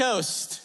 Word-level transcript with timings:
Seacoast. 0.00 0.62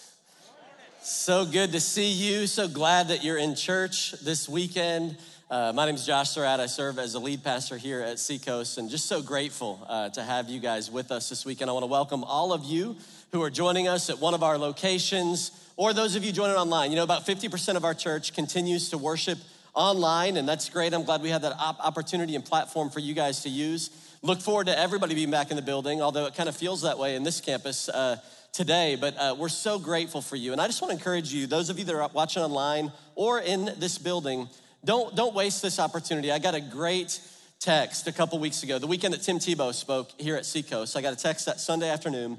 So 1.02 1.46
good 1.46 1.74
to 1.74 1.82
see 1.82 2.10
you. 2.10 2.48
So 2.48 2.70
glad 2.70 3.10
that 3.10 3.22
you're 3.22 3.38
in 3.38 3.54
church 3.54 4.14
this 4.24 4.48
weekend. 4.48 5.18
Uh, 5.52 5.74
my 5.76 5.86
name 5.86 5.96
is 5.96 6.06
Josh 6.06 6.30
Surratt. 6.30 6.62
I 6.62 6.68
serve 6.68 6.98
as 7.00 7.16
a 7.16 7.20
lead 7.20 7.44
pastor 7.44 7.76
here 7.76 8.00
at 8.00 8.18
Seacoast, 8.18 8.78
and 8.78 8.90
just 8.90 9.08
so 9.08 9.22
grateful 9.22 9.86
uh, 9.90 10.08
to 10.12 10.24
have 10.24 10.48
you 10.48 10.62
guys 10.62 10.90
with 10.90 11.12
us 11.12 11.28
this 11.28 11.46
weekend. 11.46 11.70
I 11.70 11.74
want 11.74 11.84
to 11.84 11.88
welcome 11.88 12.24
all 12.24 12.54
of 12.54 12.64
you 12.64 12.96
who 13.34 13.44
are 13.44 13.50
joining 13.50 13.90
us 13.90 14.10
at 14.10 14.20
one 14.20 14.34
of 14.34 14.42
our 14.42 14.58
locations, 14.58 15.52
or 15.76 15.92
those 15.92 16.16
of 16.16 16.24
you 16.24 16.32
joining 16.32 16.56
online. 16.56 16.92
You 16.92 16.96
know, 16.96 17.04
about 17.04 17.26
50% 17.26 17.76
of 17.76 17.84
our 17.84 17.94
church 17.94 18.34
continues 18.34 18.92
to 18.92 18.98
worship 18.98 19.40
online, 19.74 20.38
and 20.38 20.48
that's 20.48 20.70
great. 20.70 20.94
I'm 20.94 21.04
glad 21.04 21.22
we 21.22 21.32
have 21.32 21.42
that 21.42 21.58
op- 21.60 21.86
opportunity 21.86 22.36
and 22.36 22.46
platform 22.46 22.90
for 22.90 23.02
you 23.02 23.14
guys 23.14 23.44
to 23.44 23.50
use. 23.50 23.90
Look 24.22 24.40
forward 24.40 24.68
to 24.68 24.80
everybody 24.80 25.14
being 25.14 25.30
back 25.30 25.50
in 25.52 25.58
the 25.58 25.62
building, 25.62 26.02
although 26.02 26.26
it 26.26 26.36
kind 26.36 26.48
of 26.48 26.56
feels 26.56 26.84
that 26.84 26.98
way 26.98 27.18
in 27.18 27.24
this 27.24 27.42
campus. 27.42 27.90
Uh, 27.90 28.16
today, 28.56 28.96
but 28.96 29.18
uh, 29.18 29.36
we're 29.38 29.50
so 29.50 29.78
grateful 29.78 30.22
for 30.22 30.38
you. 30.38 30.54
And 30.54 30.62
I 30.62 30.68
just 30.68 30.82
want 30.82 30.92
to 30.92 30.98
encourage 30.98 31.34
you, 31.34 31.46
those 31.46 31.70
of 31.70 31.78
you 31.78 31.84
that 31.86 31.94
are 31.94 32.10
watching 32.14 32.42
online 32.42 32.92
or 33.16 33.42
in 33.42 33.66
this 33.80 33.98
building, 33.98 34.48
don't, 34.86 35.14
don't 35.14 35.36
waste 35.36 35.62
this 35.62 35.78
opportunity. 35.78 36.32
I 36.32 36.40
got 36.40 36.56
a 36.56 36.62
great 36.62 37.20
text 37.60 38.08
a 38.08 38.14
couple 38.14 38.40
weeks 38.40 38.64
ago, 38.64 38.80
the 38.80 38.88
weekend 38.88 39.14
that 39.14 39.24
Tim 39.24 39.40
Tebow 39.40 39.74
spoke 39.74 40.10
here 40.18 40.38
at 40.38 40.46
Seacoast. 40.46 40.96
I 40.96 41.02
got 41.02 41.12
a 41.12 41.18
text 41.18 41.46
that 41.48 41.60
Sunday 41.60 41.90
afternoon 41.90 42.38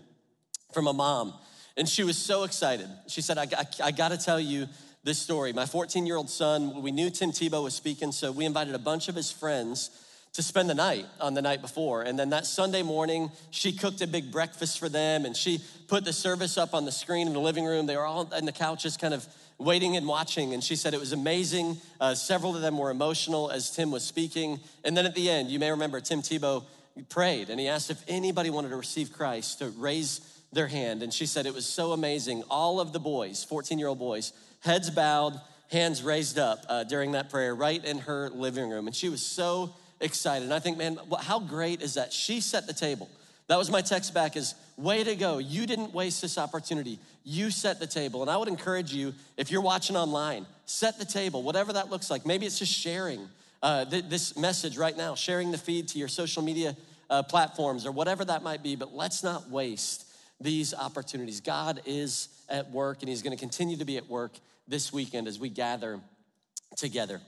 from 0.72 0.86
a 0.86 0.92
mom, 0.94 1.34
and 1.76 1.86
she 1.86 2.02
was 2.02 2.16
so 2.16 2.44
excited. 2.44 2.88
She 3.08 3.20
said, 3.20 3.36
I, 3.36 3.42
I, 3.42 3.66
I 3.84 3.90
got 3.90 4.08
to 4.08 4.16
tell 4.16 4.40
you 4.40 4.68
this 5.04 5.18
story. 5.18 5.52
My 5.52 5.66
14 5.66 6.06
year 6.06 6.16
old 6.16 6.30
son, 6.30 6.80
we 6.82 6.92
knew 6.92 7.10
Tim 7.10 7.30
Tebow 7.30 7.62
was 7.62 7.74
speaking, 7.74 8.10
so 8.10 8.32
we 8.32 8.46
invited 8.46 8.74
a 8.74 8.78
bunch 8.78 9.08
of 9.08 9.14
his 9.14 9.30
friends 9.30 9.90
to 10.36 10.42
spend 10.42 10.68
the 10.68 10.74
night 10.74 11.06
on 11.18 11.32
the 11.32 11.40
night 11.40 11.62
before. 11.62 12.02
And 12.02 12.18
then 12.18 12.30
that 12.30 12.44
Sunday 12.44 12.82
morning, 12.82 13.30
she 13.50 13.72
cooked 13.72 14.02
a 14.02 14.06
big 14.06 14.30
breakfast 14.30 14.78
for 14.78 14.90
them 14.90 15.24
and 15.24 15.34
she 15.34 15.62
put 15.88 16.04
the 16.04 16.12
service 16.12 16.58
up 16.58 16.74
on 16.74 16.84
the 16.84 16.92
screen 16.92 17.26
in 17.26 17.32
the 17.32 17.40
living 17.40 17.64
room. 17.64 17.86
They 17.86 17.96
were 17.96 18.04
all 18.04 18.28
on 18.32 18.44
the 18.44 18.52
couches, 18.52 18.98
kind 18.98 19.14
of 19.14 19.26
waiting 19.56 19.96
and 19.96 20.06
watching. 20.06 20.52
And 20.52 20.62
she 20.62 20.76
said 20.76 20.92
it 20.92 21.00
was 21.00 21.12
amazing. 21.12 21.78
Uh, 21.98 22.14
several 22.14 22.54
of 22.54 22.60
them 22.60 22.76
were 22.76 22.90
emotional 22.90 23.50
as 23.50 23.70
Tim 23.70 23.90
was 23.90 24.04
speaking. 24.04 24.60
And 24.84 24.94
then 24.94 25.06
at 25.06 25.14
the 25.14 25.30
end, 25.30 25.48
you 25.48 25.58
may 25.58 25.70
remember 25.70 26.02
Tim 26.02 26.20
Tebow 26.20 26.64
prayed 27.08 27.48
and 27.48 27.58
he 27.58 27.66
asked 27.66 27.90
if 27.90 28.04
anybody 28.06 28.50
wanted 28.50 28.68
to 28.68 28.76
receive 28.76 29.14
Christ 29.14 29.60
to 29.60 29.70
raise 29.70 30.20
their 30.52 30.66
hand. 30.66 31.02
And 31.02 31.14
she 31.14 31.24
said 31.24 31.46
it 31.46 31.54
was 31.54 31.66
so 31.66 31.92
amazing. 31.92 32.42
All 32.50 32.78
of 32.78 32.92
the 32.92 33.00
boys, 33.00 33.42
14 33.42 33.78
year 33.78 33.88
old 33.88 33.98
boys, 33.98 34.34
heads 34.60 34.90
bowed, 34.90 35.40
hands 35.70 36.02
raised 36.02 36.38
up 36.38 36.66
uh, 36.68 36.84
during 36.84 37.12
that 37.12 37.30
prayer 37.30 37.54
right 37.54 37.82
in 37.82 38.00
her 38.00 38.28
living 38.28 38.68
room. 38.68 38.86
And 38.86 38.94
she 38.94 39.08
was 39.08 39.22
so 39.22 39.74
excited. 40.00 40.44
And 40.44 40.54
I 40.54 40.58
think, 40.58 40.78
man, 40.78 40.98
how 41.20 41.40
great 41.40 41.82
is 41.82 41.94
that? 41.94 42.12
She 42.12 42.40
set 42.40 42.66
the 42.66 42.72
table. 42.72 43.08
That 43.48 43.58
was 43.58 43.70
my 43.70 43.80
text 43.80 44.12
back 44.12 44.36
is 44.36 44.54
way 44.76 45.04
to 45.04 45.14
go. 45.14 45.38
You 45.38 45.66
didn't 45.66 45.94
waste 45.94 46.20
this 46.20 46.36
opportunity. 46.36 46.98
You 47.24 47.50
set 47.50 47.78
the 47.78 47.86
table. 47.86 48.22
And 48.22 48.30
I 48.30 48.36
would 48.36 48.48
encourage 48.48 48.92
you, 48.92 49.14
if 49.36 49.50
you're 49.50 49.62
watching 49.62 49.96
online, 49.96 50.46
set 50.66 50.98
the 50.98 51.04
table, 51.04 51.42
whatever 51.42 51.72
that 51.74 51.90
looks 51.90 52.10
like. 52.10 52.26
Maybe 52.26 52.44
it's 52.44 52.58
just 52.58 52.72
sharing 52.72 53.28
uh, 53.62 53.84
th- 53.84 54.04
this 54.08 54.36
message 54.36 54.76
right 54.76 54.96
now, 54.96 55.14
sharing 55.14 55.52
the 55.52 55.58
feed 55.58 55.88
to 55.88 55.98
your 55.98 56.08
social 56.08 56.42
media 56.42 56.76
uh, 57.08 57.22
platforms 57.22 57.86
or 57.86 57.92
whatever 57.92 58.24
that 58.24 58.42
might 58.42 58.62
be. 58.62 58.74
But 58.74 58.94
let's 58.94 59.22
not 59.22 59.48
waste 59.48 60.06
these 60.40 60.74
opportunities. 60.74 61.40
God 61.40 61.80
is 61.86 62.28
at 62.48 62.70
work 62.70 62.98
and 63.00 63.08
He's 63.08 63.22
going 63.22 63.36
to 63.36 63.40
continue 63.40 63.76
to 63.76 63.84
be 63.84 63.96
at 63.96 64.08
work 64.08 64.32
this 64.68 64.92
weekend 64.92 65.28
as 65.28 65.38
we 65.38 65.48
gather 65.48 66.00
together. 66.76 67.20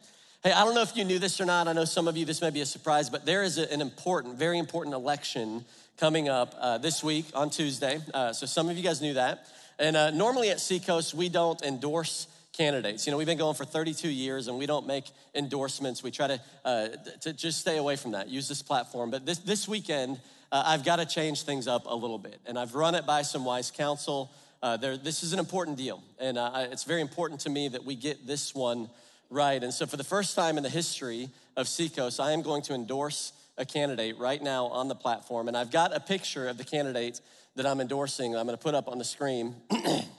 Hey, 0.45 0.53
I 0.53 0.65
don't 0.65 0.77
know 0.77 0.83
if 0.83 0.97
you 0.97 1.03
knew 1.03 1.19
this 1.19 1.41
or 1.41 1.47
not. 1.47 1.67
I 1.67 1.73
know 1.73 1.85
some 1.85 2.07
of 2.07 2.17
you, 2.17 2.25
this 2.25 2.41
may 2.41 2.51
be 2.51 2.61
a 2.61 2.67
surprise, 2.67 3.11
but 3.11 3.27
there 3.27 3.43
is 3.43 3.59
an 3.59 3.81
important, 3.81 4.37
very 4.37 4.61
important 4.61 4.95
election 4.95 5.65
coming 5.97 6.29
up 6.29 6.55
uh, 6.61 6.79
this 6.79 7.03
week 7.03 7.25
on 7.35 7.51
Tuesday. 7.51 7.99
Uh, 8.15 8.33
so 8.33 8.47
some 8.47 8.69
of 8.69 8.77
you 8.77 8.85
guys 8.85 9.03
knew 9.03 9.15
that. 9.15 9.49
And 9.81 9.97
uh, 9.97 10.11
normally 10.13 10.51
at 10.51 10.61
Seacoast, 10.61 11.13
we 11.13 11.29
don't 11.29 11.61
endorse 11.63 12.29
candidates. 12.57 13.05
You 13.05 13.11
know, 13.11 13.17
we've 13.17 13.27
been 13.27 13.37
going 13.37 13.57
for 13.57 13.65
32 13.65 14.09
years 14.09 14.47
and 14.47 14.57
we 14.57 14.67
don't 14.67 14.87
make 14.87 15.07
endorsements. 15.35 16.05
We 16.05 16.13
try 16.13 16.29
to, 16.29 16.41
uh, 16.65 16.89
to 17.23 17.33
just 17.33 17.59
stay 17.59 17.77
away 17.77 17.97
from 17.97 18.13
that, 18.13 18.29
use 18.29 18.47
this 18.47 18.63
platform. 18.63 19.11
But 19.11 19.27
this, 19.27 19.39
this 19.39 19.67
weekend, 19.67 20.21
uh, 20.53 20.63
I've 20.67 20.85
got 20.85 20.97
to 20.97 21.05
change 21.05 21.43
things 21.43 21.67
up 21.67 21.87
a 21.87 21.95
little 21.97 22.17
bit. 22.17 22.39
And 22.47 22.57
I've 22.57 22.77
run 22.77 22.95
it 22.95 23.05
by 23.05 23.23
some 23.23 23.45
wise 23.45 23.73
counsel. 23.73 24.31
Uh, 24.63 24.77
there, 24.77 24.97
this 24.97 25.25
is 25.25 25.33
an 25.33 25.41
important 25.41 25.77
deal. 25.77 26.01
And 26.21 26.39
it's 26.73 26.85
very 26.85 27.01
important 27.01 27.41
to 27.41 27.51
me 27.51 27.67
that 27.71 27.85
we 27.85 27.97
get 27.97 28.25
this 28.25 28.55
one 28.55 28.89
right. 29.31 29.63
And 29.63 29.73
so, 29.73 29.87
for 29.87 29.97
the 29.97 30.05
first 30.05 30.35
time 30.35 30.57
in 30.57 30.63
the 30.63 30.69
history 30.69 31.29
of 31.57 31.69
Seacoast, 31.69 32.21
I 32.21 32.33
am 32.33 32.43
going 32.43 32.63
to 32.63 32.75
endorse 32.75 33.33
a 33.57 33.65
candidate 33.65 34.19
right 34.19 34.43
now 34.43 34.67
on 34.67 34.89
the 34.89 34.95
platform. 34.95 35.49
And 35.49 35.57
I've 35.57 35.71
got 35.71 35.95
a 35.95 36.01
picture 36.01 36.49
of 36.49 36.59
the 36.59 36.65
candidate 36.65 37.21
that 37.57 37.67
I'm 37.67 37.81
endorsing 37.81 38.37
I'm 38.37 38.47
going 38.47 38.57
to 38.57 38.63
put 38.63 38.75
up 38.75 38.89
on 38.89 38.99
the 38.99 39.05
screen. 39.05 39.57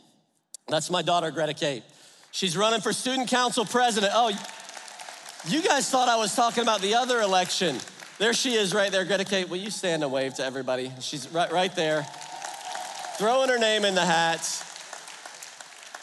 That's 0.67 0.89
my 0.89 1.01
daughter, 1.01 1.31
Greta 1.31 1.53
Kate. 1.53 1.83
She's 2.31 2.55
running 2.55 2.81
for 2.81 2.93
student 2.93 3.29
council 3.29 3.65
president. 3.65 4.11
Oh, 4.13 4.29
you 5.47 5.61
guys 5.63 5.89
thought 5.89 6.09
I 6.09 6.17
was 6.17 6.35
talking 6.35 6.61
about 6.61 6.81
the 6.81 6.95
other 6.95 7.21
election. 7.21 7.77
There 8.19 8.33
she 8.33 8.53
is 8.53 8.73
right 8.73 8.91
there. 8.91 9.05
Greta 9.05 9.23
Kate, 9.23 9.49
will 9.49 9.57
you 9.57 9.71
stand 9.71 10.03
and 10.03 10.11
wave 10.11 10.33
to 10.35 10.43
everybody? 10.43 10.91
She's 10.99 11.29
right, 11.29 11.51
right 11.51 11.73
there, 11.75 12.05
throwing 13.17 13.49
her 13.49 13.57
name 13.57 13.85
in 13.85 13.95
the 13.95 14.05
hat 14.05 14.41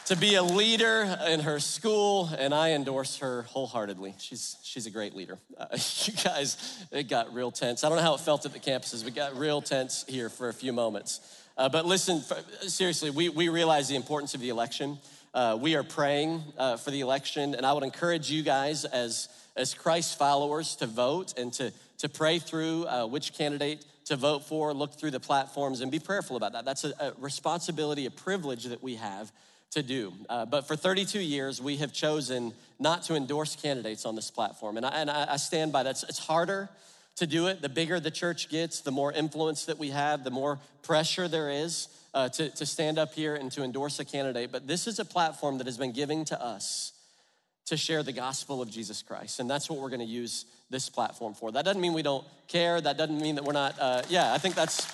to 0.06 0.16
be 0.16 0.36
a 0.36 0.42
leader 0.42 1.18
in 1.26 1.40
her 1.40 1.58
school, 1.58 2.30
and 2.38 2.54
I 2.54 2.70
endorse 2.70 3.18
her 3.18 3.42
wholeheartedly. 3.42 4.14
She's, 4.18 4.56
she's 4.62 4.86
a 4.86 4.90
great 4.90 5.16
leader. 5.16 5.36
Uh, 5.58 5.66
you 6.04 6.12
guys, 6.22 6.86
it 6.92 7.08
got 7.08 7.34
real 7.34 7.50
tense. 7.50 7.82
I 7.82 7.88
don't 7.88 7.96
know 7.98 8.04
how 8.04 8.14
it 8.14 8.20
felt 8.20 8.46
at 8.46 8.52
the 8.52 8.60
campuses, 8.60 9.02
but 9.02 9.16
got 9.16 9.36
real 9.36 9.60
tense 9.60 10.04
here 10.06 10.28
for 10.28 10.48
a 10.48 10.54
few 10.54 10.72
moments. 10.72 11.42
Uh, 11.58 11.68
but 11.68 11.86
listen, 11.86 12.22
seriously, 12.68 13.10
we, 13.10 13.30
we 13.30 13.48
realize 13.48 13.88
the 13.88 13.96
importance 13.96 14.32
of 14.36 14.40
the 14.40 14.48
election. 14.48 14.96
Uh, 15.34 15.58
we 15.60 15.74
are 15.74 15.82
praying 15.82 16.40
uh, 16.56 16.76
for 16.76 16.92
the 16.92 17.00
election, 17.00 17.56
and 17.56 17.66
I 17.66 17.72
would 17.72 17.82
encourage 17.82 18.30
you 18.30 18.44
guys 18.44 18.84
as, 18.84 19.28
as 19.56 19.74
Christ 19.74 20.16
followers 20.16 20.76
to 20.76 20.86
vote 20.86 21.36
and 21.36 21.52
to, 21.54 21.72
to 21.98 22.08
pray 22.08 22.38
through 22.38 22.86
uh, 22.86 23.06
which 23.06 23.34
candidate 23.34 23.84
to 24.04 24.14
vote 24.14 24.44
for, 24.44 24.72
look 24.72 24.94
through 24.94 25.10
the 25.10 25.18
platforms, 25.18 25.80
and 25.80 25.90
be 25.90 25.98
prayerful 25.98 26.36
about 26.36 26.52
that. 26.52 26.64
That's 26.64 26.84
a, 26.84 26.92
a 27.00 27.12
responsibility, 27.18 28.06
a 28.06 28.10
privilege 28.12 28.66
that 28.66 28.84
we 28.84 28.94
have 28.94 29.32
to 29.72 29.82
do. 29.82 30.12
Uh, 30.28 30.46
but 30.46 30.66
for 30.66 30.76
32 30.76 31.20
years, 31.20 31.60
we 31.60 31.76
have 31.76 31.92
chosen 31.92 32.52
not 32.78 33.02
to 33.04 33.14
endorse 33.14 33.56
candidates 33.56 34.04
on 34.04 34.14
this 34.14 34.30
platform. 34.30 34.76
And 34.76 34.86
I, 34.86 34.90
and 34.90 35.10
I 35.10 35.36
stand 35.36 35.72
by 35.72 35.82
that. 35.82 36.02
It's 36.08 36.18
harder 36.18 36.68
to 37.16 37.26
do 37.26 37.46
it. 37.46 37.62
The 37.62 37.68
bigger 37.68 37.98
the 37.98 38.10
church 38.10 38.48
gets, 38.48 38.80
the 38.80 38.90
more 38.90 39.12
influence 39.12 39.64
that 39.66 39.78
we 39.78 39.90
have, 39.90 40.24
the 40.24 40.30
more 40.30 40.58
pressure 40.82 41.28
there 41.28 41.50
is 41.50 41.88
uh, 42.14 42.28
to, 42.30 42.50
to 42.50 42.66
stand 42.66 42.98
up 42.98 43.14
here 43.14 43.34
and 43.34 43.50
to 43.52 43.62
endorse 43.62 43.98
a 43.98 44.04
candidate. 44.04 44.52
But 44.52 44.66
this 44.66 44.86
is 44.86 44.98
a 44.98 45.04
platform 45.04 45.58
that 45.58 45.66
has 45.66 45.78
been 45.78 45.92
given 45.92 46.24
to 46.26 46.42
us 46.42 46.92
to 47.66 47.76
share 47.76 48.02
the 48.02 48.12
gospel 48.12 48.62
of 48.62 48.70
Jesus 48.70 49.02
Christ. 49.02 49.40
And 49.40 49.50
that's 49.50 49.68
what 49.68 49.80
we're 49.80 49.88
going 49.88 50.00
to 50.00 50.06
use 50.06 50.46
this 50.70 50.88
platform 50.88 51.34
for. 51.34 51.50
That 51.52 51.64
doesn't 51.64 51.80
mean 51.80 51.92
we 51.92 52.02
don't 52.02 52.24
care. 52.48 52.80
That 52.80 52.96
doesn't 52.96 53.20
mean 53.20 53.34
that 53.34 53.44
we're 53.44 53.52
not, 53.52 53.74
uh, 53.80 54.02
yeah, 54.08 54.32
I 54.32 54.38
think 54.38 54.54
that's, 54.54 54.84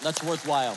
that's 0.00 0.22
worthwhile. 0.22 0.76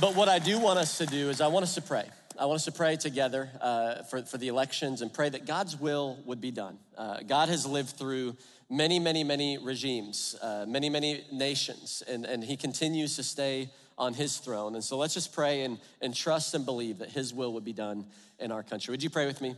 But 0.00 0.16
what 0.16 0.28
I 0.28 0.40
do 0.40 0.58
want 0.58 0.80
us 0.80 0.98
to 0.98 1.06
do 1.06 1.30
is 1.30 1.40
I 1.40 1.46
want 1.46 1.62
us 1.62 1.76
to 1.76 1.82
pray. 1.82 2.04
I 2.36 2.46
want 2.46 2.56
us 2.56 2.64
to 2.64 2.72
pray 2.72 2.96
together 2.96 3.48
uh, 3.60 4.02
for, 4.02 4.22
for 4.22 4.38
the 4.38 4.48
elections 4.48 5.02
and 5.02 5.12
pray 5.12 5.28
that 5.28 5.46
God's 5.46 5.78
will 5.78 6.18
would 6.24 6.40
be 6.40 6.50
done. 6.50 6.78
Uh, 6.98 7.20
God 7.20 7.48
has 7.48 7.64
lived 7.64 7.90
through 7.90 8.36
many, 8.68 8.98
many, 8.98 9.22
many 9.22 9.56
regimes, 9.56 10.34
uh, 10.42 10.64
many, 10.66 10.90
many 10.90 11.24
nations, 11.30 12.02
and, 12.08 12.24
and 12.24 12.42
He 12.42 12.56
continues 12.56 13.14
to 13.16 13.22
stay 13.22 13.70
on 13.96 14.14
His 14.14 14.38
throne. 14.38 14.74
And 14.74 14.82
so 14.82 14.98
let's 14.98 15.14
just 15.14 15.32
pray 15.32 15.62
and, 15.62 15.78
and 16.00 16.12
trust 16.12 16.54
and 16.54 16.66
believe 16.66 16.98
that 16.98 17.10
His 17.10 17.32
will 17.32 17.52
would 17.52 17.64
be 17.64 17.72
done 17.72 18.04
in 18.40 18.50
our 18.50 18.64
country. 18.64 18.90
Would 18.90 19.02
you 19.04 19.10
pray 19.10 19.26
with 19.26 19.40
me? 19.40 19.54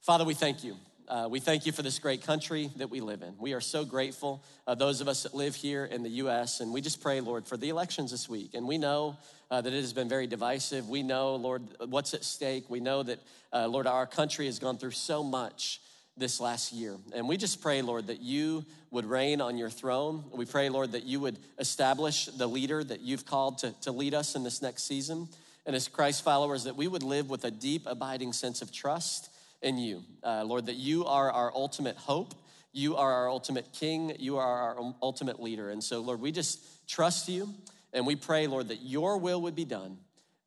Father, 0.00 0.24
we 0.24 0.32
thank 0.32 0.64
you. 0.64 0.78
Uh, 1.06 1.28
we 1.30 1.38
thank 1.38 1.66
you 1.66 1.72
for 1.72 1.82
this 1.82 1.98
great 1.98 2.22
country 2.22 2.70
that 2.76 2.88
we 2.88 3.00
live 3.00 3.20
in. 3.20 3.34
We 3.38 3.52
are 3.52 3.60
so 3.60 3.84
grateful, 3.84 4.42
uh, 4.66 4.74
those 4.74 5.02
of 5.02 5.08
us 5.08 5.24
that 5.24 5.34
live 5.34 5.54
here 5.54 5.84
in 5.84 6.02
the 6.02 6.08
U.S., 6.08 6.60
and 6.60 6.72
we 6.72 6.80
just 6.80 7.02
pray, 7.02 7.20
Lord, 7.20 7.46
for 7.46 7.58
the 7.58 7.68
elections 7.68 8.10
this 8.10 8.26
week. 8.26 8.54
And 8.54 8.66
we 8.66 8.78
know 8.78 9.18
uh, 9.54 9.60
that 9.60 9.72
it 9.72 9.80
has 9.80 9.92
been 9.92 10.08
very 10.08 10.26
divisive. 10.26 10.88
We 10.88 11.04
know, 11.04 11.36
Lord, 11.36 11.62
what's 11.86 12.12
at 12.12 12.24
stake. 12.24 12.64
We 12.68 12.80
know 12.80 13.04
that, 13.04 13.20
uh, 13.52 13.68
Lord, 13.68 13.86
our 13.86 14.04
country 14.04 14.46
has 14.46 14.58
gone 14.58 14.78
through 14.78 14.90
so 14.90 15.22
much 15.22 15.80
this 16.16 16.40
last 16.40 16.72
year. 16.72 16.96
And 17.14 17.28
we 17.28 17.36
just 17.36 17.62
pray, 17.62 17.80
Lord, 17.80 18.08
that 18.08 18.20
you 18.20 18.64
would 18.90 19.04
reign 19.04 19.40
on 19.40 19.56
your 19.56 19.70
throne. 19.70 20.24
We 20.32 20.44
pray, 20.44 20.70
Lord, 20.70 20.90
that 20.90 21.04
you 21.04 21.20
would 21.20 21.38
establish 21.60 22.26
the 22.26 22.48
leader 22.48 22.82
that 22.82 23.02
you've 23.02 23.26
called 23.26 23.58
to, 23.58 23.72
to 23.82 23.92
lead 23.92 24.12
us 24.12 24.34
in 24.34 24.42
this 24.42 24.60
next 24.60 24.88
season. 24.88 25.28
And 25.66 25.76
as 25.76 25.86
Christ 25.86 26.24
followers, 26.24 26.64
that 26.64 26.74
we 26.74 26.88
would 26.88 27.04
live 27.04 27.30
with 27.30 27.44
a 27.44 27.52
deep, 27.52 27.84
abiding 27.86 28.32
sense 28.32 28.60
of 28.60 28.72
trust 28.72 29.30
in 29.62 29.78
you. 29.78 30.02
Uh, 30.24 30.42
Lord, 30.42 30.66
that 30.66 30.76
you 30.76 31.04
are 31.04 31.30
our 31.30 31.52
ultimate 31.54 31.96
hope. 31.96 32.34
You 32.72 32.96
are 32.96 33.12
our 33.12 33.28
ultimate 33.28 33.72
king. 33.72 34.16
You 34.18 34.36
are 34.36 34.76
our 34.76 34.94
ultimate 35.00 35.40
leader. 35.40 35.70
And 35.70 35.82
so, 35.82 36.00
Lord, 36.00 36.20
we 36.20 36.32
just 36.32 36.88
trust 36.88 37.28
you 37.28 37.54
and 37.94 38.06
we 38.06 38.16
pray, 38.16 38.46
Lord, 38.46 38.68
that 38.68 38.82
your 38.82 39.16
will 39.16 39.40
would 39.42 39.54
be 39.54 39.64
done, 39.64 39.98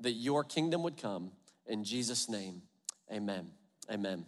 that 0.02 0.12
your 0.12 0.44
kingdom 0.44 0.84
would 0.84 0.98
come. 0.98 1.32
In 1.66 1.84
Jesus' 1.84 2.30
name, 2.30 2.62
amen. 3.12 3.48
Amen. 3.92 4.26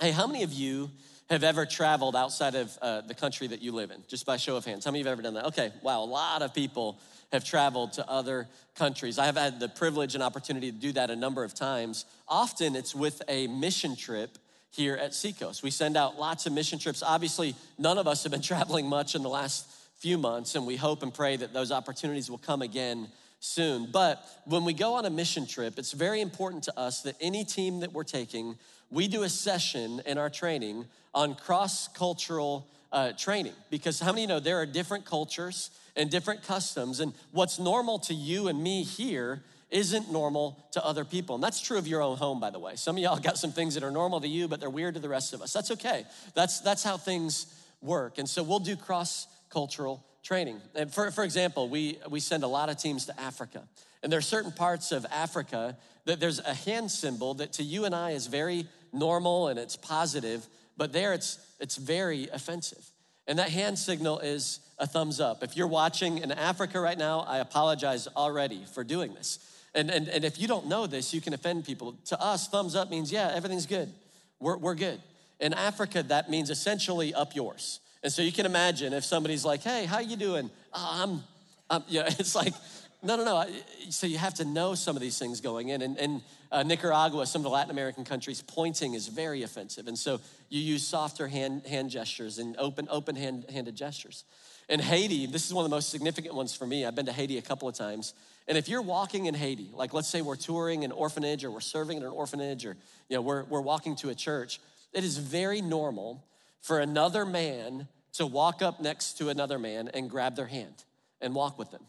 Hey, 0.00 0.10
how 0.10 0.26
many 0.26 0.42
of 0.42 0.52
you 0.52 0.90
have 1.28 1.44
ever 1.44 1.66
traveled 1.66 2.16
outside 2.16 2.54
of 2.54 2.76
uh, 2.80 3.02
the 3.02 3.14
country 3.14 3.46
that 3.48 3.60
you 3.60 3.72
live 3.72 3.90
in? 3.90 4.02
Just 4.08 4.24
by 4.24 4.38
show 4.38 4.56
of 4.56 4.64
hands. 4.64 4.84
How 4.84 4.90
many 4.90 5.00
of 5.00 5.06
you 5.06 5.10
have 5.10 5.18
ever 5.18 5.22
done 5.22 5.34
that? 5.34 5.46
Okay, 5.46 5.72
wow, 5.82 6.02
a 6.02 6.06
lot 6.06 6.40
of 6.40 6.54
people 6.54 6.98
have 7.32 7.44
traveled 7.44 7.92
to 7.94 8.08
other 8.08 8.48
countries. 8.74 9.18
I 9.18 9.26
have 9.26 9.36
had 9.36 9.60
the 9.60 9.68
privilege 9.68 10.14
and 10.14 10.22
opportunity 10.22 10.72
to 10.72 10.78
do 10.78 10.92
that 10.92 11.10
a 11.10 11.16
number 11.16 11.44
of 11.44 11.52
times. 11.52 12.06
Often 12.26 12.76
it's 12.76 12.94
with 12.94 13.20
a 13.28 13.46
mission 13.48 13.94
trip 13.94 14.38
here 14.70 14.96
at 14.96 15.14
Seacoast. 15.14 15.62
We 15.62 15.70
send 15.70 15.96
out 15.96 16.18
lots 16.18 16.46
of 16.46 16.52
mission 16.52 16.78
trips. 16.78 17.02
Obviously, 17.02 17.54
none 17.78 17.98
of 17.98 18.06
us 18.06 18.22
have 18.22 18.32
been 18.32 18.40
traveling 18.42 18.86
much 18.86 19.14
in 19.14 19.22
the 19.22 19.28
last 19.28 19.68
few 19.98 20.16
months, 20.16 20.54
and 20.54 20.66
we 20.66 20.76
hope 20.76 21.02
and 21.02 21.12
pray 21.12 21.36
that 21.36 21.52
those 21.52 21.72
opportunities 21.72 22.30
will 22.30 22.38
come 22.38 22.62
again 22.62 23.08
soon. 23.40 23.88
But 23.90 24.24
when 24.44 24.64
we 24.64 24.72
go 24.72 24.94
on 24.94 25.04
a 25.04 25.10
mission 25.10 25.46
trip, 25.46 25.78
it's 25.78 25.92
very 25.92 26.20
important 26.20 26.64
to 26.64 26.78
us 26.78 27.02
that 27.02 27.16
any 27.20 27.44
team 27.44 27.80
that 27.80 27.92
we're 27.92 28.04
taking, 28.04 28.56
we 28.90 29.08
do 29.08 29.24
a 29.24 29.28
session 29.28 30.00
in 30.06 30.18
our 30.18 30.30
training 30.30 30.86
on 31.14 31.34
cross 31.34 31.88
cultural 31.88 32.66
uh, 32.92 33.12
training. 33.12 33.54
Because 33.70 34.00
how 34.00 34.12
many 34.12 34.26
know 34.26 34.40
there 34.40 34.58
are 34.58 34.66
different 34.66 35.04
cultures 35.04 35.70
and 35.96 36.10
different 36.10 36.44
customs, 36.44 37.00
and 37.00 37.12
what's 37.32 37.58
normal 37.58 37.98
to 37.98 38.14
you 38.14 38.48
and 38.48 38.62
me 38.62 38.84
here 38.84 39.42
isn't 39.70 40.10
normal 40.10 40.64
to 40.72 40.84
other 40.84 41.04
people. 41.04 41.34
And 41.34 41.44
that's 41.44 41.60
true 41.60 41.76
of 41.76 41.86
your 41.86 42.00
own 42.00 42.16
home, 42.16 42.40
by 42.40 42.50
the 42.50 42.58
way. 42.58 42.76
Some 42.76 42.96
of 42.96 43.02
y'all 43.02 43.18
got 43.18 43.36
some 43.36 43.52
things 43.52 43.74
that 43.74 43.82
are 43.82 43.90
normal 43.90 44.20
to 44.20 44.28
you, 44.28 44.48
but 44.48 44.60
they're 44.60 44.70
weird 44.70 44.94
to 44.94 45.00
the 45.00 45.08
rest 45.08 45.34
of 45.34 45.42
us. 45.42 45.52
That's 45.52 45.70
okay. 45.72 46.06
That's, 46.34 46.60
that's 46.60 46.82
how 46.82 46.96
things 46.96 47.52
work. 47.82 48.18
And 48.18 48.28
so 48.28 48.42
we'll 48.42 48.60
do 48.60 48.76
cross 48.76 49.26
cultural 49.50 50.04
training. 50.22 50.60
And 50.74 50.92
for, 50.92 51.10
for 51.10 51.24
example, 51.24 51.68
we, 51.68 51.98
we 52.08 52.20
send 52.20 52.44
a 52.44 52.48
lot 52.48 52.68
of 52.68 52.76
teams 52.76 53.06
to 53.06 53.20
Africa. 53.20 53.62
And 54.02 54.12
there 54.12 54.18
are 54.18 54.22
certain 54.22 54.52
parts 54.52 54.92
of 54.92 55.06
Africa 55.10 55.76
that 56.04 56.20
there's 56.20 56.38
a 56.40 56.54
hand 56.54 56.90
symbol 56.90 57.34
that 57.34 57.54
to 57.54 57.62
you 57.62 57.84
and 57.84 57.94
I 57.94 58.12
is 58.12 58.26
very 58.26 58.66
normal 58.92 59.48
and 59.48 59.58
it's 59.58 59.76
positive, 59.76 60.46
but 60.76 60.92
there 60.92 61.12
it's, 61.12 61.38
it's 61.60 61.76
very 61.76 62.28
offensive. 62.32 62.84
And 63.26 63.38
that 63.38 63.50
hand 63.50 63.78
signal 63.78 64.20
is 64.20 64.60
a 64.78 64.86
thumbs 64.86 65.20
up. 65.20 65.42
If 65.42 65.56
you're 65.56 65.66
watching 65.66 66.18
in 66.18 66.32
Africa 66.32 66.80
right 66.80 66.96
now, 66.96 67.20
I 67.20 67.38
apologize 67.38 68.06
already 68.16 68.64
for 68.72 68.84
doing 68.84 69.12
this. 69.14 69.38
And, 69.74 69.90
and, 69.90 70.08
and 70.08 70.24
if 70.24 70.40
you 70.40 70.48
don't 70.48 70.66
know 70.66 70.86
this, 70.86 71.12
you 71.12 71.20
can 71.20 71.34
offend 71.34 71.66
people. 71.66 71.96
To 72.06 72.20
us, 72.20 72.48
thumbs 72.48 72.74
up 72.74 72.90
means, 72.90 73.12
yeah, 73.12 73.30
everything's 73.34 73.66
good. 73.66 73.92
We're, 74.40 74.56
we're 74.56 74.74
good. 74.74 75.00
In 75.40 75.52
Africa, 75.52 76.02
that 76.04 76.30
means 76.30 76.48
essentially 76.50 77.12
up 77.12 77.34
yours. 77.34 77.80
And 78.02 78.12
so 78.12 78.22
you 78.22 78.32
can 78.32 78.46
imagine 78.46 78.92
if 78.92 79.04
somebody's 79.04 79.44
like, 79.44 79.62
hey, 79.62 79.84
how 79.84 79.98
you 79.98 80.16
doing? 80.16 80.50
Oh, 80.72 80.90
I'm, 81.02 81.22
I'm, 81.68 81.84
you 81.88 82.00
know, 82.00 82.06
it's 82.06 82.34
like, 82.34 82.54
no, 83.02 83.16
no, 83.16 83.24
no. 83.24 83.46
So 83.90 84.06
you 84.06 84.18
have 84.18 84.34
to 84.34 84.44
know 84.44 84.74
some 84.74 84.96
of 84.96 85.02
these 85.02 85.18
things 85.18 85.40
going 85.40 85.68
in. 85.68 85.82
And, 85.82 85.98
and 85.98 86.22
uh, 86.50 86.62
Nicaragua, 86.62 87.26
some 87.26 87.40
of 87.40 87.44
the 87.44 87.50
Latin 87.50 87.70
American 87.70 88.04
countries, 88.04 88.42
pointing 88.42 88.94
is 88.94 89.08
very 89.08 89.42
offensive. 89.42 89.86
And 89.86 89.98
so 89.98 90.20
you 90.48 90.60
use 90.60 90.86
softer 90.86 91.28
hand, 91.28 91.66
hand 91.66 91.90
gestures 91.90 92.38
and 92.38 92.56
open, 92.56 92.88
open 92.90 93.14
hand, 93.14 93.46
handed 93.52 93.76
gestures. 93.76 94.24
In 94.68 94.80
Haiti, 94.80 95.26
this 95.26 95.46
is 95.46 95.54
one 95.54 95.64
of 95.64 95.70
the 95.70 95.74
most 95.74 95.90
significant 95.90 96.34
ones 96.34 96.54
for 96.54 96.66
me. 96.66 96.84
I've 96.84 96.94
been 96.94 97.06
to 97.06 97.12
Haiti 97.12 97.38
a 97.38 97.42
couple 97.42 97.68
of 97.68 97.74
times. 97.74 98.14
And 98.48 98.58
if 98.58 98.68
you're 98.68 98.82
walking 98.82 99.26
in 99.26 99.34
Haiti, 99.34 99.70
like 99.72 99.94
let's 99.94 100.08
say 100.08 100.20
we're 100.20 100.36
touring 100.36 100.84
an 100.84 100.92
orphanage 100.92 101.44
or 101.44 101.50
we're 101.50 101.60
serving 101.60 101.98
in 101.98 102.02
an 102.02 102.10
orphanage 102.10 102.66
or 102.66 102.76
you 103.08 103.16
know, 103.16 103.22
we're, 103.22 103.44
we're 103.44 103.60
walking 103.60 103.94
to 103.96 104.10
a 104.10 104.14
church, 104.14 104.60
it 104.92 105.04
is 105.04 105.18
very 105.18 105.60
normal 105.62 106.24
for 106.60 106.80
another 106.80 107.24
man 107.24 107.88
to 108.14 108.26
walk 108.26 108.62
up 108.62 108.80
next 108.80 109.18
to 109.18 109.28
another 109.28 109.58
man 109.58 109.88
and 109.94 110.10
grab 110.10 110.36
their 110.36 110.46
hand 110.46 110.84
and 111.20 111.34
walk 111.34 111.58
with 111.58 111.70
them. 111.70 111.82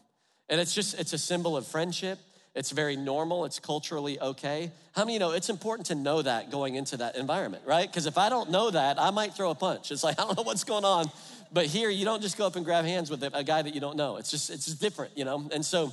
And 0.48 0.60
it's 0.60 0.74
just, 0.74 0.98
it's 0.98 1.12
a 1.12 1.18
symbol 1.18 1.56
of 1.56 1.66
friendship. 1.66 2.18
It's 2.54 2.70
very 2.72 2.96
normal. 2.96 3.44
It's 3.44 3.60
culturally 3.60 4.18
okay. 4.20 4.72
How 4.92 5.02
many 5.02 5.14
you 5.14 5.18
know 5.20 5.32
it's 5.32 5.48
important 5.48 5.86
to 5.86 5.94
know 5.94 6.20
that 6.22 6.50
going 6.50 6.74
into 6.74 6.96
that 6.96 7.16
environment, 7.16 7.62
right? 7.64 7.88
Because 7.88 8.06
if 8.06 8.18
I 8.18 8.28
don't 8.28 8.50
know 8.50 8.70
that, 8.70 9.00
I 9.00 9.10
might 9.10 9.34
throw 9.34 9.50
a 9.50 9.54
punch. 9.54 9.92
It's 9.92 10.02
like, 10.02 10.18
I 10.20 10.24
don't 10.24 10.36
know 10.36 10.42
what's 10.42 10.64
going 10.64 10.84
on. 10.84 11.10
But 11.52 11.66
here, 11.66 11.90
you 11.90 12.04
don't 12.04 12.22
just 12.22 12.38
go 12.38 12.46
up 12.46 12.56
and 12.56 12.64
grab 12.64 12.84
hands 12.84 13.10
with 13.10 13.22
a 13.22 13.44
guy 13.44 13.62
that 13.62 13.74
you 13.74 13.80
don't 13.80 13.96
know. 13.96 14.16
It's 14.16 14.30
just, 14.30 14.50
it's 14.50 14.66
just 14.66 14.80
different, 14.80 15.16
you 15.16 15.24
know? 15.24 15.48
And 15.52 15.64
so 15.64 15.92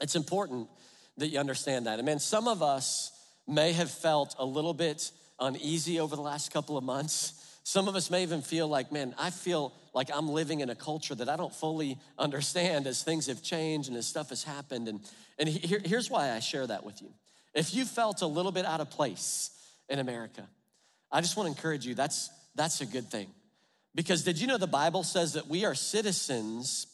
it's 0.00 0.16
important 0.16 0.68
that 1.16 1.28
you 1.28 1.38
understand 1.38 1.86
that. 1.86 1.98
And 1.98 2.06
man, 2.06 2.18
some 2.18 2.48
of 2.48 2.62
us 2.62 3.12
may 3.46 3.72
have 3.72 3.90
felt 3.90 4.34
a 4.38 4.44
little 4.44 4.74
bit 4.74 5.10
uneasy 5.38 6.00
over 6.00 6.16
the 6.16 6.22
last 6.22 6.52
couple 6.52 6.76
of 6.76 6.84
months 6.84 7.49
some 7.70 7.86
of 7.86 7.94
us 7.94 8.10
may 8.10 8.24
even 8.24 8.42
feel 8.42 8.66
like, 8.66 8.90
man, 8.90 9.14
I 9.16 9.30
feel 9.30 9.72
like 9.94 10.10
I'm 10.12 10.28
living 10.28 10.58
in 10.58 10.70
a 10.70 10.74
culture 10.74 11.14
that 11.14 11.28
I 11.28 11.36
don't 11.36 11.54
fully 11.54 11.98
understand 12.18 12.88
as 12.88 13.04
things 13.04 13.28
have 13.28 13.44
changed 13.44 13.88
and 13.88 13.96
as 13.96 14.08
stuff 14.08 14.30
has 14.30 14.42
happened. 14.42 14.88
And, 14.88 15.00
and 15.38 15.48
here, 15.48 15.80
here's 15.84 16.10
why 16.10 16.32
I 16.32 16.40
share 16.40 16.66
that 16.66 16.82
with 16.82 17.00
you. 17.00 17.10
If 17.54 17.72
you 17.72 17.84
felt 17.84 18.22
a 18.22 18.26
little 18.26 18.50
bit 18.50 18.64
out 18.64 18.80
of 18.80 18.90
place 18.90 19.50
in 19.88 20.00
America, 20.00 20.42
I 21.12 21.20
just 21.20 21.36
want 21.36 21.46
to 21.46 21.56
encourage 21.56 21.86
you 21.86 21.94
that's, 21.94 22.28
that's 22.56 22.80
a 22.80 22.86
good 22.86 23.08
thing. 23.08 23.28
Because 23.94 24.24
did 24.24 24.40
you 24.40 24.48
know 24.48 24.58
the 24.58 24.66
Bible 24.66 25.04
says 25.04 25.34
that 25.34 25.46
we 25.46 25.64
are 25.64 25.76
citizens 25.76 26.88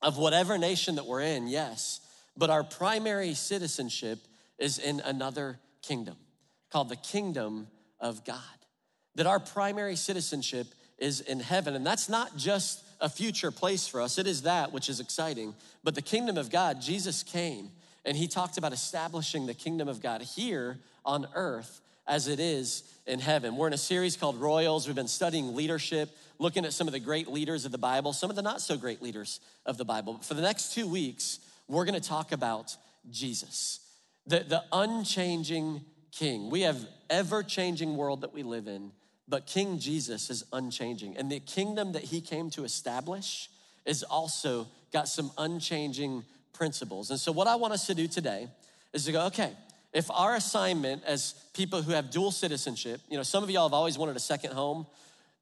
of 0.00 0.16
whatever 0.16 0.56
nation 0.56 0.94
that 0.94 1.04
we're 1.04 1.20
in, 1.20 1.46
yes, 1.46 2.00
but 2.38 2.48
our 2.48 2.64
primary 2.64 3.34
citizenship 3.34 4.20
is 4.58 4.78
in 4.78 5.00
another 5.00 5.58
kingdom 5.82 6.16
called 6.72 6.88
the 6.88 6.96
kingdom 6.96 7.66
of 8.00 8.24
God 8.24 8.40
that 9.16 9.26
our 9.26 9.40
primary 9.40 9.96
citizenship 9.96 10.68
is 10.98 11.20
in 11.20 11.40
heaven. 11.40 11.74
And 11.74 11.84
that's 11.84 12.08
not 12.08 12.36
just 12.36 12.82
a 13.00 13.08
future 13.08 13.50
place 13.50 13.86
for 13.86 14.00
us, 14.00 14.18
it 14.18 14.26
is 14.26 14.42
that 14.42 14.72
which 14.72 14.88
is 14.88 15.00
exciting. 15.00 15.54
But 15.84 15.94
the 15.94 16.02
kingdom 16.02 16.38
of 16.38 16.50
God, 16.50 16.80
Jesus 16.80 17.22
came 17.22 17.70
and 18.04 18.16
he 18.16 18.28
talked 18.28 18.56
about 18.56 18.72
establishing 18.72 19.46
the 19.46 19.54
kingdom 19.54 19.88
of 19.88 20.00
God 20.00 20.22
here 20.22 20.78
on 21.04 21.26
earth 21.34 21.80
as 22.06 22.28
it 22.28 22.38
is 22.40 22.84
in 23.06 23.18
heaven. 23.18 23.56
We're 23.56 23.66
in 23.66 23.72
a 23.72 23.78
series 23.78 24.16
called 24.16 24.40
Royals. 24.40 24.86
We've 24.86 24.96
been 24.96 25.08
studying 25.08 25.54
leadership, 25.54 26.08
looking 26.38 26.64
at 26.64 26.72
some 26.72 26.86
of 26.86 26.92
the 26.92 27.00
great 27.00 27.28
leaders 27.28 27.64
of 27.64 27.72
the 27.72 27.78
Bible, 27.78 28.12
some 28.12 28.30
of 28.30 28.36
the 28.36 28.42
not 28.42 28.60
so 28.60 28.76
great 28.76 29.02
leaders 29.02 29.40
of 29.66 29.76
the 29.76 29.84
Bible. 29.84 30.14
But 30.14 30.24
for 30.24 30.34
the 30.34 30.42
next 30.42 30.72
two 30.72 30.86
weeks, 30.86 31.40
we're 31.68 31.84
gonna 31.84 32.00
talk 32.00 32.32
about 32.32 32.76
Jesus, 33.10 33.80
the, 34.26 34.40
the 34.40 34.62
unchanging 34.72 35.84
king. 36.12 36.48
We 36.48 36.62
have 36.62 36.86
ever 37.10 37.42
changing 37.42 37.96
world 37.96 38.22
that 38.22 38.32
we 38.32 38.42
live 38.42 38.68
in. 38.68 38.92
But 39.28 39.46
King 39.46 39.78
Jesus 39.78 40.30
is 40.30 40.44
unchanging. 40.52 41.16
And 41.16 41.30
the 41.30 41.40
kingdom 41.40 41.92
that 41.92 42.04
he 42.04 42.20
came 42.20 42.50
to 42.50 42.64
establish 42.64 43.50
is 43.84 44.02
also 44.02 44.68
got 44.92 45.08
some 45.08 45.30
unchanging 45.36 46.24
principles. 46.52 47.10
And 47.10 47.18
so, 47.18 47.32
what 47.32 47.46
I 47.46 47.56
want 47.56 47.72
us 47.72 47.86
to 47.86 47.94
do 47.94 48.06
today 48.06 48.48
is 48.92 49.04
to 49.06 49.12
go, 49.12 49.26
okay, 49.26 49.52
if 49.92 50.10
our 50.10 50.34
assignment 50.34 51.02
as 51.04 51.34
people 51.54 51.82
who 51.82 51.92
have 51.92 52.10
dual 52.10 52.30
citizenship, 52.30 53.00
you 53.08 53.16
know, 53.16 53.22
some 53.22 53.42
of 53.42 53.50
y'all 53.50 53.68
have 53.68 53.74
always 53.74 53.98
wanted 53.98 54.16
a 54.16 54.20
second 54.20 54.52
home. 54.52 54.86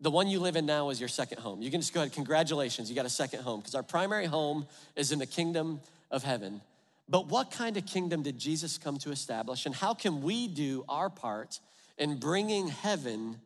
The 0.01 0.11
one 0.11 0.29
you 0.29 0.41
live 0.41 0.57
in 0.57 0.67
now 0.67 0.91
is 0.91 1.01
your 1.01 1.09
second 1.09 1.39
home. 1.39 1.63
You 1.63 1.71
can 1.71 1.81
just 1.81 1.95
go 1.95 2.01
ahead, 2.01 2.13
congratulations, 2.13 2.91
you 2.91 2.97
got 2.97 3.07
a 3.07 3.11
second 3.11 3.43
home, 3.43 3.61
because 3.61 3.75
our 3.75 3.83
primary 3.83 4.27
home 4.27 4.67
is 4.97 5.13
in 5.13 5.19
the 5.19 5.27
kingdom 5.27 5.81
of 6.11 6.25
heaven. 6.25 6.61
But 7.09 7.29
what 7.29 7.51
kind 7.51 7.77
of 7.77 7.87
kingdom 7.87 8.23
did 8.23 8.39
Jesus 8.39 8.77
come 8.77 8.99
to 8.99 9.11
establish, 9.11 9.67
and 9.67 9.75
how 9.75 9.95
can 9.95 10.23
we 10.23 10.49
do 10.49 10.85
our 10.89 11.11
part 11.11 11.61
in 11.97 12.19
bringing 12.19 12.69
heaven 12.69 13.41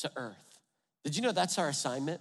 to 0.00 0.12
earth. 0.16 0.58
Did 1.04 1.16
you 1.16 1.22
know 1.22 1.32
that's 1.32 1.58
our 1.58 1.68
assignment? 1.68 2.20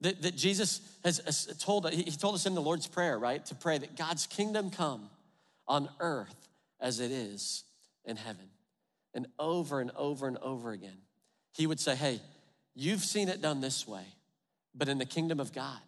That, 0.00 0.22
that 0.22 0.36
Jesus 0.36 0.80
has 1.04 1.56
told, 1.60 1.90
he 1.90 2.04
told 2.04 2.36
us 2.36 2.46
in 2.46 2.54
the 2.54 2.62
Lord's 2.62 2.86
Prayer, 2.86 3.18
right? 3.18 3.44
To 3.46 3.54
pray 3.54 3.78
that 3.78 3.96
God's 3.96 4.26
kingdom 4.26 4.70
come 4.70 5.10
on 5.66 5.88
earth 5.98 6.48
as 6.80 7.00
it 7.00 7.10
is 7.10 7.64
in 8.04 8.16
heaven. 8.16 8.48
And 9.14 9.26
over 9.38 9.80
and 9.80 9.90
over 9.96 10.28
and 10.28 10.38
over 10.38 10.70
again, 10.70 10.98
he 11.52 11.66
would 11.66 11.80
say, 11.80 11.96
Hey, 11.96 12.20
you've 12.74 13.02
seen 13.02 13.28
it 13.28 13.42
done 13.42 13.60
this 13.60 13.88
way, 13.88 14.04
but 14.74 14.88
in 14.88 14.98
the 14.98 15.04
kingdom 15.04 15.40
of 15.40 15.52
God, 15.52 15.80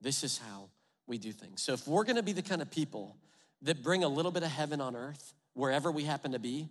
this 0.00 0.22
is 0.22 0.38
how 0.38 0.68
we 1.06 1.16
do 1.16 1.32
things. 1.32 1.62
So 1.62 1.72
if 1.72 1.86
we're 1.88 2.04
gonna 2.04 2.22
be 2.22 2.32
the 2.32 2.42
kind 2.42 2.60
of 2.60 2.70
people 2.70 3.16
that 3.62 3.82
bring 3.82 4.04
a 4.04 4.08
little 4.08 4.30
bit 4.30 4.42
of 4.42 4.50
heaven 4.50 4.80
on 4.80 4.96
earth, 4.96 5.34
wherever 5.54 5.90
we 5.90 6.04
happen 6.04 6.32
to 6.32 6.38
be, 6.38 6.68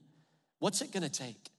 what's 0.59 0.81
it 0.81 0.91
gonna 0.91 1.09
take? 1.09 1.49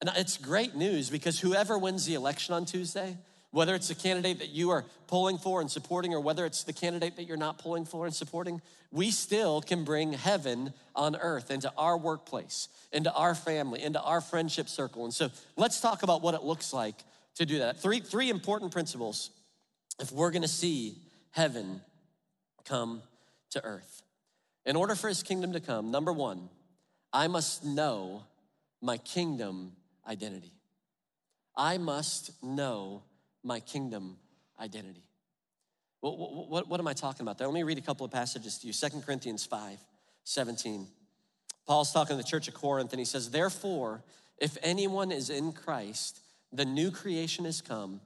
And 0.00 0.10
it's 0.16 0.36
great 0.36 0.76
news 0.76 1.10
because 1.10 1.40
whoever 1.40 1.76
wins 1.76 2.06
the 2.06 2.14
election 2.14 2.54
on 2.54 2.64
Tuesday, 2.64 3.16
whether 3.50 3.74
it's 3.74 3.88
the 3.88 3.94
candidate 3.94 4.38
that 4.38 4.50
you 4.50 4.70
are 4.70 4.84
pulling 5.06 5.38
for 5.38 5.60
and 5.60 5.70
supporting, 5.70 6.14
or 6.14 6.20
whether 6.20 6.44
it's 6.44 6.64
the 6.64 6.72
candidate 6.72 7.16
that 7.16 7.24
you're 7.24 7.36
not 7.36 7.58
pulling 7.58 7.84
for 7.84 8.06
and 8.06 8.14
supporting, 8.14 8.60
we 8.92 9.10
still 9.10 9.60
can 9.60 9.84
bring 9.84 10.12
heaven 10.12 10.72
on 10.94 11.16
earth 11.16 11.50
into 11.50 11.72
our 11.76 11.96
workplace, 11.96 12.68
into 12.92 13.12
our 13.12 13.34
family, 13.34 13.82
into 13.82 14.00
our 14.00 14.20
friendship 14.20 14.68
circle. 14.68 15.04
And 15.04 15.12
so 15.12 15.30
let's 15.56 15.80
talk 15.80 16.02
about 16.02 16.22
what 16.22 16.34
it 16.34 16.42
looks 16.42 16.72
like 16.72 16.96
to 17.36 17.46
do 17.46 17.58
that. 17.58 17.80
Three, 17.80 18.00
three 18.00 18.30
important 18.30 18.70
principles 18.70 19.30
if 20.00 20.12
we're 20.12 20.30
gonna 20.30 20.46
see 20.46 20.96
heaven 21.32 21.80
come 22.64 23.02
to 23.50 23.64
earth. 23.64 24.02
In 24.64 24.76
order 24.76 24.94
for 24.94 25.08
his 25.08 25.22
kingdom 25.22 25.52
to 25.54 25.60
come, 25.60 25.90
number 25.90 26.12
one, 26.12 26.50
I 27.12 27.26
must 27.26 27.64
know 27.64 28.24
my 28.82 28.98
kingdom 28.98 29.72
identity. 30.08 30.52
I 31.56 31.78
must 31.78 32.42
know 32.42 33.02
my 33.42 33.60
kingdom 33.60 34.16
identity. 34.60 35.04
What, 36.00 36.18
what, 36.48 36.68
what, 36.68 36.80
am 36.80 36.86
I 36.86 36.92
talking 36.92 37.22
about 37.22 37.38
there? 37.38 37.48
Let 37.48 37.54
me 37.54 37.64
read 37.64 37.78
a 37.78 37.82
couple 37.82 38.06
of 38.06 38.12
passages 38.12 38.58
to 38.58 38.66
you. 38.66 38.72
Second 38.72 39.04
Corinthians 39.04 39.44
5 39.44 39.78
17. 40.24 40.86
Paul's 41.66 41.92
talking 41.92 42.16
to 42.16 42.22
the 42.22 42.28
church 42.28 42.48
of 42.48 42.54
Corinth 42.54 42.92
and 42.92 42.98
he 42.98 43.04
says, 43.04 43.30
Therefore, 43.30 44.02
if 44.38 44.56
anyone 44.62 45.10
is 45.10 45.30
in 45.30 45.52
Christ, 45.52 46.20
The 46.52 46.64
new 46.64 46.90
creation 46.90 47.44
has 47.44 47.60
come, 47.60 48.00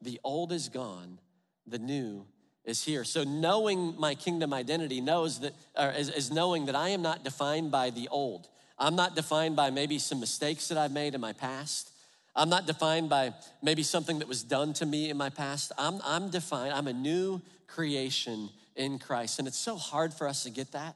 the 0.00 0.20
old 0.22 0.52
is 0.52 0.68
gone, 0.68 1.18
the 1.66 1.78
new 1.78 2.26
is 2.64 2.84
here. 2.84 3.02
So 3.02 3.24
knowing 3.24 3.94
my 3.98 4.14
kingdom 4.14 4.54
identity 4.54 5.00
knows 5.00 5.40
that 5.40 5.54
or 5.76 5.90
is, 5.90 6.08
is 6.08 6.30
knowing 6.30 6.66
that 6.66 6.76
I 6.76 6.90
am 6.90 7.02
not 7.02 7.24
defined 7.24 7.70
by 7.70 7.90
the 7.90 8.08
old. 8.08 8.48
I'm 8.78 8.96
not 8.96 9.16
defined 9.16 9.56
by 9.56 9.70
maybe 9.70 9.98
some 9.98 10.20
mistakes 10.20 10.68
that 10.68 10.78
I've 10.78 10.92
made 10.92 11.14
in 11.14 11.20
my 11.20 11.32
past. 11.32 11.90
I'm 12.36 12.48
not 12.48 12.66
defined 12.66 13.08
by 13.08 13.34
maybe 13.62 13.82
something 13.82 14.20
that 14.20 14.28
was 14.28 14.44
done 14.44 14.72
to 14.74 14.86
me 14.86 15.10
in 15.10 15.16
my 15.16 15.30
past. 15.30 15.72
I'm, 15.76 16.00
I'm 16.04 16.30
defined, 16.30 16.72
I'm 16.72 16.86
a 16.86 16.92
new 16.92 17.42
creation 17.66 18.50
in 18.76 18.98
Christ. 18.98 19.40
And 19.40 19.48
it's 19.48 19.58
so 19.58 19.76
hard 19.76 20.14
for 20.14 20.28
us 20.28 20.44
to 20.44 20.50
get 20.50 20.72
that 20.72 20.94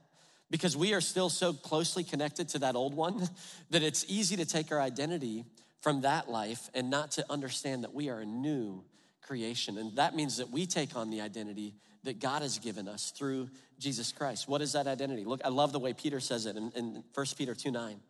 because 0.51 0.77
we 0.77 0.95
are 0.95 1.01
still 1.01 1.31
so 1.31 1.53
closely 1.53 2.05
connected 2.05 2.49
to 2.51 2.61
that 2.61 2.77
old 2.77 2.95
one 2.95 3.29
that 3.71 3.83
it's 3.83 4.05
easy 4.09 4.37
to 4.37 4.47
take 4.47 4.71
our 4.71 4.81
identity 4.81 5.45
from 5.81 6.03
that 6.03 6.31
life 6.31 6.71
and 6.75 6.91
not 6.91 7.11
to 7.13 7.27
understand 7.29 7.83
that 7.83 7.93
we 7.93 8.09
are 8.09 8.21
a 8.21 8.27
new 8.27 8.85
creation. 9.23 9.79
And 9.79 9.97
that 9.97 10.15
means 10.15 10.37
that 10.37 10.51
we 10.51 10.67
take 10.67 10.95
on 10.95 11.11
the 11.11 11.21
identity 11.21 11.75
that 12.05 12.21
God 12.21 12.43
has 12.43 12.59
given 12.59 12.89
us 12.89 13.11
through 13.11 13.49
Jesus 13.79 14.13
Christ. 14.13 14.49
What 14.49 14.63
is 14.63 14.73
that 14.73 14.87
identity? 14.87 15.25
Look, 15.25 15.41
I 15.45 15.49
love 15.49 15.73
the 15.73 15.79
way 15.79 15.93
Peter 15.93 16.21
says 16.21 16.47
it 16.47 16.57
in, 16.57 16.73
in 16.75 17.05
1 17.15 17.27
Peter 17.37 17.55
2 17.55 17.71
9. 17.71 18.01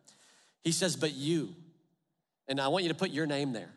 He 0.63 0.71
says, 0.71 0.95
But 0.95 1.13
you, 1.13 1.49
and 2.47 2.59
I 2.59 2.69
want 2.69 2.83
you 2.83 2.89
to 2.89 2.95
put 2.95 3.11
your 3.11 3.25
name 3.25 3.53
there. 3.53 3.69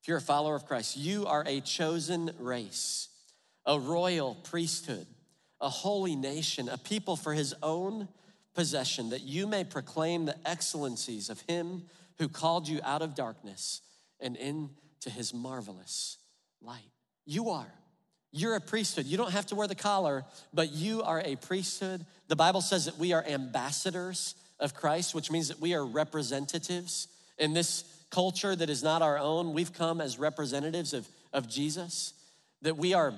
If 0.00 0.08
you're 0.08 0.18
a 0.18 0.22
follower 0.22 0.56
of 0.56 0.66
Christ, 0.66 0.96
you 0.96 1.26
are 1.26 1.44
a 1.46 1.60
chosen 1.60 2.32
race, 2.38 3.08
a 3.64 3.78
royal 3.78 4.34
priesthood, 4.34 5.06
a 5.60 5.68
holy 5.68 6.16
nation, 6.16 6.68
a 6.68 6.78
people 6.78 7.16
for 7.16 7.32
his 7.32 7.54
own 7.62 8.08
possession, 8.54 9.10
that 9.10 9.22
you 9.22 9.46
may 9.46 9.64
proclaim 9.64 10.24
the 10.26 10.36
excellencies 10.46 11.30
of 11.30 11.40
him 11.42 11.84
who 12.18 12.28
called 12.28 12.68
you 12.68 12.80
out 12.84 13.02
of 13.02 13.14
darkness 13.14 13.80
and 14.20 14.36
into 14.36 15.10
his 15.10 15.32
marvelous 15.32 16.18
light. 16.60 16.90
You 17.24 17.50
are. 17.50 17.72
You're 18.32 18.56
a 18.56 18.60
priesthood. 18.60 19.04
You 19.06 19.18
don't 19.18 19.30
have 19.30 19.46
to 19.46 19.54
wear 19.54 19.68
the 19.68 19.74
collar, 19.74 20.24
but 20.54 20.72
you 20.72 21.02
are 21.02 21.20
a 21.22 21.36
priesthood. 21.36 22.04
The 22.28 22.36
Bible 22.36 22.62
says 22.62 22.86
that 22.86 22.98
we 22.98 23.12
are 23.12 23.22
ambassadors 23.24 24.34
of 24.58 24.74
Christ, 24.74 25.14
which 25.14 25.30
means 25.30 25.48
that 25.48 25.60
we 25.60 25.74
are 25.74 25.84
representatives 25.84 27.08
in 27.38 27.52
this 27.52 27.84
culture 28.10 28.56
that 28.56 28.70
is 28.70 28.82
not 28.82 29.02
our 29.02 29.18
own. 29.18 29.52
We've 29.52 29.72
come 29.72 30.00
as 30.00 30.18
representatives 30.18 30.94
of, 30.94 31.06
of 31.32 31.46
Jesus, 31.46 32.14
that 32.62 32.78
we 32.78 32.94
are 32.94 33.12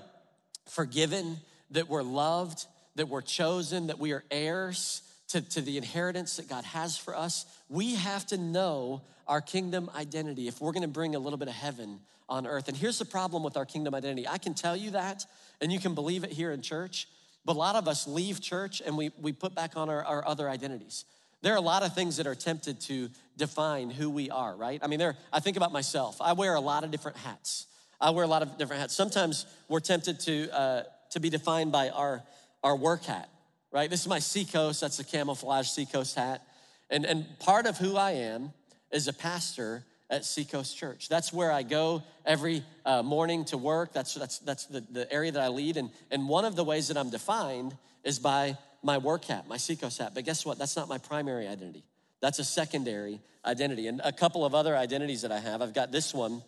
forgiven, 0.68 1.38
that 1.71 1.88
we're 1.88 2.02
loved, 2.02 2.66
that 2.97 3.09
we're 3.09 3.23
chosen, 3.23 3.87
that 3.87 4.00
we 4.00 4.12
are 4.12 4.25
heirs 4.33 5.02
to, 5.28 5.40
to 5.40 5.61
the 5.61 5.76
inheritance 5.76 6.37
that 6.37 6.49
God 6.49 6.64
has 6.64 6.97
for 6.97 7.16
us. 7.16 7.47
We 7.68 7.94
have 7.94 8.26
to 8.26 8.38
know 8.38 9.02
our 9.28 9.40
kingdom 9.40 9.90
identity 9.94 10.49
if 10.49 10.61
we're 10.61 10.73
gonna 10.73 10.88
bring 10.88 11.14
a 11.14 11.18
little 11.18 11.38
bit 11.38 11.49
of 11.49 11.54
heaven 11.54 12.00
on 12.28 12.47
earth. 12.47 12.69
And 12.69 12.76
here's 12.76 12.99
the 12.99 13.04
problem 13.04 13.43
with 13.43 13.57
our 13.57 13.66
kingdom 13.66 13.95
identity 13.95 14.26
I 14.26 14.38
can 14.38 14.54
tell 14.54 14.76
you 14.76 14.93
that, 14.93 15.25
and 15.61 15.73
you 15.73 15.81
can 15.81 15.95
believe 15.95 16.25
it 16.25 16.33
here 16.33 16.52
in 16.52 16.62
church, 16.62 17.09
but 17.45 17.57
a 17.57 17.59
lot 17.59 17.76
of 17.76 17.88
us 17.88 18.07
leave 18.07 18.40
church 18.40 18.83
and 18.85 18.97
we, 18.97 19.11
we 19.21 19.33
put 19.33 19.54
back 19.54 19.76
on 19.76 19.88
our, 19.88 20.02
our 20.04 20.26
other 20.26 20.49
identities. 20.49 21.04
There 21.43 21.52
are 21.52 21.59
a 21.59 21.61
lot 21.61 21.83
of 21.83 21.95
things 21.95 22.16
that 22.16 22.26
are 22.26 22.35
tempted 22.35 22.81
to 22.83 23.11
define 23.37 23.90
who 23.90 24.09
we 24.09 24.31
are, 24.31 24.57
right? 24.57 24.81
I 24.83 24.87
mean, 24.87 24.99
there, 24.99 25.16
I 25.31 25.40
think 25.40 25.59
about 25.59 25.73
myself. 25.73 26.16
I 26.21 26.33
wear 26.33 26.54
a 26.54 26.61
lot 26.61 26.85
of 26.85 26.90
different 26.90 27.19
hats. 27.19 27.66
I 28.00 28.11
wear 28.11 28.25
a 28.25 28.28
lot 28.28 28.40
of 28.40 28.57
different 28.57 28.81
hats. 28.81 28.95
Sometimes 28.95 29.45
we're 29.69 29.81
tempted 29.81 30.21
to, 30.21 30.59
uh, 30.59 30.83
to 31.11 31.21
be 31.21 31.28
defined 31.28 31.71
by 31.71 31.90
our, 31.90 32.23
our 32.62 32.75
work 32.75 33.04
hat, 33.04 33.28
right? 33.73 33.90
This 33.90 34.00
is 34.00 34.09
my 34.09 34.21
Seacoast, 34.21 34.81
that's 34.81 34.99
a 35.00 35.04
camouflage 35.04 35.69
Seacoast 35.69 36.14
hat. 36.14 36.43
And, 36.88 37.04
and 37.04 37.26
part 37.40 37.66
of 37.66 37.76
who 37.76 37.97
I 37.97 38.12
am 38.12 38.52
is 38.90 39.07
a 39.07 39.12
pastor 39.12 39.85
at 40.11 40.25
Seacoast 40.25 40.77
Church. 40.77 41.09
That's 41.09 41.33
where 41.33 41.51
I 41.51 41.63
go 41.63 42.03
every 42.25 42.65
uh, 42.85 43.03
morning 43.03 43.45
to 43.47 43.59
work. 43.59 43.93
That's, 43.93 44.15
that's, 44.15 44.39
that's 44.41 44.67
the, 44.67 44.81
the 44.81 45.13
area 45.13 45.33
that 45.33 45.43
I 45.43 45.49
lead. 45.49 45.77
And, 45.77 45.91
and 46.11 46.29
one 46.29 46.45
of 46.45 46.57
the 46.57 46.65
ways 46.65 46.89
that 46.89 46.97
I'm 46.97 47.11
defined 47.11 47.77
is 48.05 48.19
by 48.19 48.59
my 48.83 48.99
work 48.99 49.25
hat, 49.25 49.49
my 49.49 49.57
Seacoast 49.57 49.99
hat. 49.99 50.13
But 50.15 50.25
guess 50.25 50.45
what? 50.45 50.59
That's 50.59 50.77
not 50.77 50.89
my 50.89 50.99
primary 50.99 51.49
identity. 51.49 51.85
That's 52.21 52.39
a 52.39 52.45
secondary 52.45 53.21
identity. 53.45 53.87
And 53.87 54.01
a 54.05 54.13
couple 54.13 54.45
of 54.45 54.55
other 54.55 54.77
identities 54.77 55.23
that 55.23 55.33
I 55.33 55.41
have. 55.41 55.63
I've 55.63 55.75
got 55.75 55.91
this 55.91 56.15
one 56.15 56.43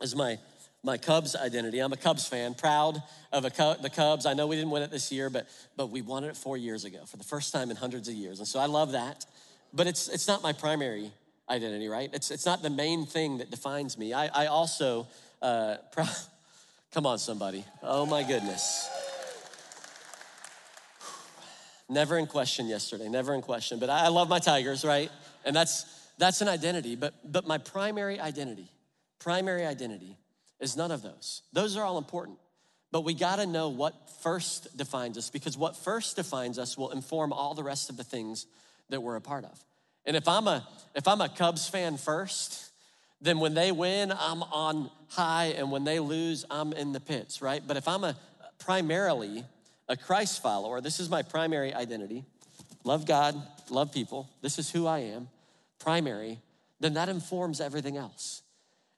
as 0.00 0.14
my 0.14 0.38
my 0.84 0.96
Cubs 0.96 1.34
identity. 1.34 1.80
I'm 1.80 1.92
a 1.92 1.96
Cubs 1.96 2.26
fan, 2.26 2.54
proud 2.54 3.02
of 3.32 3.42
the 3.42 3.90
Cubs. 3.92 4.26
I 4.26 4.34
know 4.34 4.46
we 4.46 4.56
didn't 4.56 4.70
win 4.70 4.82
it 4.82 4.90
this 4.90 5.10
year, 5.10 5.28
but 5.28 5.48
but 5.76 5.90
we 5.90 6.02
won 6.02 6.24
it 6.24 6.36
four 6.36 6.56
years 6.56 6.84
ago 6.84 7.04
for 7.04 7.16
the 7.16 7.24
first 7.24 7.52
time 7.52 7.70
in 7.70 7.76
hundreds 7.76 8.08
of 8.08 8.14
years, 8.14 8.38
and 8.38 8.46
so 8.46 8.60
I 8.60 8.66
love 8.66 8.92
that. 8.92 9.26
But 9.72 9.86
it's 9.86 10.08
it's 10.08 10.28
not 10.28 10.42
my 10.42 10.52
primary 10.52 11.10
identity, 11.50 11.88
right? 11.88 12.10
It's 12.12 12.30
it's 12.30 12.46
not 12.46 12.62
the 12.62 12.70
main 12.70 13.06
thing 13.06 13.38
that 13.38 13.50
defines 13.50 13.98
me. 13.98 14.12
I 14.12 14.26
I 14.26 14.46
also 14.46 15.06
uh, 15.42 15.76
come 16.92 17.06
on 17.06 17.18
somebody. 17.18 17.64
Oh 17.82 18.06
my 18.06 18.22
goodness. 18.22 18.88
Never 21.88 22.18
in 22.18 22.26
question 22.26 22.66
yesterday, 22.66 23.08
never 23.08 23.34
in 23.34 23.40
question. 23.40 23.78
But 23.78 23.88
I 23.88 24.08
love 24.08 24.28
my 24.28 24.38
Tigers, 24.38 24.84
right? 24.84 25.10
And 25.44 25.56
that's 25.56 25.84
that's 26.18 26.40
an 26.40 26.48
identity. 26.48 26.96
But 26.96 27.14
but 27.24 27.46
my 27.46 27.58
primary 27.58 28.20
identity, 28.20 28.70
primary 29.18 29.64
identity 29.64 30.16
is 30.60 30.76
none 30.76 30.90
of 30.90 31.02
those. 31.02 31.42
Those 31.52 31.76
are 31.76 31.84
all 31.84 31.98
important. 31.98 32.38
But 32.90 33.02
we 33.02 33.14
gotta 33.14 33.46
know 33.46 33.68
what 33.68 33.94
first 34.22 34.76
defines 34.76 35.16
us 35.18 35.30
because 35.30 35.56
what 35.56 35.76
first 35.76 36.16
defines 36.16 36.58
us 36.58 36.76
will 36.76 36.90
inform 36.90 37.32
all 37.32 37.54
the 37.54 37.62
rest 37.62 37.90
of 37.90 37.96
the 37.96 38.04
things 38.04 38.46
that 38.90 39.02
we're 39.02 39.16
a 39.16 39.20
part 39.20 39.44
of. 39.44 39.64
And 40.08 40.16
if 40.16 40.26
I'm 40.26 40.48
a 40.48 40.66
if 40.96 41.06
I'm 41.06 41.20
a 41.20 41.28
Cubs 41.28 41.68
fan 41.68 41.98
first, 41.98 42.72
then 43.20 43.38
when 43.38 43.54
they 43.54 43.70
win, 43.70 44.10
I'm 44.10 44.42
on 44.42 44.90
high, 45.10 45.54
and 45.56 45.70
when 45.70 45.84
they 45.84 46.00
lose, 46.00 46.44
I'm 46.50 46.72
in 46.72 46.92
the 46.92 46.98
pits, 46.98 47.40
right? 47.40 47.62
But 47.64 47.76
if 47.76 47.86
I'm 47.86 48.02
a 48.02 48.16
primarily 48.58 49.44
a 49.88 49.96
Christ 49.96 50.42
follower, 50.42 50.80
this 50.80 50.98
is 50.98 51.08
my 51.08 51.22
primary 51.22 51.72
identity. 51.72 52.24
Love 52.82 53.06
God, 53.06 53.40
love 53.70 53.92
people. 53.92 54.28
This 54.40 54.58
is 54.58 54.70
who 54.70 54.86
I 54.86 55.00
am, 55.00 55.28
primary, 55.78 56.40
then 56.80 56.94
that 56.94 57.08
informs 57.08 57.60
everything 57.60 57.96
else. 57.96 58.42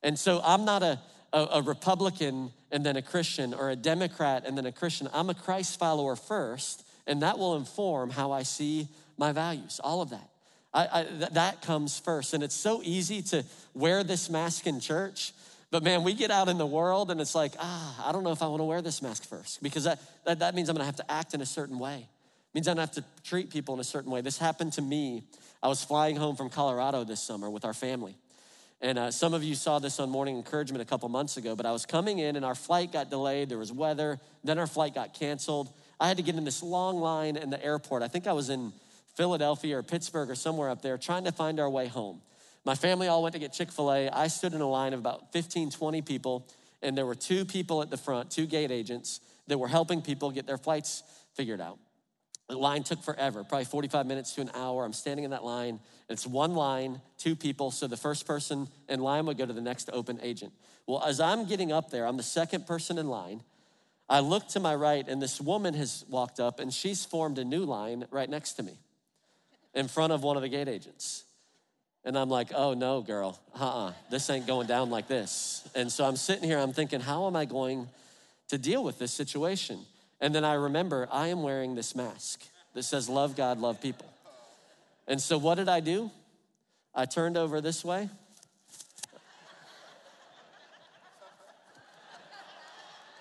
And 0.03 0.19
so 0.19 0.41
I'm 0.43 0.65
not 0.65 0.83
a 0.83 1.01
a, 1.33 1.47
a 1.55 1.63
Republican 1.63 2.53
and 2.71 2.87
then 2.87 2.97
a 2.97 3.03
Christian, 3.03 3.53
or 3.53 3.71
a 3.71 3.77
Democrat 3.77 4.45
and 4.47 4.57
then 4.57 4.67
a 4.67 4.73
Christian. 4.73 5.09
I'm 5.13 5.29
a 5.29 5.35
Christ 5.35 5.79
follower 5.79 6.15
first, 6.15 6.87
and 7.07 7.23
that 7.23 7.37
will 7.37 7.57
inform 7.57 8.11
how 8.11 8.31
I 8.31 8.45
see 8.45 8.89
my 9.19 9.33
values, 9.33 9.81
all 9.83 10.03
of 10.03 10.11
that. 10.11 10.30
I, 10.73 10.89
I, 10.93 11.03
th- 11.05 11.31
that 11.31 11.63
comes 11.63 11.99
first. 11.99 12.35
And 12.35 12.43
it's 12.43 12.55
so 12.55 12.81
easy 12.85 13.23
to 13.23 13.45
wear 13.75 14.05
this 14.05 14.31
mask 14.31 14.67
in 14.67 14.81
church, 14.81 15.33
but 15.71 15.83
man, 15.83 16.03
we 16.03 16.15
get 16.15 16.31
out 16.31 16.49
in 16.49 16.59
the 16.59 16.67
world 16.67 17.11
and 17.11 17.21
it's 17.21 17.35
like, 17.35 17.53
ah, 17.59 18.09
I 18.09 18.13
don't 18.13 18.25
know 18.25 18.33
if 18.33 18.43
I 18.43 18.49
want 18.49 18.61
to 18.61 18.65
wear 18.65 18.83
this 18.83 19.03
mask 19.03 19.29
first 19.29 19.63
because 19.63 19.85
that, 19.85 20.01
that, 20.25 20.41
that 20.41 20.55
means 20.55 20.69
I'm 20.69 20.75
going 20.75 20.83
to 20.83 20.87
have 20.87 20.97
to 20.97 21.11
act 21.11 21.35
in 21.35 21.41
a 21.41 21.47
certain 21.47 21.79
way. 21.79 21.99
It 21.99 22.55
means 22.55 22.67
I'm 22.67 22.77
going 22.77 22.89
to 22.89 22.95
have 22.95 23.05
to 23.05 23.23
treat 23.23 23.51
people 23.51 23.75
in 23.75 23.81
a 23.81 23.85
certain 23.85 24.11
way. 24.11 24.21
This 24.21 24.39
happened 24.39 24.73
to 24.75 24.83
me. 24.83 25.23
I 25.63 25.69
was 25.69 25.85
flying 25.85 26.17
home 26.17 26.35
from 26.37 26.51
Colorado 26.51 27.05
this 27.05 27.21
summer 27.21 27.49
with 27.49 27.65
our 27.65 27.75
family. 27.75 28.17
And 28.83 28.99
uh, 28.99 29.11
some 29.11 29.35
of 29.35 29.45
you 29.45 29.55
saw 29.55 29.79
this 29.79 30.01
on 30.01 30.09
Morning 30.09 30.37
Encouragement 30.37 30.81
a 30.81 30.87
couple 30.87 31.09
months 31.11 31.37
ago, 31.37 31.55
but 31.55 31.67
I 31.67 31.73
was 31.73 31.85
coming 31.85 32.19
in 32.19 32.35
and 32.35 32.45
our 32.45 32.55
flight 32.55 32.93
got 32.93 33.11
delayed. 33.11 33.51
There 33.51 33.59
was 33.59 33.71
weather. 33.71 34.19
Then 34.43 34.59
our 34.59 34.67
flight 34.67 34.95
got 34.95 35.13
canceled. 35.13 35.71
I 36.01 36.09
had 36.09 36.17
to 36.17 36.23
get 36.23 36.35
in 36.35 36.45
this 36.45 36.63
long 36.63 36.99
line 36.99 37.37
in 37.37 37.51
the 37.51 37.63
airport. 37.63 38.03
I 38.03 38.09
think 38.09 38.27
I 38.27 38.33
was 38.33 38.49
in 38.49 38.73
Philadelphia 39.17 39.79
or 39.79 39.83
Pittsburgh 39.83 40.31
or 40.31 40.35
somewhere 40.35 40.71
up 40.71 40.83
there 40.83 40.99
trying 40.99 41.25
to 41.25 41.33
find 41.33 41.61
our 41.61 41.71
way 41.71 41.89
home. 41.89 42.21
My 42.65 42.75
family 42.75 43.09
all 43.09 43.23
went 43.23 43.33
to 43.35 43.39
get 43.39 43.53
Chick 43.53 43.73
fil 43.73 43.93
A. 43.93 44.09
I 44.09 44.29
stood 44.29 44.53
in 44.53 44.61
a 44.61 44.69
line 44.69 44.93
of 44.93 45.01
about 45.01 45.33
15, 45.33 45.71
20 45.71 46.03
people, 46.03 46.47
and 46.83 46.97
there 46.97 47.07
were 47.07 47.15
two 47.15 47.45
people 47.45 47.83
at 47.83 47.91
the 47.91 47.97
front, 47.97 48.31
two 48.31 48.47
gate 48.47 48.71
agents, 48.71 49.21
that 49.47 49.59
were 49.59 49.69
helping 49.69 50.03
people 50.03 50.31
get 50.31 50.47
their 50.47 50.59
flights 50.59 51.03
figured 51.35 51.61
out. 51.61 51.79
The 52.49 52.59
line 52.59 52.83
took 52.83 53.03
forever, 53.03 53.45
probably 53.45 53.65
45 53.65 54.07
minutes 54.07 54.35
to 54.35 54.41
an 54.41 54.51
hour. 54.55 54.85
I'm 54.85 54.93
standing 54.93 55.25
in 55.25 55.31
that 55.31 55.45
line. 55.45 55.81
It's 56.09 56.27
one 56.27 56.55
line, 56.55 57.01
two 57.17 57.37
people. 57.37 57.71
So 57.71 57.87
the 57.87 57.97
first 57.97 58.27
person 58.27 58.69
in 58.89 59.01
line 59.01 59.27
would 59.27 59.39
go 59.39 59.47
to 59.47 59.53
the 59.53 59.61
next 59.61 59.89
open 59.93 60.19
agent. 60.23 60.53
Well, 60.87 61.03
as 61.05 61.21
I'm 61.21 61.47
getting 61.47 61.71
up 61.71 61.91
there, 61.91 62.07
I'm 62.07 62.17
the 62.17 62.23
second 62.25 62.67
person 62.67 62.99
in 62.99 63.09
line. 63.09 63.43
I 64.09 64.19
look 64.19 64.49
to 64.49 64.61
my 64.61 64.75
right, 64.75 65.07
and 65.09 65.23
this 65.23 65.41
woman 65.41 65.75
has 65.75 66.05
walked 66.09 66.41
up, 66.41 66.59
and 66.59 66.75
she's 66.75 67.05
formed 67.05 67.39
a 67.39 67.45
new 67.45 67.65
line 67.65 68.07
right 68.11 68.29
next 68.29 68.55
to 68.55 68.65
me 68.65 68.79
in 69.75 69.89
front 69.89 70.13
of 70.13 70.23
one 70.23 70.37
of 70.37 70.43
the 70.43 70.49
gate 70.49 70.69
agents. 70.69 71.25
And 72.05 72.17
I'm 72.17 72.31
like, 72.31 72.53
oh 72.55 72.75
no, 72.75 73.03
girl, 73.03 73.39
uh 73.55 73.63
uh-uh, 73.63 73.87
uh 73.89 73.93
this 74.11 74.31
ain't 74.31 74.47
going 74.47 74.67
down 74.67 74.91
like 74.91 75.07
this. 75.07 75.69
And 75.75 75.93
so 75.93 76.05
I'm 76.05 76.17
sitting 76.17 76.45
here, 76.45 76.59
I'm 76.59 76.73
thinking, 76.73 77.01
how 77.01 77.27
am 77.27 77.37
I 77.37 77.45
going 77.45 77.89
to 78.49 78.59
deal 78.59 78.83
with 78.83 78.99
this 78.99 79.13
situation? 79.13 79.81
And 80.21 80.35
then 80.35 80.45
I 80.45 80.55
remember 80.55 81.09
I 81.11 81.29
am 81.29 81.43
wearing 81.43 81.75
this 81.75 81.95
mask 81.95 82.43
that 82.75 82.83
says, 82.83 83.09
Love 83.09 83.37
God, 83.37 83.59
love 83.59 83.81
people. 83.81 84.07
And 85.07 85.21
so 85.21 85.39
what 85.39 85.57
did 85.57 85.69
I 85.69 85.81
do? 85.81 86.11
I 86.95 87.05
turned 87.05 87.37
over 87.37 87.61
this 87.61 87.85
way. 87.85 88.09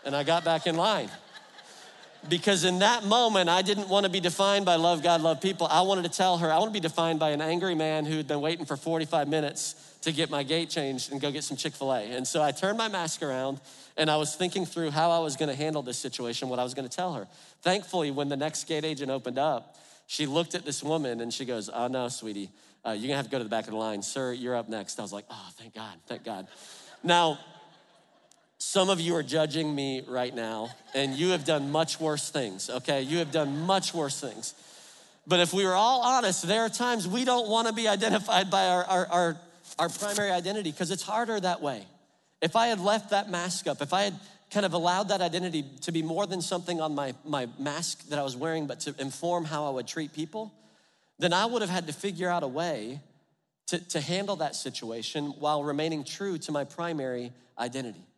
And 0.05 0.15
I 0.15 0.23
got 0.23 0.43
back 0.43 0.65
in 0.65 0.75
line. 0.75 1.09
Because 2.29 2.63
in 2.63 2.79
that 2.79 3.03
moment, 3.03 3.49
I 3.49 3.61
didn't 3.61 3.89
want 3.89 4.05
to 4.05 4.09
be 4.09 4.19
defined 4.19 4.65
by 4.65 4.75
love 4.75 5.01
God, 5.01 5.21
love 5.21 5.41
people. 5.41 5.67
I 5.67 5.81
wanted 5.81 6.03
to 6.03 6.09
tell 6.09 6.37
her, 6.37 6.51
I 6.51 6.57
want 6.57 6.69
to 6.69 6.73
be 6.73 6.79
defined 6.79 7.19
by 7.19 7.29
an 7.31 7.41
angry 7.41 7.75
man 7.75 8.05
who 8.05 8.17
had 8.17 8.27
been 8.27 8.41
waiting 8.41 8.65
for 8.65 8.77
45 8.77 9.27
minutes 9.27 9.75
to 10.01 10.11
get 10.11 10.29
my 10.29 10.43
gate 10.43 10.69
changed 10.69 11.11
and 11.11 11.19
go 11.19 11.31
get 11.31 11.43
some 11.43 11.57
Chick 11.57 11.73
fil 11.73 11.91
A. 11.91 12.01
And 12.01 12.27
so 12.27 12.41
I 12.41 12.51
turned 12.51 12.77
my 12.77 12.87
mask 12.87 13.21
around 13.21 13.59
and 13.97 14.09
I 14.09 14.17
was 14.17 14.35
thinking 14.35 14.65
through 14.65 14.91
how 14.91 15.11
I 15.11 15.19
was 15.19 15.35
going 15.35 15.49
to 15.49 15.55
handle 15.55 15.81
this 15.81 15.97
situation, 15.97 16.49
what 16.49 16.59
I 16.59 16.63
was 16.63 16.73
going 16.73 16.87
to 16.87 16.95
tell 16.95 17.13
her. 17.13 17.27
Thankfully, 17.61 18.11
when 18.11 18.29
the 18.29 18.37
next 18.37 18.63
gate 18.65 18.85
agent 18.85 19.11
opened 19.11 19.37
up, 19.37 19.77
she 20.07 20.25
looked 20.25 20.55
at 20.55 20.65
this 20.65 20.81
woman 20.81 21.21
and 21.21 21.33
she 21.33 21.45
goes, 21.45 21.69
Oh, 21.71 21.87
no, 21.87 22.07
sweetie, 22.07 22.49
uh, 22.85 22.91
you're 22.91 23.01
going 23.01 23.09
to 23.09 23.15
have 23.17 23.25
to 23.25 23.31
go 23.31 23.37
to 23.37 23.43
the 23.43 23.49
back 23.49 23.65
of 23.65 23.71
the 23.71 23.77
line. 23.77 24.01
Sir, 24.01 24.31
you're 24.33 24.55
up 24.55 24.69
next. 24.69 24.99
I 24.99 25.01
was 25.01 25.13
like, 25.13 25.25
Oh, 25.29 25.49
thank 25.57 25.75
God, 25.75 25.97
thank 26.07 26.23
God. 26.23 26.47
Now, 27.03 27.39
some 28.59 28.89
of 28.89 28.99
you 28.99 29.15
are 29.15 29.23
judging 29.23 29.73
me 29.73 30.03
right 30.07 30.35
now, 30.35 30.69
and 30.93 31.15
you 31.15 31.29
have 31.29 31.45
done 31.45 31.71
much 31.71 31.99
worse 31.99 32.29
things, 32.29 32.69
okay? 32.69 33.01
You 33.01 33.19
have 33.19 33.31
done 33.31 33.61
much 33.65 33.93
worse 33.93 34.19
things. 34.19 34.53
But 35.25 35.39
if 35.39 35.53
we 35.53 35.65
were 35.65 35.73
all 35.73 36.01
honest, 36.01 36.47
there 36.47 36.61
are 36.61 36.69
times 36.69 37.07
we 37.07 37.23
don't 37.23 37.49
want 37.49 37.67
to 37.67 37.73
be 37.73 37.87
identified 37.87 38.51
by 38.51 38.67
our, 38.67 38.83
our, 38.83 39.07
our, 39.07 39.37
our 39.79 39.89
primary 39.89 40.31
identity 40.31 40.71
because 40.71 40.91
it's 40.91 41.03
harder 41.03 41.39
that 41.39 41.61
way. 41.61 41.85
If 42.41 42.55
I 42.55 42.67
had 42.67 42.79
left 42.79 43.11
that 43.11 43.29
mask 43.29 43.67
up, 43.67 43.81
if 43.81 43.93
I 43.93 44.03
had 44.03 44.19
kind 44.51 44.65
of 44.65 44.73
allowed 44.73 45.09
that 45.09 45.21
identity 45.21 45.63
to 45.81 45.91
be 45.91 46.01
more 46.01 46.25
than 46.25 46.41
something 46.41 46.81
on 46.81 46.95
my, 46.95 47.13
my 47.23 47.47
mask 47.57 48.09
that 48.09 48.19
I 48.19 48.23
was 48.23 48.35
wearing, 48.35 48.67
but 48.67 48.81
to 48.81 48.95
inform 48.99 49.45
how 49.45 49.67
I 49.67 49.69
would 49.69 49.87
treat 49.87 50.13
people, 50.13 50.51
then 51.17 51.31
I 51.31 51.45
would 51.45 51.61
have 51.61 51.69
had 51.69 51.87
to 51.87 51.93
figure 51.93 52.29
out 52.29 52.43
a 52.43 52.47
way 52.47 52.99
to, 53.67 53.77
to 53.89 54.01
handle 54.01 54.37
that 54.37 54.55
situation 54.55 55.27
while 55.39 55.63
remaining 55.63 56.03
true 56.03 56.37
to 56.39 56.51
my 56.51 56.63
primary 56.63 57.31
identity. 57.57 58.08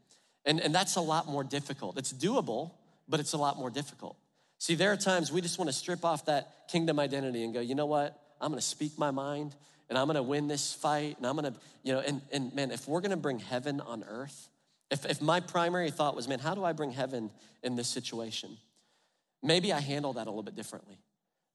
And, 0.45 0.59
and 0.59 0.73
that's 0.73 0.95
a 0.95 1.01
lot 1.01 1.27
more 1.27 1.43
difficult. 1.43 1.97
It's 1.97 2.11
doable, 2.11 2.71
but 3.07 3.19
it's 3.19 3.33
a 3.33 3.37
lot 3.37 3.57
more 3.57 3.69
difficult. 3.69 4.17
See, 4.57 4.75
there 4.75 4.91
are 4.91 4.97
times 4.97 5.31
we 5.31 5.41
just 5.41 5.57
want 5.57 5.69
to 5.69 5.75
strip 5.75 6.05
off 6.05 6.25
that 6.25 6.67
kingdom 6.67 6.99
identity 6.99 7.43
and 7.43 7.53
go, 7.53 7.59
you 7.59 7.75
know 7.75 7.85
what? 7.85 8.19
I'm 8.39 8.49
going 8.49 8.59
to 8.59 8.65
speak 8.65 8.97
my 8.97 9.11
mind 9.11 9.55
and 9.89 9.97
I'm 9.97 10.05
going 10.05 10.15
to 10.15 10.23
win 10.23 10.47
this 10.47 10.73
fight. 10.73 11.17
And 11.17 11.25
I'm 11.25 11.35
going 11.35 11.51
to, 11.51 11.59
you 11.83 11.93
know, 11.93 11.99
and, 11.99 12.21
and 12.31 12.53
man, 12.53 12.71
if 12.71 12.87
we're 12.87 13.01
going 13.01 13.11
to 13.11 13.17
bring 13.17 13.39
heaven 13.39 13.81
on 13.81 14.03
earth, 14.07 14.49
if, 14.89 15.05
if 15.05 15.21
my 15.21 15.39
primary 15.39 15.91
thought 15.91 16.15
was, 16.15 16.27
man, 16.27 16.39
how 16.39 16.55
do 16.55 16.63
I 16.63 16.73
bring 16.73 16.91
heaven 16.91 17.31
in 17.63 17.75
this 17.75 17.87
situation? 17.87 18.57
Maybe 19.43 19.73
I 19.73 19.79
handle 19.79 20.13
that 20.13 20.27
a 20.27 20.29
little 20.29 20.43
bit 20.43 20.55
differently. 20.55 20.99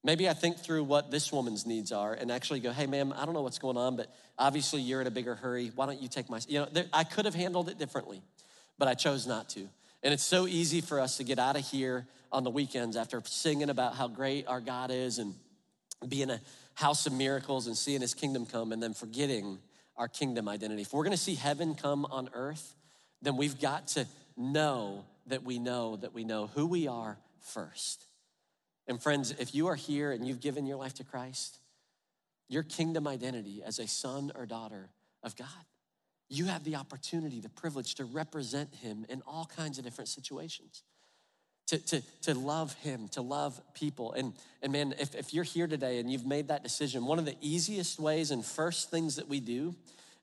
Maybe 0.03 0.29
I 0.29 0.35
think 0.35 0.59
through 0.59 0.85
what 0.85 1.11
this 1.11 1.33
woman's 1.33 1.67
needs 1.67 1.93
are 1.93 2.13
and 2.13 2.31
actually 2.31 2.61
go, 2.61 2.71
hey, 2.71 2.87
ma'am, 2.87 3.13
I 3.17 3.25
don't 3.25 3.35
know 3.35 3.43
what's 3.43 3.59
going 3.59 3.77
on, 3.77 3.97
but 3.97 4.13
obviously 4.39 4.81
you're 4.81 5.01
in 5.01 5.07
a 5.07 5.11
bigger 5.11 5.35
hurry. 5.35 5.73
Why 5.75 5.87
don't 5.87 6.01
you 6.01 6.09
take 6.09 6.31
my, 6.31 6.41
you 6.49 6.61
know, 6.61 6.69
there, 6.71 6.87
I 6.93 7.05
could 7.05 7.25
have 7.25 7.35
handled 7.35 7.69
it 7.69 7.79
differently 7.79 8.23
but 8.79 8.89
I 8.89 8.95
chose 8.95 9.27
not 9.27 9.49
to. 9.51 9.69
And 10.03 10.13
it's 10.13 10.23
so 10.23 10.47
easy 10.47 10.81
for 10.81 11.01
us 11.01 11.17
to 11.17 11.25
get 11.25 11.39
out 11.39 11.57
of 11.57 11.67
here 11.67 12.07
on 12.31 12.45
the 12.45 12.51
weekends 12.51 12.97
after 12.97 13.23
singing 13.25 13.71
about 13.71 13.95
how 13.95 14.09
great 14.09 14.47
our 14.47 14.61
God 14.61 14.91
is 14.91 15.19
and 15.19 15.35
being 16.07 16.31
a 16.31 16.41
house 16.75 17.07
of 17.07 17.13
miracles 17.13 17.67
and 17.67 17.77
seeing 17.77 18.01
his 18.01 18.15
kingdom 18.15 18.47
come 18.47 18.73
and 18.73 18.83
then 18.83 18.95
forgetting 18.95 19.59
our 19.97 20.09
kingdom 20.09 20.49
identity. 20.49 20.83
If 20.83 20.93
we're 20.93 21.05
gonna 21.05 21.17
see 21.17 21.35
heaven 21.35 21.75
come 21.75 22.05
on 22.05 22.29
earth, 22.35 22.75
then 23.23 23.37
we've 23.37 23.59
got 23.59 23.89
to 23.89 24.07
know 24.37 25.05
that 25.27 25.43
we 25.43 25.59
know 25.59 25.97
that 25.97 26.13
we 26.13 26.25
know 26.25 26.49
who 26.49 26.67
we 26.67 26.87
are 26.87 27.19
first. 27.41 28.05
And 28.87 29.03
friends, 29.03 29.35
if 29.39 29.55
you 29.55 29.69
are 29.69 29.75
here 29.75 30.13
and 30.13 30.27
you've 30.27 30.41
given 30.41 30.67
your 30.67 30.77
life 30.77 30.95
to 30.95 31.05
Christ, 31.05 31.59
your 32.49 32.63
kingdom 32.63 33.09
identity 33.09 33.63
as 33.65 33.79
a 33.79 33.89
son 33.89 34.31
or 34.37 34.47
daughter 34.47 34.91
of 35.23 35.35
God 35.35 35.49
you 36.29 36.47
have 36.47 36.65
the 36.65 36.77
opportunity, 36.77 37.41
the 37.41 37.49
privilege 37.49 37.95
to 37.97 38.05
represent 38.05 38.75
him 38.75 39.07
in 39.09 39.23
all 39.27 39.49
kinds 39.57 39.79
of 39.79 39.85
different 39.85 40.09
situations. 40.09 40.83
To, 41.69 41.79
to, 41.79 42.03
to 42.23 42.35
love 42.35 42.75
him, 42.75 43.09
to 43.09 43.23
love 43.23 43.61
people. 43.75 44.13
And, 44.13 44.35
and 44.63 44.73
man, 44.73 44.95
if, 45.01 45.17
if 45.17 45.35
you're 45.35 45.43
here 45.43 45.67
today 45.67 45.99
and 45.99 46.09
you've 46.09 46.25
made 46.25 46.47
that 46.47 46.63
decision, 46.63 47.07
one 47.07 47.19
of 47.19 47.25
the 47.25 47.35
easiest 47.41 47.99
ways 47.99 48.31
and 48.31 48.45
first 48.45 48.89
things 48.89 49.17
that 49.17 49.29
we 49.29 49.41
do 49.41 49.75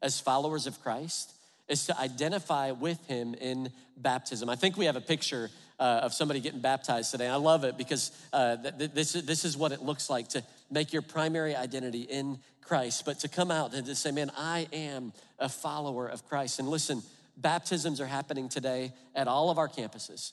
as 0.01 0.21
followers 0.21 0.67
of 0.67 0.81
Christ 0.81 1.33
is 1.67 1.85
to 1.87 1.99
identify 1.99 2.71
with 2.71 3.05
him 3.07 3.33
in 3.33 3.71
baptism. 3.97 4.49
I 4.49 4.55
think 4.55 4.77
we 4.77 4.85
have 4.85 4.95
a 4.95 5.01
picture 5.01 5.49
uh, 5.79 6.01
of 6.03 6.13
somebody 6.13 6.39
getting 6.39 6.61
baptized 6.61 7.11
today. 7.11 7.27
I 7.27 7.35
love 7.35 7.65
it 7.65 7.77
because 7.77 8.11
uh, 8.31 8.55
th- 8.55 8.77
th- 8.77 8.91
this, 8.91 9.11
this 9.13 9.43
is 9.43 9.57
what 9.57 9.73
it 9.73 9.81
looks 9.81 10.09
like 10.09 10.29
to 10.29 10.43
make 10.73 10.91
your 10.91 11.03
primary 11.03 11.55
identity 11.55 12.01
in 12.01 12.39
Christ, 12.61 13.05
but 13.05 13.19
to 13.19 13.27
come 13.27 13.51
out 13.51 13.73
and 13.73 13.85
to 13.85 13.95
say, 13.95 14.11
man, 14.11 14.31
I 14.35 14.67
am 14.73 15.13
a 15.37 15.47
follower 15.47 16.07
of 16.07 16.25
Christ. 16.27 16.59
And 16.59 16.67
listen, 16.67 17.03
baptisms 17.37 18.01
are 18.01 18.07
happening 18.07 18.49
today 18.49 18.93
at 19.15 19.27
all 19.27 19.49
of 19.49 19.57
our 19.57 19.69
campuses. 19.69 20.31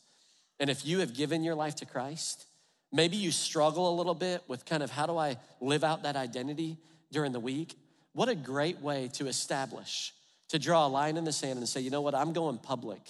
And 0.59 0.71
if 0.71 0.87
you 0.87 1.01
have 1.01 1.15
given 1.15 1.45
your 1.45 1.55
life 1.55 1.77
to 1.77 1.87
Christ, 1.87 2.47
maybe 2.93 3.17
you 3.17 3.31
struggle 3.31 3.93
a 3.93 3.95
little 3.95 4.15
bit 4.15 4.43
with 4.49 4.65
kind 4.65 4.83
of 4.83 4.91
how 4.91 5.07
do 5.07 5.17
I 5.17 5.37
live 5.61 5.85
out 5.85 6.05
that 6.05 6.17
identity 6.17 6.79
during 7.13 7.33
the 7.33 7.41
week? 7.41 7.75
What 8.13 8.29
a 8.29 8.35
great 8.35 8.81
way 8.81 9.11
to 9.15 9.27
establish, 9.27 10.13
to 10.49 10.59
draw 10.59 10.87
a 10.87 10.89
line 10.89 11.17
in 11.17 11.25
the 11.25 11.33
sand 11.33 11.59
and 11.59 11.69
say, 11.69 11.81
you 11.81 11.91
know 11.91 12.01
what, 12.01 12.15
I'm 12.15 12.33
going 12.33 12.59
public 12.59 13.01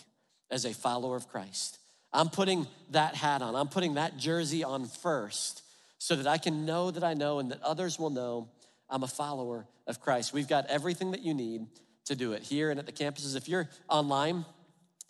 as 0.51 0.65
a 0.65 0.75
follower 0.75 1.17
of 1.17 1.29
Christ. 1.29 1.79
I'm 2.13 2.29
putting 2.29 2.67
that 2.91 3.15
hat 3.15 3.41
on, 3.41 3.55
I'm 3.55 3.69
putting 3.69 3.95
that 3.95 4.17
jersey 4.17 4.65
on 4.65 4.87
first 4.87 5.63
so 6.01 6.17
that 6.17 6.27
I 6.27 6.39
can 6.39 6.65
know 6.65 6.91
that 6.91 7.05
I 7.05 7.13
know 7.13 7.41
and 7.41 7.51
that 7.51 7.63
others 7.63 7.99
will 7.99 8.09
know 8.09 8.49
I'm 8.89 9.03
a 9.03 9.07
follower 9.07 9.67
of 9.87 10.01
Christ. 10.01 10.33
We've 10.33 10.49
got 10.49 10.65
everything 10.67 11.11
that 11.11 11.21
you 11.21 11.35
need 11.35 11.67
to 12.07 12.17
do 12.17 12.33
it 12.33 12.43
here 12.43 12.71
and 12.71 12.81
at 12.81 12.87
the 12.87 12.93
campuses. 12.93 13.37
If 13.37 13.49
you're 13.49 13.69
online, 13.87 14.47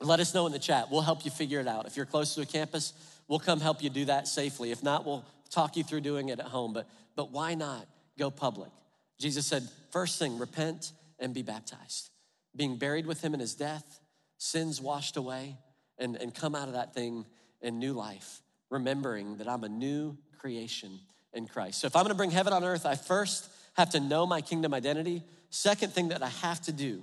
let 0.00 0.18
us 0.18 0.34
know 0.34 0.46
in 0.46 0.52
the 0.52 0.58
chat. 0.58 0.90
We'll 0.90 1.02
help 1.02 1.24
you 1.24 1.30
figure 1.30 1.60
it 1.60 1.68
out. 1.68 1.86
If 1.86 1.96
you're 1.96 2.06
close 2.06 2.34
to 2.34 2.40
a 2.40 2.46
campus, 2.46 2.92
we'll 3.28 3.38
come 3.38 3.60
help 3.60 3.84
you 3.84 3.88
do 3.88 4.06
that 4.06 4.26
safely. 4.26 4.72
If 4.72 4.82
not, 4.82 5.06
we'll 5.06 5.24
talk 5.48 5.76
you 5.76 5.84
through 5.84 6.00
doing 6.00 6.28
it 6.28 6.40
at 6.40 6.46
home. 6.46 6.72
But, 6.72 6.88
but 7.14 7.30
why 7.30 7.54
not 7.54 7.86
go 8.18 8.28
public? 8.28 8.70
Jesus 9.16 9.46
said, 9.46 9.62
first 9.92 10.18
thing, 10.18 10.38
repent 10.38 10.90
and 11.20 11.32
be 11.32 11.42
baptized. 11.42 12.10
Being 12.56 12.78
buried 12.78 13.06
with 13.06 13.22
him 13.22 13.32
in 13.32 13.38
his 13.38 13.54
death, 13.54 14.00
sins 14.38 14.80
washed 14.80 15.16
away, 15.16 15.56
and, 15.98 16.16
and 16.16 16.34
come 16.34 16.56
out 16.56 16.66
of 16.66 16.74
that 16.74 16.94
thing 16.94 17.26
in 17.62 17.78
new 17.78 17.92
life, 17.92 18.42
remembering 18.70 19.36
that 19.36 19.46
I'm 19.46 19.62
a 19.62 19.68
new 19.68 20.18
creation 20.40 20.98
in 21.32 21.46
Christ. 21.46 21.80
So 21.80 21.86
if 21.86 21.94
I'm 21.94 22.04
gonna 22.04 22.14
bring 22.14 22.30
heaven 22.30 22.52
on 22.52 22.64
earth, 22.64 22.86
I 22.86 22.96
first 22.96 23.48
have 23.74 23.90
to 23.90 24.00
know 24.00 24.26
my 24.26 24.40
kingdom 24.40 24.74
identity. 24.74 25.22
Second 25.50 25.92
thing 25.92 26.08
that 26.08 26.22
I 26.22 26.28
have 26.28 26.60
to 26.62 26.72
do, 26.72 27.02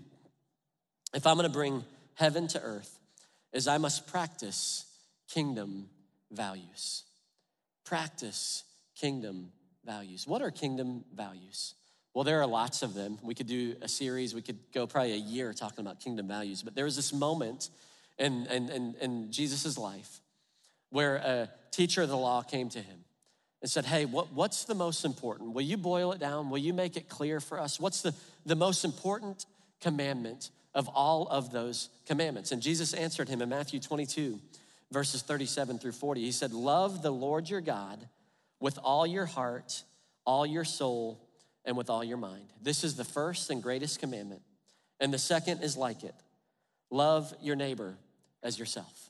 if 1.14 1.26
I'm 1.26 1.36
gonna 1.36 1.50
bring 1.50 1.84
heaven 2.16 2.48
to 2.50 2.62
earth, 2.62 3.00
is 3.54 3.68
I 3.68 3.78
must 3.78 4.08
practice 4.08 4.86
kingdom 5.30 5.90
values. 6.32 7.04
Practice 7.86 8.64
kingdom 8.96 9.52
values. 9.86 10.28
What 10.28 10.42
are 10.42 10.52
kingdom 10.52 11.06
values? 11.16 11.74
Well, 12.14 12.24
there 12.24 12.42
are 12.42 12.48
lots 12.48 12.82
of 12.82 12.94
them. 12.94 13.20
We 13.22 13.36
could 13.36 13.48
do 13.48 13.76
a 13.82 13.88
series, 13.88 14.34
we 14.34 14.42
could 14.42 14.58
go 14.74 14.88
probably 14.88 15.14
a 15.14 15.18
year 15.18 15.54
talking 15.54 15.80
about 15.80 16.00
kingdom 16.00 16.28
values, 16.28 16.64
but 16.64 16.76
there 16.76 16.86
was 16.86 16.96
this 16.96 17.14
moment 17.14 17.70
in, 18.18 18.48
in, 18.48 18.70
in, 18.70 18.96
in 19.00 19.32
Jesus' 19.32 19.78
life 19.78 20.20
where 20.90 21.18
a 21.18 21.50
teacher 21.72 22.02
of 22.02 22.10
the 22.10 22.18
law 22.18 22.42
came 22.42 22.70
to 22.70 22.80
him 22.80 22.98
and 23.62 23.70
said, 23.70 23.86
Hey, 23.86 24.06
what, 24.06 24.32
what's 24.34 24.66
the 24.66 24.76
most 24.76 25.06
important? 25.06 25.54
Will 25.54 25.64
you 25.64 25.78
boil 25.78 26.12
it 26.12 26.20
down? 26.20 26.50
Will 26.50 26.58
you 26.58 26.74
make 26.74 26.98
it 26.98 27.10
clear 27.10 27.40
for 27.40 27.60
us? 27.60 27.80
What's 27.80 28.02
the, 28.02 28.14
the 28.46 28.56
most 28.56 28.86
important 28.86 29.46
commandment 29.82 30.52
of 30.74 30.88
all 30.90 31.28
of 31.28 31.52
those 31.52 31.90
commandments? 32.06 32.52
And 32.52 32.62
Jesus 32.62 32.94
answered 32.94 33.30
him 33.30 33.42
in 33.42 33.50
Matthew 33.50 33.80
22, 33.80 34.40
verses 34.92 35.22
37 35.22 35.80
through 35.80 35.94
40. 35.94 36.22
He 36.22 36.32
said, 36.32 36.54
Love 36.54 37.02
the 37.02 37.12
Lord 37.12 37.50
your 37.50 37.62
God 37.62 38.08
with 38.60 38.78
all 38.84 39.06
your 39.06 39.26
heart, 39.26 39.84
all 40.26 40.46
your 40.46 40.66
soul, 40.66 41.24
and 41.66 41.76
with 41.76 41.90
all 41.90 42.04
your 42.04 42.18
mind. 42.18 42.46
This 42.62 42.84
is 42.84 42.96
the 42.96 43.04
first 43.04 43.50
and 43.50 43.62
greatest 43.62 44.00
commandment. 44.00 44.42
And 45.00 45.14
the 45.14 45.20
second 45.20 45.62
is 45.62 45.78
like 45.78 46.04
it 46.04 46.16
love 46.90 47.34
your 47.42 47.56
neighbor 47.56 47.98
as 48.42 48.58
yourself. 48.58 49.10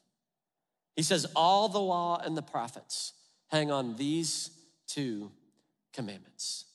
He 0.95 1.03
says, 1.03 1.27
All 1.35 1.69
the 1.69 1.79
law 1.79 2.19
and 2.23 2.35
the 2.35 2.41
prophets 2.41 3.13
hang 3.47 3.71
on 3.71 3.95
these 3.95 4.51
two 4.87 5.31
commandments 5.93 6.65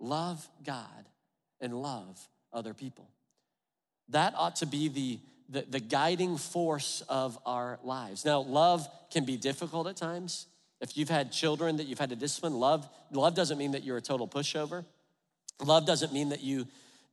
love 0.00 0.48
God 0.64 1.08
and 1.60 1.74
love 1.74 2.20
other 2.52 2.74
people. 2.74 3.08
That 4.10 4.34
ought 4.36 4.56
to 4.56 4.66
be 4.66 4.88
the, 4.88 5.18
the, 5.48 5.66
the, 5.68 5.80
guiding 5.80 6.38
force 6.38 7.02
of 7.08 7.38
our 7.44 7.78
lives. 7.82 8.24
Now, 8.24 8.40
love 8.40 8.88
can 9.10 9.24
be 9.24 9.36
difficult 9.36 9.86
at 9.86 9.96
times. 9.96 10.46
If 10.80 10.96
you've 10.96 11.08
had 11.08 11.32
children 11.32 11.76
that 11.78 11.86
you've 11.86 11.98
had 11.98 12.10
to 12.10 12.16
discipline, 12.16 12.54
love, 12.54 12.88
love 13.12 13.34
doesn't 13.34 13.58
mean 13.58 13.72
that 13.72 13.82
you're 13.82 13.96
a 13.96 14.02
total 14.02 14.28
pushover. 14.28 14.84
Love 15.62 15.84
doesn't 15.84 16.12
mean 16.12 16.28
that 16.28 16.42
you 16.42 16.66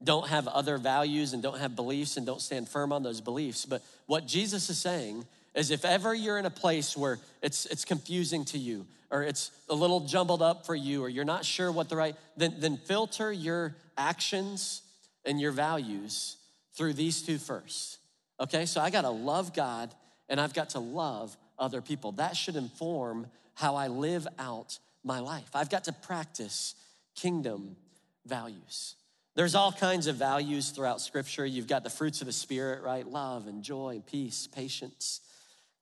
don't 0.03 0.27
have 0.27 0.47
other 0.47 0.77
values 0.77 1.34
and 1.34 1.41
don't 1.41 1.60
have 1.60 1.75
beliefs 1.75 2.17
and 2.17 2.25
don't 2.25 2.41
stand 2.41 2.69
firm 2.69 2.91
on 2.91 3.01
those 3.01 3.21
beliefs. 3.21 3.65
But 3.65 3.81
what 4.05 4.27
Jesus 4.27 4.69
is 4.69 4.77
saying 4.77 5.25
is 5.56 5.72
if 5.72 5.86
ever 5.86 6.13
you're 6.13 6.38
in 6.38 6.46
a 6.46 6.52
place 6.52 6.96
where 6.96 7.20
it's, 7.41 7.65
it's 7.65 7.86
confusing 7.86 8.46
to 8.46 8.58
you 8.58 8.86
or 9.10 9.24
it's 9.24 9.52
a 9.70 9.76
little 9.76 10.02
jumbled 10.02 10.41
up 10.41 10.65
for 10.65 10.76
you 10.76 11.04
or 11.04 11.10
you're 11.10 11.26
not 11.26 11.46
sure 11.46 11.72
what 11.72 11.89
the 11.89 11.96
right, 11.96 12.15
then, 12.36 12.56
then 12.60 12.78
filter 12.78 13.32
your 13.32 13.76
actions 13.98 14.82
and 15.26 15.39
your 15.39 15.52
values 15.52 16.38
through 16.74 16.94
these 16.94 17.22
two 17.22 17.38
first. 17.38 18.00
Okay, 18.39 18.65
so 18.65 18.82
I 18.82 18.89
gotta 18.89 19.10
love 19.10 19.54
God 19.54 19.94
and 20.28 20.41
I've 20.41 20.54
got 20.54 20.72
to 20.72 20.80
love 20.80 21.36
other 21.58 21.82
people. 21.82 22.12
That 22.13 22.36
should 22.36 22.56
inform 22.56 23.28
how 23.54 23.76
I 23.76 23.88
live 23.88 24.28
out 24.38 24.78
my 25.04 25.20
life. 25.20 25.50
I've 25.54 25.70
got 25.70 25.86
to 25.86 25.94
practice 25.94 26.76
kingdom 27.15 27.78
values. 28.26 28.96
There's 29.36 29.56
all 29.56 29.72
kinds 29.72 30.08
of 30.08 30.15
values 30.15 30.70
throughout 30.70 31.02
scripture. 31.02 31.46
You've 31.46 31.68
got 31.68 31.84
the 31.84 31.89
fruits 31.89 32.22
of 32.22 32.28
the 32.28 32.34
spirit, 32.34 32.84
right? 32.84 33.06
Love 33.06 33.48
and 33.48 33.63
joy 33.63 33.89
and 33.96 34.06
peace, 34.06 34.48
patience, 34.48 35.22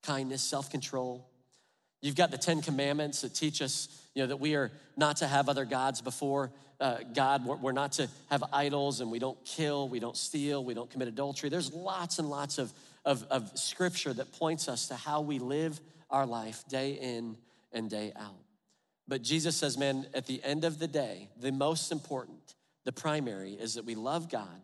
kindness, 0.04 0.42
self-control. 0.42 1.28
You've 2.02 2.16
got 2.16 2.32
the 2.32 2.38
10 2.38 2.62
commandments 2.62 3.22
that 3.22 3.34
teach 3.34 3.62
us, 3.62 3.88
you 4.14 4.22
know, 4.22 4.28
that 4.28 4.40
we 4.40 4.56
are 4.56 4.72
not 4.98 5.18
to 5.18 5.28
have 5.28 5.50
other 5.50 5.66
gods 5.66 6.02
before 6.02 6.52
uh, 6.80 6.98
God. 7.14 7.46
We're, 7.46 7.56
we're 7.56 7.72
not 7.72 7.94
to 7.94 8.10
have 8.30 8.44
idols 8.52 9.00
and 9.00 9.10
we 9.10 9.20
don't 9.20 9.44
kill, 9.46 9.88
we 9.88 10.00
don't 10.00 10.18
steal, 10.18 10.64
we 10.64 10.74
don't 10.74 10.90
commit 10.90 11.08
adultery. 11.08 11.50
There's 11.50 11.74
lots 11.74 12.20
and 12.20 12.30
lots 12.30 12.58
of, 12.58 12.74
of, 13.06 13.24
of 13.32 13.58
scripture 13.58 14.14
that 14.14 14.34
points 14.34 14.68
us 14.68 14.90
to 14.90 14.96
how 14.96 15.22
we 15.22 15.40
live 15.40 15.80
our 16.10 16.26
life 16.26 16.68
day 16.68 16.92
in 17.02 17.38
and 17.72 17.90
day 17.90 18.12
out. 18.18 18.36
But 19.08 19.22
Jesus 19.22 19.56
says, 19.56 19.78
man, 19.78 20.06
at 20.14 20.28
the 20.28 20.42
end 20.44 20.64
of 20.64 20.80
the 20.80 20.88
day, 20.88 21.30
the 21.40 21.52
most 21.52 21.92
important, 21.92 22.56
the 22.84 22.92
primary, 22.92 23.54
is 23.54 23.76
that 23.76 23.86
we 23.86 23.96
love 23.96 24.30
God 24.30 24.62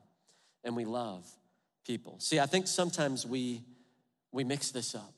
and 0.63 0.75
we 0.75 0.86
love 0.86 1.25
people. 1.86 2.17
See, 2.19 2.39
I 2.39 2.45
think 2.45 2.67
sometimes 2.67 3.25
we, 3.25 3.62
we 4.32 4.43
mix 4.43 4.71
this 4.71 4.95
up. 4.95 5.13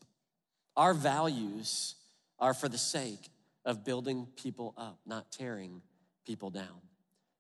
Our 0.76 0.94
values 0.94 1.96
are 2.40 2.54
for 2.54 2.70
the 2.70 2.78
sake 2.78 3.30
of 3.66 3.84
building 3.86 4.28
people 4.36 4.74
up, 4.78 5.00
not 5.06 5.32
tearing 5.32 5.82
people 6.26 6.50
down. 6.50 6.82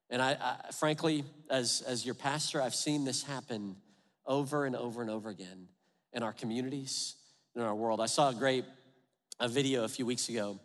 And 0.09 0.21
I, 0.21 0.31
I 0.31 0.71
frankly, 0.73 1.23
as, 1.49 1.81
as 1.87 2.05
your 2.05 2.15
pastor, 2.15 2.61
I've 2.61 2.75
seen 2.75 3.05
this 3.05 3.23
happen 3.23 3.75
over 4.25 4.65
and 4.65 4.75
over 4.75 5.01
and 5.01 5.09
over 5.09 5.29
again 5.29 5.67
in 6.13 6.23
our 6.23 6.33
communities, 6.33 7.15
in 7.55 7.61
our 7.61 7.73
world. 7.73 8.01
I 8.01 8.05
saw 8.05 8.29
a 8.29 8.33
great 8.33 8.65
a 9.39 9.47
video 9.47 9.83
a 9.83 9.87
few 9.87 10.05
weeks 10.05 10.29
ago 10.29 10.59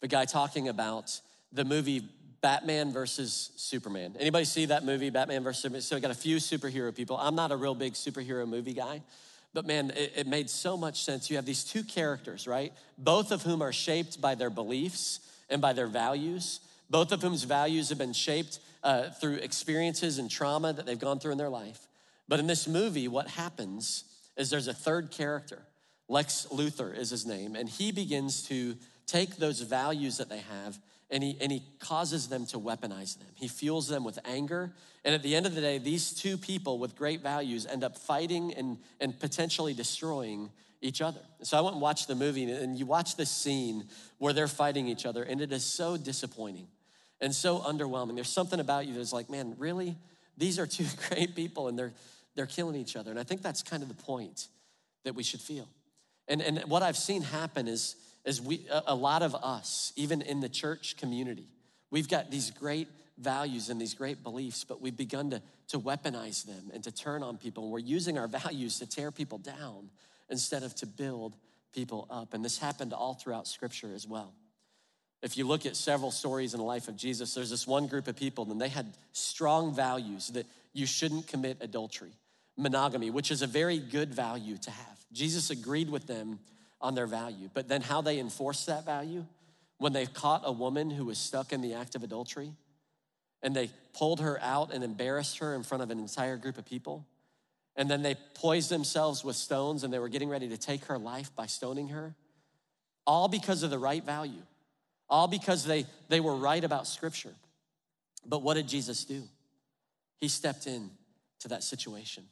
the 0.00 0.08
guy 0.08 0.24
talking 0.24 0.68
about 0.68 1.20
the 1.52 1.64
movie 1.64 2.08
Batman 2.40 2.92
versus 2.92 3.50
Superman. 3.56 4.16
Anybody 4.18 4.44
see 4.44 4.66
that 4.66 4.84
movie, 4.84 5.10
Batman 5.10 5.42
versus 5.42 5.62
Superman? 5.62 5.82
So 5.82 5.96
I 5.96 6.00
got 6.00 6.10
a 6.10 6.14
few 6.14 6.36
superhero 6.36 6.94
people. 6.94 7.18
I'm 7.18 7.34
not 7.34 7.52
a 7.52 7.56
real 7.56 7.74
big 7.74 7.94
superhero 7.94 8.48
movie 8.48 8.72
guy, 8.72 9.02
but 9.52 9.66
man, 9.66 9.90
it, 9.96 10.12
it 10.16 10.26
made 10.26 10.48
so 10.48 10.76
much 10.76 11.02
sense. 11.02 11.30
You 11.30 11.36
have 11.36 11.46
these 11.46 11.64
two 11.64 11.82
characters, 11.82 12.46
right? 12.46 12.72
Both 12.98 13.32
of 13.32 13.42
whom 13.42 13.62
are 13.62 13.72
shaped 13.72 14.20
by 14.20 14.34
their 14.34 14.50
beliefs 14.50 15.20
and 15.48 15.60
by 15.60 15.72
their 15.72 15.88
values, 15.88 16.60
both 16.88 17.12
of 17.12 17.22
whom's 17.22 17.44
values 17.44 17.88
have 17.88 17.98
been 17.98 18.12
shaped 18.12 18.60
uh, 18.82 19.10
through 19.10 19.36
experiences 19.36 20.18
and 20.18 20.30
trauma 20.30 20.72
that 20.72 20.86
they've 20.86 20.98
gone 20.98 21.18
through 21.18 21.32
in 21.32 21.38
their 21.38 21.48
life. 21.48 21.86
But 22.28 22.40
in 22.40 22.46
this 22.46 22.68
movie, 22.68 23.08
what 23.08 23.28
happens 23.28 24.04
is 24.36 24.50
there's 24.50 24.68
a 24.68 24.74
third 24.74 25.10
character. 25.10 25.62
Lex 26.08 26.46
Luthor 26.50 26.96
is 26.96 27.10
his 27.10 27.26
name, 27.26 27.54
and 27.56 27.68
he 27.68 27.92
begins 27.92 28.42
to 28.48 28.76
take 29.06 29.36
those 29.36 29.60
values 29.60 30.18
that 30.18 30.28
they 30.28 30.38
have 30.38 30.78
and 31.10 31.22
he, 31.22 31.36
and 31.40 31.50
he 31.50 31.62
causes 31.80 32.28
them 32.28 32.46
to 32.46 32.58
weaponize 32.58 33.18
them. 33.18 33.28
He 33.34 33.48
fuels 33.48 33.88
them 33.88 34.04
with 34.04 34.18
anger. 34.24 34.72
And 35.04 35.14
at 35.14 35.22
the 35.22 35.34
end 35.34 35.46
of 35.46 35.54
the 35.54 35.60
day, 35.60 35.78
these 35.78 36.12
two 36.12 36.36
people 36.36 36.78
with 36.78 36.96
great 36.96 37.20
values 37.20 37.66
end 37.66 37.82
up 37.82 37.98
fighting 37.98 38.54
and, 38.54 38.78
and 39.00 39.18
potentially 39.18 39.74
destroying 39.74 40.50
each 40.80 41.02
other. 41.02 41.20
So 41.42 41.58
I 41.58 41.60
went 41.60 41.74
and 41.74 41.82
watched 41.82 42.08
the 42.08 42.14
movie, 42.14 42.50
and 42.50 42.78
you 42.78 42.86
watch 42.86 43.16
this 43.16 43.30
scene 43.30 43.84
where 44.18 44.32
they're 44.32 44.48
fighting 44.48 44.86
each 44.86 45.04
other, 45.04 45.22
and 45.22 45.40
it 45.40 45.52
is 45.52 45.64
so 45.64 45.96
disappointing 45.96 46.68
and 47.20 47.34
so 47.34 47.58
underwhelming. 47.58 48.14
There's 48.14 48.28
something 48.28 48.60
about 48.60 48.86
you 48.86 48.94
that's 48.94 49.12
like, 49.12 49.28
man, 49.28 49.54
really? 49.58 49.96
These 50.36 50.58
are 50.58 50.66
two 50.66 50.86
great 51.08 51.34
people, 51.34 51.68
and 51.68 51.78
they're, 51.78 51.92
they're 52.34 52.46
killing 52.46 52.76
each 52.76 52.96
other. 52.96 53.10
And 53.10 53.18
I 53.18 53.24
think 53.24 53.42
that's 53.42 53.62
kind 53.62 53.82
of 53.82 53.88
the 53.88 54.02
point 54.02 54.48
that 55.04 55.14
we 55.14 55.22
should 55.22 55.40
feel. 55.40 55.68
And, 56.28 56.40
and 56.40 56.60
what 56.68 56.82
I've 56.82 56.96
seen 56.96 57.22
happen 57.22 57.66
is, 57.66 57.96
is 58.24 58.40
we, 58.40 58.66
a 58.86 58.94
lot 58.94 59.22
of 59.22 59.34
us, 59.34 59.92
even 59.96 60.22
in 60.22 60.40
the 60.40 60.48
church 60.48 60.96
community, 60.96 61.48
we've 61.90 62.08
got 62.08 62.30
these 62.30 62.50
great 62.50 62.88
values 63.18 63.68
and 63.68 63.80
these 63.80 63.94
great 63.94 64.22
beliefs, 64.22 64.64
but 64.64 64.80
we've 64.80 64.96
begun 64.96 65.30
to, 65.30 65.42
to 65.68 65.78
weaponize 65.78 66.44
them 66.44 66.70
and 66.72 66.82
to 66.84 66.92
turn 66.92 67.22
on 67.22 67.36
people. 67.36 67.64
And 67.64 67.72
we're 67.72 67.78
using 67.78 68.18
our 68.18 68.28
values 68.44 68.78
to 68.78 68.86
tear 68.86 69.10
people 69.10 69.38
down 69.38 69.90
instead 70.28 70.62
of 70.62 70.74
to 70.76 70.86
build 70.86 71.36
people 71.72 72.06
up. 72.10 72.34
And 72.34 72.44
this 72.44 72.58
happened 72.58 72.92
all 72.92 73.14
throughout 73.14 73.46
scripture 73.46 73.92
as 73.94 74.06
well. 74.06 74.32
If 75.22 75.36
you 75.36 75.46
look 75.46 75.66
at 75.66 75.76
several 75.76 76.10
stories 76.10 76.54
in 76.54 76.58
the 76.58 76.64
life 76.64 76.88
of 76.88 76.96
Jesus, 76.96 77.34
there's 77.34 77.50
this 77.50 77.66
one 77.66 77.86
group 77.88 78.08
of 78.08 78.16
people, 78.16 78.50
and 78.50 78.60
they 78.60 78.70
had 78.70 78.86
strong 79.12 79.74
values 79.74 80.28
that 80.28 80.46
you 80.72 80.86
shouldn't 80.86 81.26
commit 81.26 81.58
adultery, 81.60 82.12
monogamy, 82.56 83.10
which 83.10 83.30
is 83.30 83.42
a 83.42 83.46
very 83.46 83.78
good 83.78 84.14
value 84.14 84.56
to 84.56 84.70
have. 84.70 84.98
Jesus 85.12 85.50
agreed 85.50 85.90
with 85.90 86.06
them 86.06 86.38
on 86.80 86.94
their 86.94 87.06
value. 87.06 87.50
But 87.52 87.68
then 87.68 87.82
how 87.82 88.00
they 88.00 88.18
enforced 88.18 88.66
that 88.66 88.84
value, 88.84 89.26
when 89.78 89.92
they 89.92 90.06
caught 90.06 90.42
a 90.44 90.52
woman 90.52 90.90
who 90.90 91.06
was 91.06 91.18
stuck 91.18 91.52
in 91.52 91.60
the 91.60 91.74
act 91.74 91.94
of 91.94 92.02
adultery 92.02 92.52
and 93.42 93.56
they 93.56 93.70
pulled 93.94 94.20
her 94.20 94.38
out 94.42 94.72
and 94.72 94.84
embarrassed 94.84 95.38
her 95.38 95.54
in 95.54 95.62
front 95.62 95.82
of 95.82 95.90
an 95.90 95.98
entire 95.98 96.36
group 96.36 96.58
of 96.58 96.66
people, 96.66 97.06
and 97.76 97.90
then 97.90 98.02
they 98.02 98.14
poised 98.34 98.70
themselves 98.70 99.24
with 99.24 99.36
stones 99.36 99.84
and 99.84 99.92
they 99.92 99.98
were 99.98 100.08
getting 100.10 100.28
ready 100.28 100.48
to 100.48 100.58
take 100.58 100.84
her 100.84 100.98
life 100.98 101.34
by 101.34 101.46
stoning 101.46 101.88
her, 101.88 102.14
all 103.06 103.28
because 103.28 103.62
of 103.62 103.70
the 103.70 103.78
right 103.78 104.04
value, 104.04 104.42
all 105.08 105.26
because 105.28 105.64
they, 105.64 105.86
they 106.08 106.20
were 106.20 106.36
right 106.36 106.62
about 106.62 106.86
scripture. 106.86 107.34
But 108.26 108.42
what 108.42 108.54
did 108.54 108.68
Jesus 108.68 109.04
do? 109.04 109.22
He 110.20 110.28
stepped 110.28 110.66
in 110.66 110.90
to 111.40 111.48
that 111.48 111.62
situation. 111.62 112.24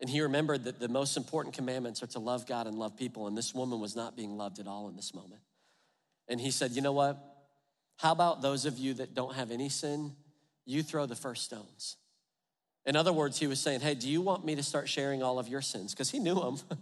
And 0.00 0.10
he 0.10 0.20
remembered 0.20 0.64
that 0.64 0.78
the 0.78 0.88
most 0.88 1.16
important 1.16 1.54
commandments 1.54 2.02
are 2.02 2.06
to 2.08 2.18
love 2.18 2.46
God 2.46 2.66
and 2.66 2.78
love 2.78 2.96
people. 2.96 3.26
And 3.26 3.36
this 3.36 3.54
woman 3.54 3.80
was 3.80 3.96
not 3.96 4.16
being 4.16 4.36
loved 4.36 4.58
at 4.58 4.66
all 4.66 4.88
in 4.88 4.96
this 4.96 5.14
moment. 5.14 5.40
And 6.28 6.40
he 6.40 6.50
said, 6.50 6.72
You 6.72 6.82
know 6.82 6.92
what? 6.92 7.18
How 7.96 8.12
about 8.12 8.42
those 8.42 8.66
of 8.66 8.78
you 8.78 8.94
that 8.94 9.14
don't 9.14 9.34
have 9.34 9.50
any 9.50 9.68
sin? 9.68 10.12
You 10.66 10.82
throw 10.82 11.06
the 11.06 11.16
first 11.16 11.44
stones. 11.44 11.96
In 12.84 12.94
other 12.94 13.12
words, 13.12 13.38
he 13.38 13.46
was 13.46 13.58
saying, 13.58 13.80
Hey, 13.80 13.94
do 13.94 14.08
you 14.08 14.20
want 14.20 14.44
me 14.44 14.54
to 14.56 14.62
start 14.62 14.88
sharing 14.88 15.22
all 15.22 15.38
of 15.38 15.48
your 15.48 15.62
sins? 15.62 15.92
Because 15.92 16.10
he 16.10 16.18
knew 16.18 16.34
them. 16.34 16.58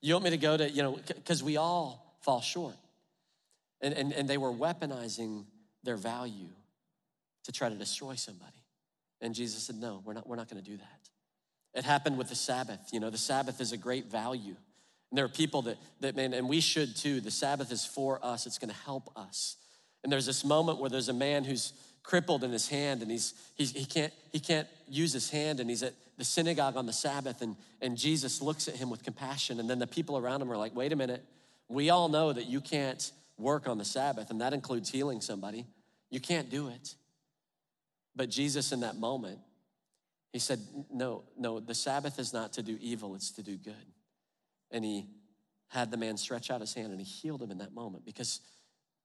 you 0.00 0.14
want 0.14 0.24
me 0.24 0.30
to 0.30 0.38
go 0.38 0.56
to, 0.56 0.70
you 0.70 0.82
know, 0.82 0.98
because 1.06 1.42
we 1.42 1.56
all 1.58 2.16
fall 2.22 2.40
short. 2.40 2.76
And, 3.80 3.94
and, 3.94 4.12
and 4.12 4.28
they 4.28 4.38
were 4.38 4.52
weaponizing 4.52 5.44
their 5.84 5.96
value 5.96 6.48
to 7.44 7.52
try 7.52 7.68
to 7.68 7.74
destroy 7.74 8.14
somebody. 8.14 8.52
And 9.20 9.34
Jesus 9.34 9.64
said, 9.64 9.76
No, 9.76 10.02
we're 10.04 10.14
not, 10.14 10.26
we're 10.26 10.36
not 10.36 10.48
going 10.48 10.62
to 10.62 10.70
do 10.70 10.76
that. 10.78 10.97
It 11.74 11.84
happened 11.84 12.18
with 12.18 12.28
the 12.28 12.34
Sabbath. 12.34 12.90
You 12.92 13.00
know, 13.00 13.10
the 13.10 13.18
Sabbath 13.18 13.60
is 13.60 13.72
a 13.72 13.76
great 13.76 14.10
value. 14.10 14.56
And 15.10 15.16
there 15.16 15.24
are 15.24 15.28
people 15.28 15.62
that, 15.62 15.76
that 16.00 16.16
man, 16.16 16.34
and 16.34 16.48
we 16.48 16.60
should 16.60 16.96
too. 16.96 17.20
The 17.20 17.30
Sabbath 17.30 17.72
is 17.72 17.84
for 17.84 18.18
us, 18.22 18.46
it's 18.46 18.58
gonna 18.58 18.72
help 18.72 19.10
us. 19.16 19.56
And 20.02 20.12
there's 20.12 20.26
this 20.26 20.44
moment 20.44 20.78
where 20.78 20.90
there's 20.90 21.08
a 21.08 21.14
man 21.14 21.44
who's 21.44 21.72
crippled 22.02 22.44
in 22.44 22.52
his 22.52 22.68
hand 22.68 23.02
and 23.02 23.10
he's, 23.10 23.34
he's, 23.54 23.72
he, 23.72 23.84
can't, 23.84 24.12
he 24.32 24.40
can't 24.40 24.66
use 24.88 25.12
his 25.12 25.30
hand 25.30 25.60
and 25.60 25.68
he's 25.68 25.82
at 25.82 25.94
the 26.16 26.24
synagogue 26.24 26.76
on 26.76 26.86
the 26.86 26.92
Sabbath 26.92 27.42
and, 27.42 27.56
and 27.80 27.96
Jesus 27.96 28.40
looks 28.40 28.68
at 28.68 28.76
him 28.76 28.90
with 28.90 29.02
compassion. 29.02 29.60
And 29.60 29.68
then 29.68 29.78
the 29.78 29.86
people 29.86 30.16
around 30.16 30.40
him 30.40 30.50
are 30.50 30.56
like, 30.56 30.74
wait 30.74 30.92
a 30.92 30.96
minute, 30.96 31.24
we 31.68 31.90
all 31.90 32.08
know 32.08 32.32
that 32.32 32.46
you 32.46 32.60
can't 32.60 33.12
work 33.38 33.68
on 33.68 33.78
the 33.78 33.84
Sabbath, 33.84 34.30
and 34.30 34.40
that 34.40 34.52
includes 34.52 34.90
healing 34.90 35.20
somebody. 35.20 35.66
You 36.10 36.20
can't 36.20 36.50
do 36.50 36.68
it. 36.68 36.94
But 38.16 38.30
Jesus, 38.30 38.72
in 38.72 38.80
that 38.80 38.96
moment, 38.96 39.38
he 40.32 40.38
said, 40.38 40.60
No, 40.92 41.24
no, 41.36 41.60
the 41.60 41.74
Sabbath 41.74 42.18
is 42.18 42.32
not 42.32 42.52
to 42.54 42.62
do 42.62 42.76
evil, 42.80 43.14
it's 43.14 43.30
to 43.32 43.42
do 43.42 43.56
good. 43.56 43.74
And 44.70 44.84
he 44.84 45.06
had 45.68 45.90
the 45.90 45.96
man 45.96 46.16
stretch 46.16 46.50
out 46.50 46.60
his 46.60 46.74
hand 46.74 46.90
and 46.90 47.00
he 47.00 47.06
healed 47.06 47.42
him 47.42 47.50
in 47.50 47.58
that 47.58 47.74
moment 47.74 48.04
because 48.04 48.40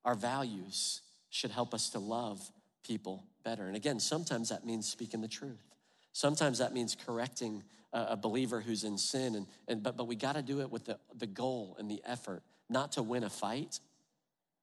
our 0.05 0.15
values 0.15 1.01
should 1.29 1.51
help 1.51 1.73
us 1.73 1.89
to 1.89 1.99
love 1.99 2.41
people 2.85 3.25
better. 3.43 3.67
And 3.67 3.75
again, 3.75 3.99
sometimes 3.99 4.49
that 4.49 4.65
means 4.65 4.87
speaking 4.87 5.21
the 5.21 5.27
truth. 5.27 5.63
Sometimes 6.11 6.59
that 6.59 6.73
means 6.73 6.95
correcting 6.95 7.63
a, 7.91 8.17
believer 8.17 8.61
who's 8.61 8.83
in 8.83 8.97
sin. 8.97 9.35
And, 9.35 9.47
and, 9.67 9.83
but, 9.83 9.97
but 9.97 10.07
we 10.07 10.15
got 10.15 10.35
to 10.35 10.41
do 10.41 10.61
it 10.61 10.71
with 10.71 10.85
the, 10.85 10.99
the 11.15 11.27
goal 11.27 11.75
and 11.79 11.89
the 11.89 12.01
effort, 12.05 12.43
not 12.69 12.93
to 12.93 13.03
win 13.03 13.23
a 13.23 13.29
fight 13.29 13.79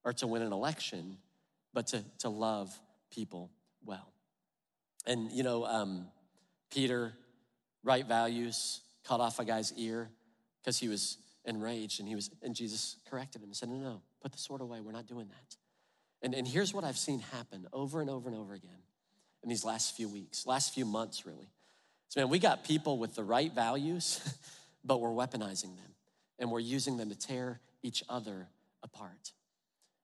or 0.05 0.13
to 0.15 0.27
win 0.27 0.43
an 0.43 0.53
election, 0.53 1.17
but 1.73 1.89
to, 1.89 2.05
to 2.19 2.29
love 2.29 2.77
people 3.11 3.51
well. 3.85 4.13
And, 5.07 5.31
you 5.33 5.43
know, 5.43 5.65
um, 5.65 6.07
Peter, 6.71 7.13
right 7.83 8.07
values, 8.07 8.81
cut 9.05 9.21
off 9.21 9.39
a 9.39 9.45
guy's 9.45 9.73
ear 9.75 10.09
because 10.63 10.79
he 10.79 10.89
was 10.89 11.19
enraged 11.45 12.01
and 12.01 12.09
he 12.09 12.15
was 12.15 12.31
and 12.43 12.55
Jesus 12.55 12.97
corrected 13.09 13.43
him 13.43 13.49
and 13.49 13.57
said, 13.57 13.69
No, 13.69 13.77
no, 13.77 14.03
put 14.23 14.33
the 14.33 14.39
sword 14.39 14.61
away. 14.61 14.81
We're 14.81 14.93
not 14.93 15.07
doing 15.07 15.29
that. 15.29 15.57
And, 16.23 16.35
and 16.35 16.47
here's 16.47 16.75
what 16.75 16.85
I've 16.85 16.99
seen 16.99 17.21
happen 17.21 17.67
over 17.73 18.01
and 18.01 18.11
over 18.11 18.29
and 18.29 18.37
over 18.37 18.53
again 18.53 18.71
in 19.43 19.49
these 19.49 19.65
last 19.65 19.97
few 19.97 20.09
weeks, 20.09 20.47
last 20.47 20.75
few 20.75 20.85
months, 20.85 21.25
really. 21.25 21.49
So, 22.09 22.21
man, 22.21 22.29
we 22.29 22.39
got 22.39 22.65
people 22.65 22.99
with 22.99 23.15
the 23.15 23.25
right 23.25 23.53
values, 23.53 24.21
but 24.85 25.01
we're 25.01 25.09
weaponizing 25.11 25.77
them 25.77 25.95
and 26.39 26.51
we're 26.51 26.61
using 26.61 26.97
them 26.97 27.09
to 27.11 27.19
tear 27.19 27.61
each 27.83 28.03
other 28.09 28.49
apart. 28.83 29.33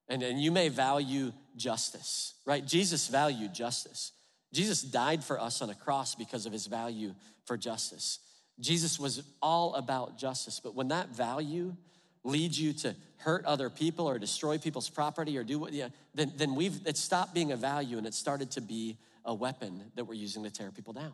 And, 0.07 0.23
and 0.23 0.41
you 0.41 0.51
may 0.51 0.69
value 0.69 1.33
justice, 1.55 2.33
right? 2.45 2.65
Jesus 2.65 3.07
valued 3.09 3.53
justice. 3.53 4.13
Jesus 4.53 4.81
died 4.81 5.23
for 5.23 5.39
us 5.39 5.61
on 5.61 5.69
a 5.69 5.75
cross 5.75 6.15
because 6.15 6.45
of 6.45 6.53
his 6.53 6.67
value 6.67 7.13
for 7.45 7.57
justice. 7.57 8.19
Jesus 8.59 8.99
was 8.99 9.23
all 9.41 9.75
about 9.75 10.17
justice, 10.17 10.59
but 10.63 10.73
when 10.73 10.87
that 10.87 11.09
value 11.09 11.75
leads 12.23 12.59
you 12.59 12.73
to 12.73 12.95
hurt 13.17 13.45
other 13.45 13.69
people 13.69 14.07
or 14.07 14.19
destroy 14.19 14.57
people's 14.57 14.89
property 14.89 15.37
or 15.37 15.43
do 15.43 15.59
what, 15.59 15.73
yeah, 15.73 15.89
then, 16.13 16.31
then 16.37 16.55
we've, 16.55 16.79
it 16.85 16.97
stopped 16.97 17.33
being 17.33 17.51
a 17.51 17.55
value 17.55 17.97
and 17.97 18.07
it 18.07 18.13
started 18.13 18.51
to 18.51 18.61
be 18.61 18.97
a 19.25 19.33
weapon 19.33 19.91
that 19.95 20.05
we're 20.05 20.13
using 20.13 20.43
to 20.43 20.49
tear 20.49 20.71
people 20.71 20.93
down. 20.93 21.13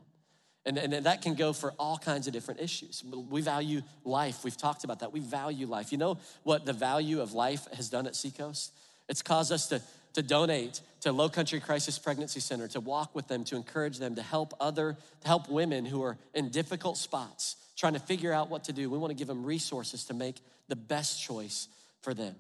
And, 0.66 0.78
and 0.78 0.94
that 1.06 1.22
can 1.22 1.36
go 1.36 1.52
for 1.52 1.74
all 1.78 1.98
kinds 1.98 2.28
of 2.28 2.34
different 2.34 2.62
issues. 2.62 3.04
We 3.30 3.42
value 3.42 3.82
life. 4.06 4.46
We've 4.46 4.56
talked 4.56 4.86
about 4.86 5.00
that. 5.02 5.12
We 5.12 5.20
value 5.20 5.68
life. 5.68 5.92
You 5.92 5.98
know 5.98 6.18
what 6.44 6.66
the 6.66 6.72
value 6.72 7.20
of 7.20 7.34
life 7.34 7.68
has 7.74 7.90
done 7.90 8.08
at 8.08 8.16
Seacoast? 8.16 8.74
It's 9.10 9.22
caused 9.22 9.52
us 9.52 9.68
to, 9.68 9.82
to 10.14 10.22
donate 10.22 10.82
to 11.02 11.12
Low 11.12 11.28
Country 11.28 11.60
Crisis 11.60 12.00
Pregnancy 12.00 12.40
Center, 12.40 12.68
to 12.70 12.80
walk 12.80 13.14
with 13.14 13.28
them, 13.28 13.44
to 13.46 13.56
encourage 13.56 13.98
them, 13.98 14.16
to 14.16 14.22
help 14.22 14.54
other, 14.60 14.96
to 15.22 15.28
help 15.28 15.50
women 15.50 15.86
who 15.86 16.04
are 16.04 16.18
in 16.34 16.50
difficult 16.50 16.98
spots, 16.98 17.58
trying 17.76 17.94
to 17.94 18.00
figure 18.00 18.32
out 18.32 18.50
what 18.50 18.64
to 18.66 18.74
do. 18.74 18.90
We 18.90 18.98
want 18.98 19.12
to 19.12 19.16
give 19.16 19.28
them 19.28 19.44
resources 19.46 20.06
to 20.06 20.14
make 20.14 20.38
the 20.70 20.76
best 20.76 21.22
choice 21.22 21.68
for 22.02 22.14
them. 22.14 22.36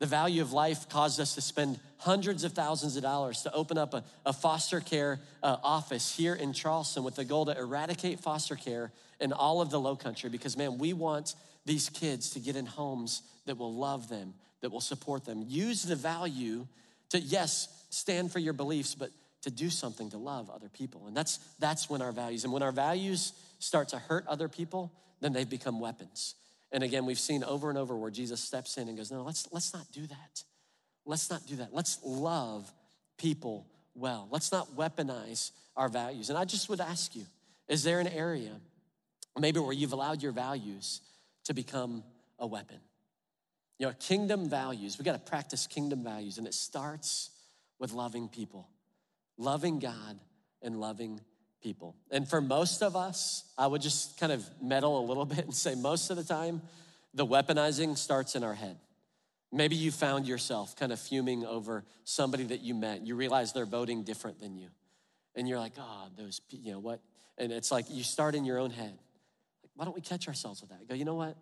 The 0.00 0.06
value 0.06 0.40
of 0.40 0.52
life 0.52 0.88
caused 0.88 1.20
us 1.20 1.34
to 1.34 1.42
spend 1.42 1.78
hundreds 1.98 2.42
of 2.42 2.52
thousands 2.52 2.96
of 2.96 3.02
dollars 3.02 3.42
to 3.42 3.52
open 3.52 3.76
up 3.76 3.92
a, 3.92 4.02
a 4.24 4.32
foster 4.32 4.80
care 4.80 5.20
uh, 5.42 5.58
office 5.62 6.16
here 6.16 6.34
in 6.34 6.54
Charleston 6.54 7.04
with 7.04 7.16
the 7.16 7.24
goal 7.24 7.44
to 7.44 7.56
eradicate 7.56 8.18
foster 8.18 8.56
care 8.56 8.92
in 9.20 9.34
all 9.34 9.60
of 9.60 9.70
the 9.70 9.78
low 9.78 9.96
country 9.96 10.30
because, 10.30 10.56
man, 10.56 10.78
we 10.78 10.94
want 10.94 11.34
these 11.66 11.90
kids 11.90 12.30
to 12.30 12.40
get 12.40 12.56
in 12.56 12.64
homes 12.64 13.20
that 13.44 13.58
will 13.58 13.74
love 13.74 14.08
them, 14.08 14.32
that 14.62 14.70
will 14.70 14.80
support 14.80 15.26
them. 15.26 15.44
Use 15.46 15.82
the 15.82 15.96
value 15.96 16.66
to, 17.10 17.18
yes, 17.18 17.68
stand 17.90 18.32
for 18.32 18.38
your 18.38 18.52
beliefs, 18.52 18.94
but 18.94 19.10
to 19.42 19.50
do 19.50 19.70
something 19.70 20.10
to 20.10 20.18
love 20.18 20.50
other 20.50 20.68
people. 20.68 21.06
And 21.06 21.16
that's, 21.16 21.38
that's 21.58 21.88
when 21.88 22.02
our 22.02 22.12
values, 22.12 22.44
and 22.44 22.52
when 22.52 22.62
our 22.62 22.72
values 22.72 23.32
start 23.58 23.88
to 23.88 23.98
hurt 23.98 24.26
other 24.26 24.48
people, 24.48 24.92
then 25.20 25.32
they've 25.32 25.48
become 25.48 25.80
weapons. 25.80 26.34
And 26.72 26.82
again, 26.82 27.06
we've 27.06 27.18
seen 27.18 27.42
over 27.44 27.68
and 27.68 27.78
over 27.78 27.96
where 27.96 28.10
Jesus 28.10 28.40
steps 28.40 28.76
in 28.76 28.88
and 28.88 28.96
goes, 28.96 29.10
No, 29.10 29.22
let's, 29.22 29.48
let's 29.50 29.74
not 29.74 29.90
do 29.92 30.06
that. 30.06 30.44
Let's 31.04 31.30
not 31.30 31.46
do 31.46 31.56
that. 31.56 31.74
Let's 31.74 31.98
love 32.04 32.70
people 33.18 33.66
well. 33.94 34.28
Let's 34.30 34.52
not 34.52 34.76
weaponize 34.76 35.50
our 35.76 35.88
values. 35.88 36.28
And 36.28 36.38
I 36.38 36.44
just 36.44 36.68
would 36.68 36.80
ask 36.80 37.16
you 37.16 37.24
is 37.68 37.84
there 37.84 38.00
an 38.00 38.08
area, 38.08 38.50
maybe 39.38 39.60
where 39.60 39.72
you've 39.72 39.92
allowed 39.92 40.22
your 40.22 40.32
values 40.32 41.00
to 41.44 41.54
become 41.54 42.02
a 42.38 42.46
weapon? 42.46 42.78
You 43.80 43.86
know, 43.86 43.94
kingdom 43.98 44.46
values, 44.46 44.98
we 44.98 45.06
got 45.06 45.14
to 45.14 45.30
practice 45.30 45.66
kingdom 45.66 46.04
values, 46.04 46.36
and 46.36 46.46
it 46.46 46.52
starts 46.52 47.30
with 47.78 47.92
loving 47.92 48.28
people, 48.28 48.68
loving 49.38 49.78
God 49.78 50.20
and 50.60 50.78
loving 50.78 51.18
people. 51.62 51.96
And 52.10 52.28
for 52.28 52.42
most 52.42 52.82
of 52.82 52.94
us, 52.94 53.42
I 53.56 53.66
would 53.66 53.80
just 53.80 54.20
kind 54.20 54.32
of 54.32 54.44
meddle 54.60 55.00
a 55.00 55.04
little 55.06 55.24
bit 55.34 55.38
and 55.38 55.54
say 55.54 55.74
most 55.74 56.10
of 56.10 56.18
the 56.18 56.22
time, 56.22 56.60
the 57.14 57.26
weaponizing 57.26 57.96
starts 57.96 58.34
in 58.34 58.44
our 58.44 58.52
head. 58.52 58.76
Maybe 59.50 59.76
you 59.76 59.90
found 59.90 60.28
yourself 60.28 60.76
kind 60.76 60.92
of 60.92 61.00
fuming 61.00 61.46
over 61.46 61.86
somebody 62.04 62.44
that 62.44 62.60
you 62.60 62.74
met. 62.74 63.06
You 63.06 63.16
realize 63.16 63.54
they're 63.54 63.64
voting 63.64 64.04
different 64.04 64.40
than 64.40 64.56
you. 64.56 64.68
And 65.34 65.48
you're 65.48 65.58
like, 65.58 65.72
oh, 65.78 66.08
those, 66.18 66.42
you 66.50 66.72
know 66.72 66.80
what? 66.80 67.00
And 67.38 67.50
it's 67.50 67.72
like 67.72 67.86
you 67.88 68.02
start 68.02 68.34
in 68.34 68.44
your 68.44 68.58
own 68.58 68.72
head. 68.72 68.98
Why 69.74 69.86
don't 69.86 69.94
we 69.94 70.02
catch 70.02 70.28
ourselves 70.28 70.60
with 70.60 70.68
that? 70.68 70.86
Go, 70.86 70.94
you 70.94 71.06
know 71.06 71.14
what? 71.14 71.34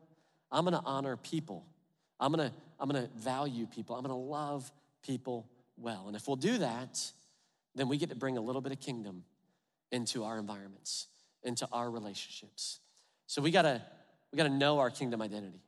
I'm 0.52 0.62
gonna 0.62 0.82
honor 0.84 1.16
people. 1.16 1.66
I'm 2.20 2.32
gonna, 2.32 2.52
I'm 2.78 2.88
gonna 2.88 3.08
value 3.16 3.66
people. 3.66 3.96
I'm 3.96 4.02
gonna 4.02 4.16
love 4.16 4.70
people 5.02 5.48
well. 5.76 6.04
And 6.06 6.16
if 6.16 6.26
we'll 6.26 6.36
do 6.36 6.58
that, 6.58 7.00
then 7.74 7.88
we 7.88 7.96
get 7.96 8.10
to 8.10 8.16
bring 8.16 8.36
a 8.36 8.40
little 8.40 8.60
bit 8.60 8.72
of 8.72 8.80
kingdom 8.80 9.24
into 9.92 10.24
our 10.24 10.38
environments, 10.38 11.06
into 11.42 11.68
our 11.72 11.90
relationships. 11.90 12.80
So 13.26 13.40
we 13.40 13.50
gotta, 13.50 13.82
we 14.32 14.36
gotta 14.36 14.48
know 14.48 14.78
our 14.80 14.90
kingdom 14.90 15.22
identity. 15.22 15.62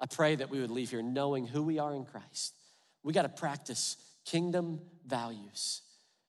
I 0.00 0.06
pray 0.06 0.36
that 0.36 0.50
we 0.50 0.60
would 0.60 0.70
leave 0.70 0.90
here 0.90 1.02
knowing 1.02 1.46
who 1.46 1.62
we 1.62 1.78
are 1.78 1.94
in 1.94 2.04
Christ. 2.04 2.54
We 3.02 3.12
gotta 3.12 3.28
practice 3.28 3.96
kingdom 4.24 4.80
values. 5.06 5.82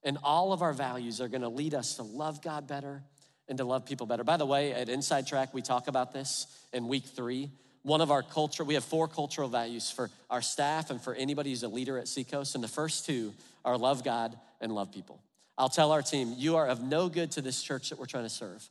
And 0.04 0.18
all 0.24 0.54
of 0.54 0.62
our 0.62 0.74
values 0.74 1.22
are 1.22 1.28
gonna 1.28 1.50
lead 1.50 1.74
us 1.74 1.96
to 1.96 2.04
love 2.04 2.42
God 2.42 2.68
better 2.68 3.04
and 3.48 3.58
to 3.58 3.66
love 3.66 3.86
people 3.86 4.08
better. 4.08 4.24
By 4.24 4.38
the 4.38 4.46
way, 4.46 4.74
at 4.74 4.90
Inside 4.90 5.28
Track, 5.28 5.54
we 5.54 5.62
talk 5.62 5.88
about 5.88 6.12
this 6.12 6.48
in 6.72 6.88
week 6.88 7.06
three. 7.06 7.52
One 7.84 8.02
of 8.02 8.12
our 8.12 8.24
culture, 8.24 8.64
we 8.64 8.74
have 8.74 8.84
four 8.84 9.08
cultural 9.08 9.48
values 9.48 9.90
for 9.90 10.10
our 10.30 10.42
staff 10.42 10.90
and 10.90 11.02
for 11.02 11.14
anybody 11.14 11.50
who's 11.52 11.64
a 11.64 11.70
leader 11.70 11.98
at 11.98 12.08
Seacoast. 12.08 12.56
And 12.56 12.64
the 12.64 12.68
first 12.68 13.06
two 13.06 13.34
are 13.64 13.78
love 13.78 14.04
God 14.04 14.38
and 14.60 14.74
love 14.74 14.92
people. 14.92 15.22
I'll 15.58 15.70
tell 15.70 15.92
our 15.92 16.02
team, 16.02 16.34
you 16.38 16.56
are 16.56 16.68
of 16.68 16.82
no 16.82 17.10
good 17.10 17.32
to 17.32 17.42
this 17.42 17.62
church 17.62 17.90
that 17.90 18.00
we're 18.00 18.06
trying 18.06 18.24
to 18.24 18.30
serve 18.30 18.68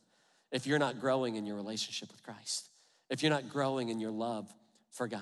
if 0.51 0.65
you're 0.65 0.79
not 0.79 0.99
growing 0.99 1.35
in 1.35 1.45
your 1.45 1.55
relationship 1.55 2.11
with 2.11 2.23
Christ, 2.23 2.69
if 3.09 3.21
you're 3.21 3.31
not 3.31 3.49
growing 3.49 3.89
in 3.89 3.99
your 3.99 4.11
love 4.11 4.51
for 4.91 5.07
God. 5.07 5.21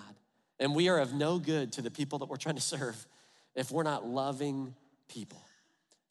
And 0.60 0.76
we 0.76 0.90
are 0.90 1.00
of 1.00 1.14
no 1.14 1.40
good 1.40 1.74
to 1.74 1.82
the 1.82 1.92
people 1.92 2.20
that 2.20 2.30
we're 2.30 2.38
trying 2.38 2.56
to 2.56 2.62
serve 2.62 3.06
if 3.56 3.72
we're 3.72 3.84
not 3.84 4.06
loving 4.08 4.74
people. 5.10 5.42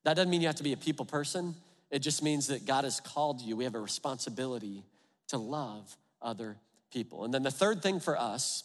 That 0.04 0.14
doesn't 0.14 0.30
mean 0.30 0.40
you 0.40 0.46
have 0.46 0.56
to 0.56 0.62
be 0.62 0.72
a 0.72 0.76
people 0.76 1.04
person. 1.04 1.54
It 1.90 2.00
just 2.00 2.22
means 2.22 2.48
that 2.48 2.66
God 2.66 2.84
has 2.84 3.00
called 3.00 3.40
you. 3.40 3.56
We 3.56 3.64
have 3.64 3.74
a 3.74 3.80
responsibility 3.80 4.84
to 5.28 5.38
love 5.38 5.96
other 6.20 6.56
people. 6.96 7.26
And 7.26 7.34
then 7.34 7.42
the 7.42 7.50
third 7.50 7.82
thing 7.82 8.00
for 8.00 8.18
us, 8.18 8.64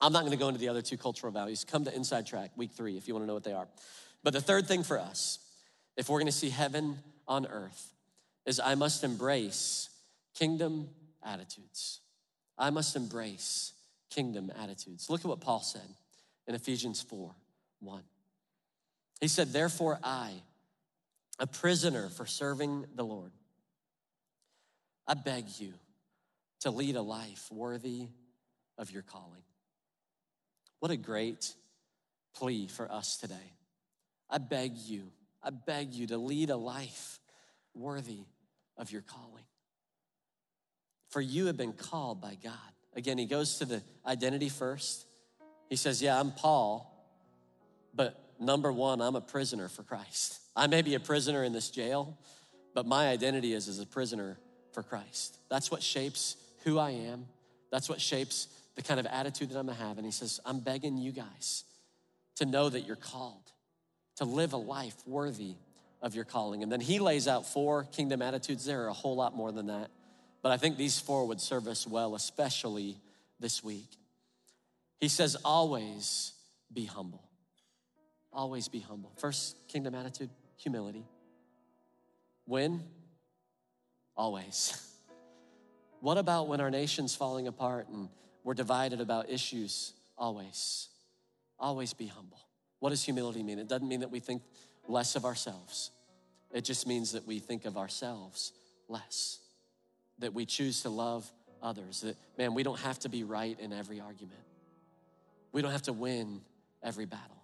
I'm 0.00 0.14
not 0.14 0.24
gonna 0.24 0.38
go 0.38 0.48
into 0.48 0.58
the 0.58 0.70
other 0.70 0.80
two 0.80 0.96
cultural 0.96 1.30
values. 1.30 1.62
Come 1.62 1.84
to 1.84 1.94
Inside 1.94 2.26
Track, 2.26 2.52
week 2.56 2.70
three, 2.72 2.96
if 2.96 3.06
you 3.06 3.12
wanna 3.12 3.26
know 3.26 3.34
what 3.34 3.44
they 3.44 3.52
are. 3.52 3.68
But 4.22 4.32
the 4.32 4.40
third 4.40 4.66
thing 4.66 4.82
for 4.82 4.98
us 4.98 5.38
if 5.98 6.08
we're 6.08 6.18
gonna 6.18 6.32
see 6.32 6.48
heaven 6.48 6.98
on 7.28 7.46
earth, 7.46 7.92
is 8.46 8.58
I 8.58 8.74
must 8.74 9.04
embrace 9.04 9.90
kingdom 10.34 10.88
attitudes. 11.22 12.00
I 12.56 12.70
must 12.70 12.96
embrace 12.96 13.74
kingdom 14.08 14.50
attitudes. 14.58 15.10
Look 15.10 15.20
at 15.20 15.26
what 15.26 15.42
Paul 15.42 15.60
said 15.60 15.94
in 16.46 16.54
Ephesians 16.54 17.02
4 17.02 17.34
1. 17.80 18.02
He 19.20 19.28
said, 19.28 19.52
Therefore, 19.52 19.98
I, 20.02 20.32
a 21.38 21.46
prisoner 21.46 22.08
for 22.08 22.24
serving 22.24 22.86
the 22.94 23.04
Lord, 23.04 23.32
I 25.06 25.12
beg 25.12 25.44
you 25.58 25.74
to 26.60 26.70
lead 26.70 26.96
a 26.96 27.02
life 27.02 27.48
worthy 27.50 28.08
of 28.78 28.90
your 28.90 29.02
calling. 29.02 29.42
What 30.78 30.90
a 30.90 30.96
great 30.96 31.54
plea 32.34 32.68
for 32.68 32.90
us 32.90 33.16
today. 33.16 33.54
I 34.28 34.38
beg 34.38 34.76
you 34.76 35.10
I 35.42 35.50
beg 35.50 35.94
you 35.94 36.06
to 36.08 36.18
lead 36.18 36.50
a 36.50 36.56
life 36.56 37.18
worthy 37.74 38.24
of 38.76 38.92
your 38.92 39.02
calling. 39.02 39.44
For 41.08 41.20
you 41.20 41.46
have 41.46 41.56
been 41.56 41.72
called 41.72 42.20
by 42.20 42.36
God. 42.42 42.52
Again, 42.94 43.18
he 43.18 43.26
goes 43.26 43.58
to 43.58 43.64
the 43.64 43.82
identity 44.06 44.48
first. 44.48 45.06
He 45.68 45.76
says, 45.76 46.02
Yeah, 46.02 46.18
I'm 46.18 46.32
Paul, 46.32 46.86
but 47.94 48.20
number 48.38 48.72
one, 48.72 49.00
I'm 49.00 49.16
a 49.16 49.20
prisoner 49.20 49.68
for 49.68 49.82
Christ. 49.82 50.40
I 50.54 50.66
may 50.66 50.82
be 50.82 50.94
a 50.94 51.00
prisoner 51.00 51.42
in 51.42 51.52
this 51.52 51.70
jail, 51.70 52.18
but 52.74 52.86
my 52.86 53.08
identity 53.08 53.52
is 53.52 53.68
as 53.68 53.78
a 53.78 53.86
prisoner 53.86 54.38
for 54.72 54.82
Christ. 54.82 55.38
That's 55.48 55.70
what 55.70 55.82
shapes 55.82 56.36
who 56.64 56.78
I 56.78 56.90
am. 56.90 57.26
That's 57.70 57.88
what 57.88 58.00
shapes 58.00 58.48
the 58.76 58.82
kind 58.82 59.00
of 59.00 59.06
attitude 59.06 59.50
that 59.50 59.58
I'm 59.58 59.66
gonna 59.66 59.78
have. 59.78 59.96
And 59.98 60.06
he 60.06 60.12
says, 60.12 60.40
I'm 60.44 60.60
begging 60.60 60.98
you 60.98 61.12
guys 61.12 61.64
to 62.36 62.46
know 62.46 62.68
that 62.68 62.86
you're 62.86 62.96
called 62.96 63.50
to 64.16 64.24
live 64.24 64.52
a 64.52 64.58
life 64.58 64.96
worthy 65.06 65.54
of 66.02 66.14
your 66.14 66.24
calling. 66.24 66.62
And 66.62 66.70
then 66.70 66.80
he 66.80 66.98
lays 66.98 67.28
out 67.28 67.46
four 67.46 67.84
kingdom 67.84 68.22
attitudes. 68.22 68.64
There 68.64 68.82
are 68.84 68.88
a 68.88 68.92
whole 68.92 69.16
lot 69.16 69.34
more 69.36 69.52
than 69.52 69.66
that. 69.66 69.90
But 70.42 70.52
I 70.52 70.56
think 70.56 70.76
these 70.76 70.98
four 70.98 71.26
would 71.28 71.40
serve 71.40 71.66
us 71.66 71.86
well, 71.86 72.14
especially 72.14 72.96
this 73.38 73.62
week. 73.62 73.88
He 74.98 75.08
says, 75.08 75.36
always 75.44 76.32
be 76.72 76.84
humble. 76.84 77.22
Always 78.32 78.68
be 78.68 78.80
humble. 78.80 79.12
First 79.18 79.56
kingdom 79.68 79.94
attitude, 79.94 80.30
humility. 80.56 81.04
When? 82.46 82.82
Always. 84.16 84.86
What 86.00 86.16
about 86.16 86.48
when 86.48 86.60
our 86.60 86.70
nation's 86.70 87.14
falling 87.14 87.46
apart 87.46 87.88
and 87.88 88.08
we're 88.42 88.54
divided 88.54 89.00
about 89.00 89.28
issues? 89.28 89.92
Always. 90.16 90.88
Always 91.58 91.92
be 91.92 92.06
humble. 92.06 92.40
What 92.78 92.90
does 92.90 93.04
humility 93.04 93.42
mean? 93.42 93.58
It 93.58 93.68
doesn't 93.68 93.86
mean 93.86 94.00
that 94.00 94.10
we 94.10 94.20
think 94.20 94.42
less 94.88 95.14
of 95.14 95.24
ourselves. 95.24 95.90
It 96.52 96.64
just 96.64 96.86
means 96.86 97.12
that 97.12 97.26
we 97.26 97.38
think 97.38 97.66
of 97.66 97.76
ourselves 97.76 98.52
less. 98.88 99.38
That 100.18 100.32
we 100.32 100.46
choose 100.46 100.82
to 100.82 100.88
love 100.88 101.30
others. 101.62 102.00
That, 102.00 102.16
man, 102.38 102.54
we 102.54 102.62
don't 102.62 102.80
have 102.80 102.98
to 103.00 103.10
be 103.10 103.22
right 103.22 103.58
in 103.60 103.72
every 103.72 104.00
argument. 104.00 104.40
We 105.52 105.60
don't 105.60 105.72
have 105.72 105.82
to 105.82 105.92
win 105.92 106.40
every 106.82 107.04
battle. 107.04 107.36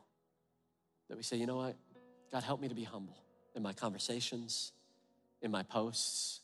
That 1.09 1.17
we 1.17 1.23
say, 1.23 1.37
you 1.37 1.47
know 1.47 1.57
what? 1.57 1.77
God, 2.33 2.43
help 2.43 2.61
me 2.61 2.69
to 2.69 2.75
be 2.75 2.85
humble 2.85 3.17
in 3.55 3.63
my 3.63 3.73
conversations, 3.73 4.73
in 5.43 5.51
my 5.51 5.63
posts, 5.63 6.41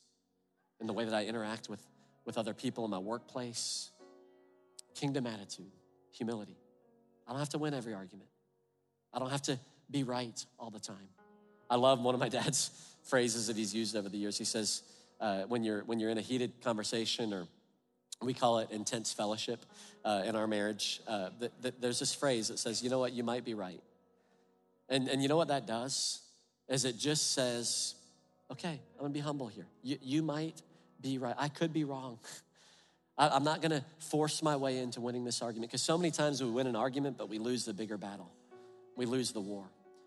in 0.81 0.87
the 0.87 0.93
way 0.93 1.05
that 1.05 1.15
I 1.15 1.25
interact 1.25 1.69
with, 1.69 1.81
with 2.25 2.39
other 2.39 2.55
people 2.55 2.85
in 2.85 2.91
my 2.91 2.99
workplace. 2.99 3.91
Kingdom 4.95 5.27
attitude, 5.27 5.73
humility. 6.11 6.57
I 7.27 7.31
don't 7.31 7.39
have 7.39 7.49
to 7.51 7.59
win 7.59 7.75
every 7.75 7.95
argument. 7.95 8.29
I 9.13 9.19
don't 9.19 9.31
have 9.31 9.43
to 9.43 9.59
be 9.91 10.03
right 10.03 10.45
all 10.59 10.71
the 10.71 10.81
time. 10.81 11.09
I 11.71 11.77
love 11.77 12.01
one 12.01 12.15
of 12.15 12.21
my 12.21 12.29
dad's 12.41 12.71
phrases 13.05 13.47
that 13.47 13.57
he's 13.57 13.75
used 13.75 13.97
over 13.97 14.09
the 14.09 14.19
years. 14.19 14.39
He 14.39 14.45
says, 14.45 14.83
uh, 15.21 15.43
when, 15.43 15.65
you're, 15.65 15.83
when 15.85 16.01
you're 16.01 16.11
in 16.11 16.19
a 16.19 16.23
heated 16.23 16.53
conversation 16.63 17.33
or 17.33 17.47
We 18.23 18.35
call 18.35 18.59
it 18.59 18.71
intense 18.71 19.13
fellowship 19.13 19.65
uh, 20.05 20.23
in 20.25 20.37
our 20.37 20.47
marriage. 20.47 21.01
Uh, 21.07 21.31
th- 21.41 21.53
th- 21.63 21.75
there's 21.81 21.99
this 21.99 22.15
phrase 22.15 22.49
that 22.49 22.59
says, 22.59 22.83
you 22.83 22.91
know 22.91 22.99
what, 22.99 23.13
you 23.13 23.25
might 23.25 23.45
be 23.45 23.55
right. 23.55 23.81
And, 24.89 25.09
and 25.09 25.23
you 25.23 25.29
know 25.29 25.37
what 25.37 25.49
that 25.49 25.67
does? 25.67 26.21
Is 26.69 26.85
it 26.85 26.99
just 26.99 27.33
says, 27.33 27.95
okay, 28.51 28.81
I'm 28.97 29.01
gonna 29.01 29.11
be 29.11 29.21
humble 29.21 29.49
here. 29.49 29.67
You, 29.83 29.99
you 30.03 30.23
might 30.23 30.61
be 31.03 31.19
right. 31.19 31.35
I 31.39 31.49
could 31.49 31.73
be 31.73 31.85
wrong. 31.85 32.19
I, 33.19 33.37
am 33.37 33.45
not 33.45 33.61
gonna 33.61 33.85
force 33.99 34.43
my 34.43 34.57
way 34.57 34.79
into 34.79 35.01
winning 35.01 35.25
this 35.25 35.43
argument 35.43 35.71
because 35.71 35.83
so 35.83 35.99
many 35.99 36.11
times 36.11 36.43
we 36.43 36.51
win 36.51 36.67
an 36.67 36.77
argument, 36.77 37.19
but 37.19 37.29
we 37.29 37.39
lose 37.39 37.65
the 37.65 37.75
bigger 37.75 37.99
battle. 37.99 38.31
We 38.97 39.07
lose 39.07 39.33
the 39.33 39.41
war. 39.41 39.65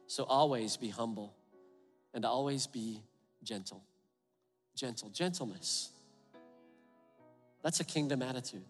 So 0.08 0.24
always 0.24 0.78
be 0.78 0.90
humble 0.90 1.34
and 2.14 2.26
always 2.26 2.68
be 2.68 3.02
gentle. 3.44 3.84
Gentle, 4.76 5.10
gentleness. 5.10 5.90
That's 7.64 7.80
a 7.80 7.84
kingdom 7.84 8.22
attitude. 8.22 8.66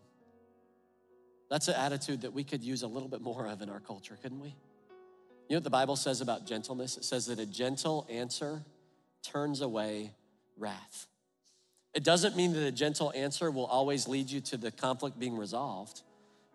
That's 1.49 1.67
an 1.67 1.75
attitude 1.75 2.21
that 2.21 2.33
we 2.33 2.43
could 2.43 2.63
use 2.63 2.83
a 2.83 2.87
little 2.87 3.09
bit 3.09 3.21
more 3.21 3.47
of 3.47 3.61
in 3.61 3.69
our 3.69 3.79
culture, 3.79 4.17
couldn't 4.21 4.39
we? 4.39 4.49
You 4.49 5.51
know 5.51 5.57
what 5.57 5.63
the 5.63 5.69
Bible 5.69 5.95
says 5.95 6.21
about 6.21 6.47
gentleness? 6.47 6.97
It 6.97 7.03
says 7.03 7.27
that 7.27 7.39
a 7.39 7.45
gentle 7.45 8.07
answer 8.09 8.63
turns 9.21 9.61
away 9.61 10.11
wrath. 10.57 11.07
It 11.95 12.03
doesn't 12.03 12.35
mean 12.35 12.51
that 12.53 12.63
a 12.63 12.73
gentle 12.73 13.13
answer 13.15 13.49
will 13.49 13.65
always 13.65 14.05
lead 14.05 14.29
you 14.29 14.41
to 14.41 14.57
the 14.57 14.69
conflict 14.69 15.17
being 15.17 15.37
resolved, 15.37 16.01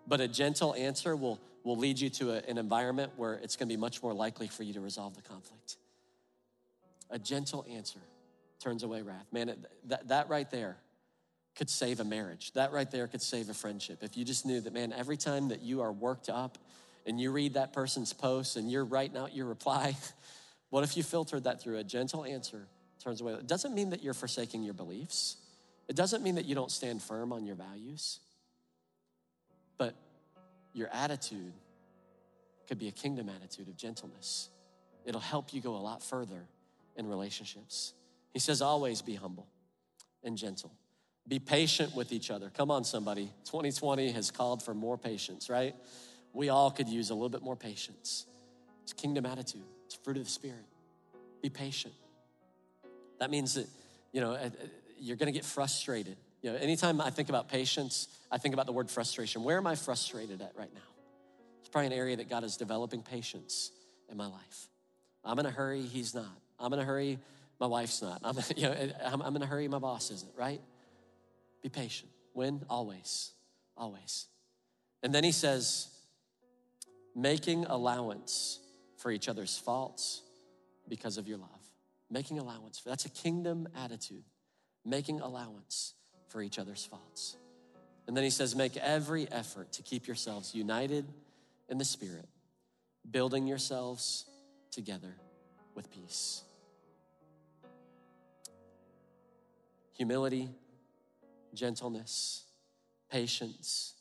but 0.07 0.21
a 0.21 0.29
gentle 0.29 0.75
answer 0.75 1.17
will, 1.17 1.41
will 1.65 1.79
lead 1.79 1.99
you 1.99 2.11
to 2.11 2.33
a, 2.33 2.37
an 2.47 2.59
environment 2.59 3.13
where 3.17 3.35
it's 3.35 3.57
gonna 3.57 3.71
be 3.71 3.79
much 3.79 4.03
more 4.03 4.13
likely 4.13 4.49
for 4.49 4.65
you 4.65 4.75
to 4.75 4.81
resolve 4.81 5.17
the 5.17 5.23
conflict. 5.23 5.79
A 7.09 7.19
gentle 7.19 7.65
answer 7.71 8.01
turns 8.63 8.83
away 8.83 9.01
wrath. 9.01 9.25
Man, 9.33 9.65
that, 9.87 10.09
that 10.09 10.29
right 10.29 10.49
there 10.51 10.77
could 11.57 11.71
save 11.71 12.01
a 12.01 12.05
marriage. 12.05 12.53
That 12.53 12.71
right 12.71 12.91
there 12.91 13.09
could 13.09 13.23
save 13.23 13.49
a 13.49 13.55
friendship. 13.55 14.03
If 14.03 14.19
you 14.19 14.27
just 14.27 14.45
knew 14.45 14.61
that, 14.61 14.75
man, 14.75 14.93
every 14.93 15.17
time 15.17 15.49
that 15.49 15.63
you 15.63 15.81
are 15.81 15.91
worked 15.91 16.29
up 16.29 16.59
and 17.07 17.19
you 17.19 17.33
read 17.33 17.55
that 17.55 17.73
person's 17.73 18.13
post 18.13 18.57
and 18.57 18.71
you're 18.71 18.85
writing 18.85 19.17
out 19.17 19.35
your 19.35 19.47
reply, 19.47 19.97
what 20.71 20.85
if 20.85 20.99
you 20.99 21.03
filtered 21.03 21.45
that 21.45 21.63
through 21.63 21.79
a 21.79 21.85
gentle 21.85 22.27
answer 22.27 22.69
turns 23.03 23.21
away? 23.21 23.33
It 23.33 23.47
doesn't 23.47 23.75
mean 23.75 23.91
that 23.91 24.03
you're 24.03 24.15
forsaking 24.15 24.63
your 24.63 24.75
beliefs. 24.75 25.37
It 25.89 25.97
doesn't 25.97 26.23
mean 26.23 26.37
that 26.37 26.45
you 26.45 26.55
don't 26.55 26.71
stand 26.71 27.03
firm 27.03 27.33
on 27.33 27.45
your 27.45 27.57
values. 27.57 28.21
But 29.79 29.95
your 30.73 30.89
attitude 30.93 31.53
could 32.69 32.79
be 32.79 32.89
a 32.89 32.93
kingdom 32.93 33.29
attitude 33.29 33.69
of 33.69 33.77
gentleness. 33.77 34.49
It'll 35.05 35.21
help 35.21 35.53
you 35.53 35.61
go 35.61 35.75
a 35.75 35.83
lot 35.83 36.03
further 36.03 36.45
in 36.97 37.09
relationships. 37.09 37.95
He 38.33 38.39
says, 38.39 38.63
always 38.63 39.03
be 39.03 39.15
humble 39.15 39.47
and 40.23 40.37
gentle. 40.37 40.71
Be 41.27 41.39
patient 41.39 41.95
with 41.95 42.13
each 42.13 42.31
other. 42.31 42.51
Come 42.57 42.71
on, 42.71 42.85
somebody. 42.85 43.33
2020 43.45 44.13
has 44.13 44.31
called 44.31 44.63
for 44.63 44.75
more 44.75 44.99
patience, 44.99 45.49
right? 45.49 45.75
We 46.33 46.49
all 46.49 46.71
could 46.71 46.89
use 46.89 47.11
a 47.11 47.15
little 47.15 47.29
bit 47.29 47.43
more 47.43 47.57
patience. 47.57 48.27
It's 48.83 48.93
kingdom 48.93 49.27
attitude, 49.27 49.65
it's 49.87 49.95
fruit 49.95 50.17
of 50.17 50.25
the 50.25 50.31
Spirit. 50.31 50.65
Be 51.43 51.49
patient. 51.49 51.95
That 53.21 53.31
means 53.31 53.55
that, 53.55 53.67
you 54.13 54.21
know, 54.21 54.33
uh, 54.33 54.47
uh, 54.47 54.67
you're 54.99 55.17
gonna 55.17 55.33
get 55.33 55.45
frustrated. 55.45 56.17
You 56.43 56.53
know, 56.53 56.59
anytime 56.59 57.01
I 57.01 57.11
think 57.11 57.29
about 57.29 57.49
patience, 57.49 58.09
I 58.31 58.39
think 58.39 58.55
about 58.55 58.67
the 58.67 58.73
word 58.73 58.91
frustration. 58.91 59.45
Where 59.45 59.59
am 59.59 59.67
I 59.67 59.77
frustrated 59.77 60.41
at 60.41 60.53
right 60.57 60.73
now? 60.75 60.81
It's 61.61 61.69
probably 61.69 61.87
an 61.87 61.93
area 61.93 62.17
that 62.17 62.29
God 62.29 62.45
is 62.45 62.57
developing 62.57 63.03
patience 63.03 63.71
in 64.11 64.17
my 64.17 64.27
life. 64.27 64.69
I'm 65.25 65.39
in 65.39 65.47
a 65.47 65.51
hurry, 65.51 65.83
He's 65.83 66.15
not. 66.15 66.41
I'm 66.59 66.73
in 66.73 66.79
a 66.79 66.85
hurry, 66.85 67.19
my 67.61 67.67
wife's 67.67 68.03
not. 68.03 68.23
I'm, 68.25 68.37
you 68.57 68.65
know, 68.65 68.73
uh, 68.73 68.89
I'm, 69.07 69.23
I'm 69.23 69.37
in 69.37 69.43
a 69.43 69.47
hurry, 69.47 69.69
my 69.69 69.79
boss 69.79 70.11
isn't, 70.11 70.33
right? 70.37 70.61
Be 71.63 71.69
patient. 71.69 72.11
When? 72.33 72.63
Always. 72.69 73.33
Always. 73.77 74.27
And 75.03 75.15
then 75.15 75.25
he 75.25 75.33
says, 75.33 75.89
making 77.15 77.67
allowance 77.67 78.61
for 78.97 79.11
each 79.11 79.29
other's 79.29 79.59
faults 79.59 80.23
because 80.89 81.19
of 81.19 81.29
your 81.29 81.39
love. 81.39 81.60
Making 82.11 82.39
allowance 82.39 82.79
for 82.79 82.89
that's 82.89 83.05
a 83.05 83.11
kingdom 83.11 83.69
attitude. 83.77 84.25
Making 84.85 85.21
allowance 85.21 85.95
for 86.29 86.43
each 86.43 86.59
other's 86.59 86.85
faults. 86.85 87.37
And 88.07 88.17
then 88.17 88.25
he 88.25 88.31
says, 88.31 88.57
make 88.57 88.77
every 88.77 89.31
effort 89.31 89.73
to 89.73 89.83
keep 89.83 90.07
yourselves 90.07 90.55
united 90.55 91.07
in 91.69 91.79
the 91.79 91.85
Spirit, 91.85 92.29
building 93.09 93.47
yourselves 93.47 94.25
together 94.73 95.15
with 95.75 95.91
peace. 95.93 96.43
Humility, 99.97 100.49
gentleness, 101.55 102.45
patience, 103.11 103.95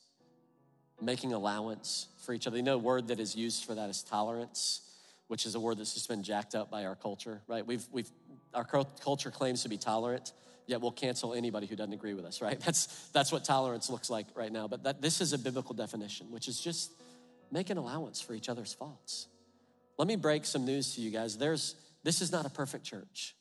making 1.00 1.32
allowance 1.32 2.08
for 2.24 2.32
each 2.32 2.46
other. 2.46 2.56
You 2.56 2.62
know, 2.62 2.74
a 2.74 2.78
word 2.78 3.08
that 3.08 3.20
is 3.20 3.36
used 3.36 3.64
for 3.64 3.74
that 3.74 3.90
is 3.90 4.02
tolerance, 4.02 4.80
which 5.30 5.46
is 5.46 5.54
a 5.54 5.60
word 5.60 5.78
that's 5.78 5.94
just 5.94 6.08
been 6.08 6.24
jacked 6.24 6.56
up 6.56 6.72
by 6.72 6.84
our 6.84 6.96
culture, 6.96 7.40
right? 7.46 7.64
We've, 7.64 7.86
we've, 7.92 8.10
our 8.52 8.64
culture 8.64 9.30
claims 9.30 9.62
to 9.62 9.68
be 9.68 9.76
tolerant, 9.76 10.32
yet 10.66 10.80
we'll 10.80 10.90
cancel 10.90 11.34
anybody 11.34 11.68
who 11.68 11.76
doesn't 11.76 11.92
agree 11.92 12.14
with 12.14 12.24
us, 12.24 12.42
right? 12.42 12.58
That's, 12.66 13.08
that's 13.12 13.30
what 13.30 13.44
tolerance 13.44 13.88
looks 13.88 14.10
like 14.10 14.26
right 14.34 14.50
now. 14.50 14.66
But 14.66 14.82
that, 14.82 15.00
this 15.00 15.20
is 15.20 15.32
a 15.32 15.38
biblical 15.38 15.72
definition, 15.72 16.32
which 16.32 16.48
is 16.48 16.60
just 16.60 16.90
make 17.52 17.70
an 17.70 17.76
allowance 17.76 18.20
for 18.20 18.34
each 18.34 18.48
other's 18.48 18.74
faults. 18.74 19.28
Let 19.98 20.08
me 20.08 20.16
break 20.16 20.44
some 20.44 20.64
news 20.64 20.96
to 20.96 21.00
you 21.00 21.12
guys. 21.12 21.38
There's, 21.38 21.76
this 22.02 22.22
is 22.22 22.32
not 22.32 22.44
a 22.44 22.50
perfect 22.50 22.84
church. 22.84 23.36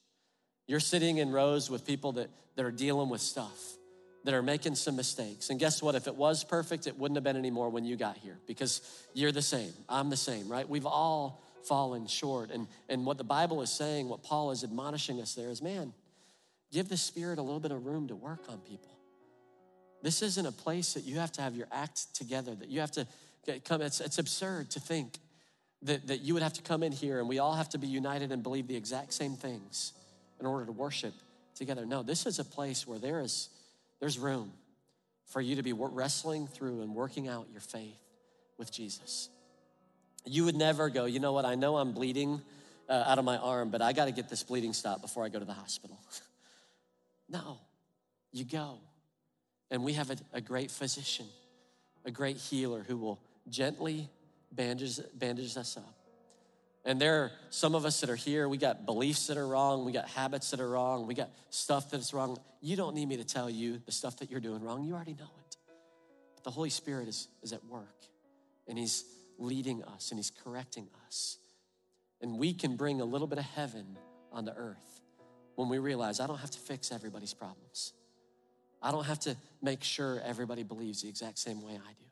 You're 0.67 0.80
sitting 0.80 1.17
in 1.17 1.32
rows 1.32 1.71
with 1.71 1.88
people 1.88 2.12
that, 2.12 2.30
that 2.56 2.65
are 2.65 2.71
dealing 2.71 3.10
with 3.10 3.21
stuff 3.21 3.58
that 4.25 4.34
are 4.36 4.43
making 4.43 4.75
some 4.75 4.95
mistakes. 4.95 5.49
And 5.49 5.60
guess 5.60 5.82
what? 5.82 5.95
If 5.95 6.06
it 6.06 6.15
was 6.15 6.43
perfect, 6.43 6.86
it 6.86 6.99
wouldn't 6.99 7.15
have 7.15 7.23
been 7.23 7.38
anymore 7.38 7.69
when 7.69 7.84
you 7.84 7.95
got 7.95 8.15
here 8.17 8.38
because 8.45 8.82
you're 9.15 9.32
the 9.32 9.41
same. 9.41 9.71
I'm 9.88 10.12
the 10.12 10.17
same, 10.17 10.47
right? 10.47 10.69
We've 10.69 10.86
all 10.86 11.49
fallen 11.67 12.08
short. 12.08 12.52
And, 12.52 12.67
and 12.88 13.06
what 13.06 13.17
the 13.17 13.24
Bible 13.24 13.62
is 13.62 13.69
saying, 13.69 14.10
what 14.10 14.24
Paul 14.24 14.52
is 14.52 14.63
admonishing 14.63 15.22
us 15.22 15.36
there 15.36 15.50
is 15.50 15.62
man, 15.62 15.93
give 16.72 16.89
the 16.89 16.98
Spirit 16.98 17.39
a 17.39 17.41
little 17.41 17.60
bit 17.60 17.72
of 17.72 17.86
room 17.86 18.08
to 18.08 18.15
work 18.15 18.43
on 18.50 18.60
people. 18.60 18.89
This 20.02 20.22
isn't 20.22 20.45
a 20.45 20.52
place 20.52 20.93
that 20.93 21.04
you 21.04 21.17
have 21.17 21.32
to 21.34 21.41
have 21.41 21.56
your 21.56 21.67
act 21.72 22.15
together, 22.15 22.56
that 22.56 22.69
you 22.69 22.80
have 22.80 22.91
to 22.91 23.06
come. 23.65 23.82
It's, 23.82 24.00
it's 24.00 24.17
absurd 24.17 24.72
to 24.72 24.80
think 24.80 25.17
that, 25.84 26.08
that 26.08 26.22
you 26.22 26.34
would 26.34 26.43
have 26.43 26.54
to 26.54 26.62
come 26.62 26.84
in 26.84 26.91
here 26.91 27.19
and 27.19 27.28
we 27.28 27.39
all 27.39 27.54
have 27.54 27.69
to 27.69 27.78
be 27.78 27.88
united 27.88 28.32
and 28.32 28.43
believe 28.43 28.67
the 28.67 28.76
exact 28.76 29.13
same 29.13 29.34
things 29.34 29.93
in 30.39 30.45
order 30.45 30.65
to 30.65 30.72
worship 30.72 31.13
together. 31.56 31.86
No, 31.86 32.04
this 32.04 32.26
is 32.26 32.39
a 32.39 32.45
place 32.45 32.88
where 32.88 33.00
there 33.00 33.19
is 33.19 33.50
there's 34.00 34.17
room 34.17 34.52
for 35.26 35.41
you 35.41 35.58
to 35.58 35.63
be 35.63 35.74
wrestling 35.74 36.48
through 36.48 36.82
and 36.82 36.95
working 36.95 37.28
out 37.28 37.48
your 37.52 37.62
faith 37.62 38.00
with 38.58 38.72
Jesus. 38.72 39.30
You 40.25 40.45
would 40.45 40.55
never 40.55 40.89
go, 40.89 41.05
you 41.05 41.19
know 41.19 41.34
what, 41.34 41.45
I 41.45 41.55
know 41.55 41.77
I'm 41.77 41.93
bleeding 41.93 42.41
uh, 42.88 43.03
out 43.08 43.19
of 43.19 43.25
my 43.25 43.38
arm, 43.38 43.69
but 43.69 43.82
I 43.82 43.93
got 43.93 44.05
to 44.05 44.12
get 44.12 44.29
this 44.29 44.43
bleeding 44.43 44.73
stopped 44.73 45.01
before 45.01 45.23
I 45.23 45.29
go 45.29 45.39
to 45.39 45.45
the 45.45 45.53
hospital. 45.53 45.99
no, 47.29 47.60
you 48.32 48.43
go. 48.43 48.79
And 49.71 49.84
we 49.84 49.93
have 49.93 50.10
a, 50.10 50.17
a, 50.34 50.41
great 50.41 50.71
physician, 50.71 51.27
a 52.03 52.12
great 52.12 52.38
healer 52.38 52.84
who 52.88 52.97
will 52.97 53.19
gently 53.49 54.10
bandage, 54.51 54.99
bandage 55.15 55.55
us 55.55 55.77
up 55.77 55.99
and 56.86 56.99
there 56.99 57.23
are 57.23 57.32
some 57.49 57.75
of 57.75 57.86
us 57.86 57.99
that 58.01 58.10
are 58.10 58.15
here, 58.15 58.47
we 58.47 58.58
got 58.58 58.86
beliefs 58.86 59.27
that 59.27 59.38
are 59.38 59.47
wrong, 59.47 59.86
we 59.86 59.91
got 59.91 60.08
habits 60.08 60.51
that 60.51 60.60
are 60.60 60.69
wrong, 60.69 61.08
we 61.08 61.13
got 61.13 61.29
stuff 61.49 61.91
that's 61.91 62.13
wrong. 62.13 62.39
You 62.62 62.75
don't 62.75 62.95
need 62.95 63.08
me 63.08 63.17
to 63.17 63.23
tell 63.23 63.49
you 63.49 63.82
the 63.86 63.91
stuff 63.91 64.17
that 64.17 64.32
you're 64.32 64.39
doing 64.39 64.63
wrong, 64.63 64.84
you 64.84 64.93
already 64.93 65.13
know 65.13 65.29
it. 65.39 65.58
But 66.36 66.43
the 66.45 66.51
Holy 66.51 66.69
Spirit 66.69 67.08
is, 67.08 67.27
is 67.43 67.53
at 67.53 67.63
work, 67.65 67.95
and 68.67 68.78
He's 68.78 69.03
leading 69.40 69.84
us, 69.84 70.12
and 70.12 70.20
He's 70.20 70.32
correcting 70.44 70.88
us. 71.08 71.38
And 72.22 72.38
we 72.38 72.54
can 72.54 72.76
bring 72.76 73.02
a 73.02 73.06
little 73.06 73.28
bit 73.28 73.40
of 73.40 73.46
heaven 73.46 73.98
on 74.32 74.46
the 74.46 74.54
earth 74.54 75.02
when 75.56 75.70
we 75.70 75.78
realize 75.78 76.20
I 76.20 76.28
don't 76.28 76.38
have 76.38 76.52
to 76.52 76.60
fix 76.60 76.92
everybody's 76.92 77.34
problems. 77.34 77.94
I 78.82 78.92
don't 78.92 79.06
have 79.06 79.20
to 79.22 79.36
make 79.62 79.84
sure 79.84 80.22
everybody 80.26 80.64
believes 80.64 81.02
the 81.02 81.10
exact 81.10 81.40
same 81.40 81.62
way 81.62 81.74
I 81.74 81.94
do. 81.94 82.06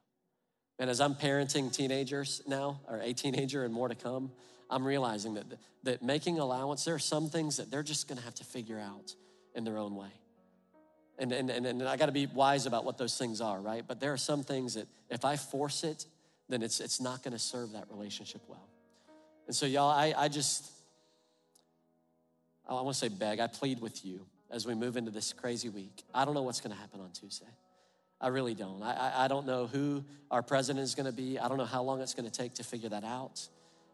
And 0.80 0.90
as 0.90 1.02
I'm 1.02 1.16
parenting 1.16 1.74
teenagers 1.74 2.42
now, 2.48 2.82
or 2.88 3.00
a 3.00 3.14
teenager 3.14 3.64
and 3.64 3.74
more 3.74 3.88
to 3.88 3.96
come, 3.96 4.32
I'm 4.70 4.86
realizing 4.86 5.36
that, 5.36 5.46
that 5.84 6.04
making 6.04 6.40
allowance, 6.40 6.84
there 6.84 6.96
are 6.96 7.00
some 7.00 7.30
things 7.30 7.58
that 7.58 7.72
they're 7.72 7.84
just 7.84 8.08
gonna 8.08 8.22
have 8.22 8.36
to 8.36 8.44
figure 8.44 8.80
out 8.80 9.16
in 9.56 9.64
their 9.64 9.78
own 9.78 9.96
way. 9.96 10.12
And, 11.18 11.32
and, 11.32 11.50
and, 11.50 11.66
and 11.66 11.84
I 11.84 11.98
gotta 11.98 12.12
be 12.12 12.28
wise 12.28 12.66
about 12.66 12.86
what 12.86 12.98
those 12.98 13.18
things 13.18 13.42
are, 13.42 13.60
right? 13.60 13.84
But 13.88 14.00
there 14.00 14.14
are 14.14 14.18
some 14.18 14.44
things 14.44 14.76
that 14.76 14.88
if 15.10 15.26
I 15.26 15.36
force 15.36 15.84
it, 15.84 16.06
then 16.50 16.62
it's, 16.62 16.80
it's 16.80 17.02
not 17.02 17.24
gonna 17.24 17.40
serve 17.40 17.74
that 17.74 17.86
relationship 17.90 18.42
well. 18.48 18.68
And 19.48 19.56
so, 19.56 19.66
y'all, 19.66 19.90
I, 19.90 20.14
I 20.18 20.28
just, 20.28 20.72
I 22.68 22.74
wanna 22.74 22.94
say 22.94 23.10
beg, 23.10 23.40
I 23.40 23.48
plead 23.48 23.82
with 23.82 24.06
you 24.06 24.26
as 24.50 24.66
we 24.66 24.74
move 24.74 24.98
into 24.98 25.12
this 25.12 25.34
crazy 25.34 25.70
week. 25.70 26.04
I 26.14 26.26
don't 26.26 26.34
know 26.34 26.44
what's 26.44 26.62
gonna 26.62 26.76
happen 26.76 27.02
on 27.02 27.12
Tuesday. 27.12 27.46
I 28.20 28.30
really 28.30 28.56
don't. 28.56 28.82
I, 28.82 29.26
I, 29.26 29.28
don't 29.28 29.46
know 29.46 29.68
who 29.68 30.04
our 30.32 30.42
president 30.42 30.84
is 30.84 30.96
gonna 30.96 31.12
be. 31.12 31.38
I 31.38 31.48
don't 31.48 31.58
know 31.58 31.66
how 31.66 31.84
long 31.84 32.02
it's 32.02 32.14
gonna 32.14 32.30
take 32.30 32.56
to 32.56 32.64
figure 32.64 32.90
that 32.90 33.04
out. 33.04 33.48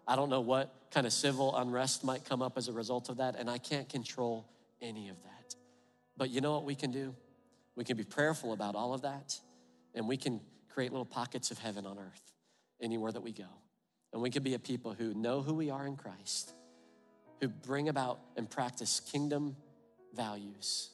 I 0.07 0.15
don't 0.15 0.29
know 0.29 0.41
what 0.41 0.73
kind 0.91 1.05
of 1.05 1.13
civil 1.13 1.55
unrest 1.55 2.03
might 2.03 2.23
come 2.23 2.41
up 2.41 2.57
as 2.57 2.67
a 2.67 2.71
result 2.73 3.09
of 3.09 3.17
that, 3.17 3.35
and 3.37 3.49
I 3.49 3.57
can't 3.57 3.89
control 3.89 4.45
any 4.81 5.09
of 5.09 5.21
that. 5.23 5.55
But 6.15 6.29
you 6.29 6.41
know 6.41 6.53
what 6.53 6.63
we 6.65 6.75
can 6.75 6.91
do? 6.91 7.15
We 7.75 7.83
can 7.83 7.97
be 7.97 8.03
prayerful 8.03 8.53
about 8.53 8.75
all 8.75 8.93
of 8.93 9.01
that, 9.01 9.37
and 9.95 10.07
we 10.07 10.17
can 10.17 10.39
create 10.69 10.91
little 10.91 11.05
pockets 11.05 11.51
of 11.51 11.57
heaven 11.57 11.85
on 11.85 11.97
earth 11.97 12.32
anywhere 12.81 13.11
that 13.11 13.21
we 13.21 13.31
go. 13.31 13.47
And 14.11 14.21
we 14.21 14.29
can 14.29 14.43
be 14.43 14.53
a 14.53 14.59
people 14.59 14.93
who 14.93 15.13
know 15.13 15.41
who 15.41 15.53
we 15.53 15.69
are 15.69 15.87
in 15.87 15.95
Christ, 15.95 16.53
who 17.41 17.47
bring 17.47 17.89
about 17.89 18.19
and 18.37 18.49
practice 18.49 18.99
kingdom 18.99 19.55
values. 20.13 20.91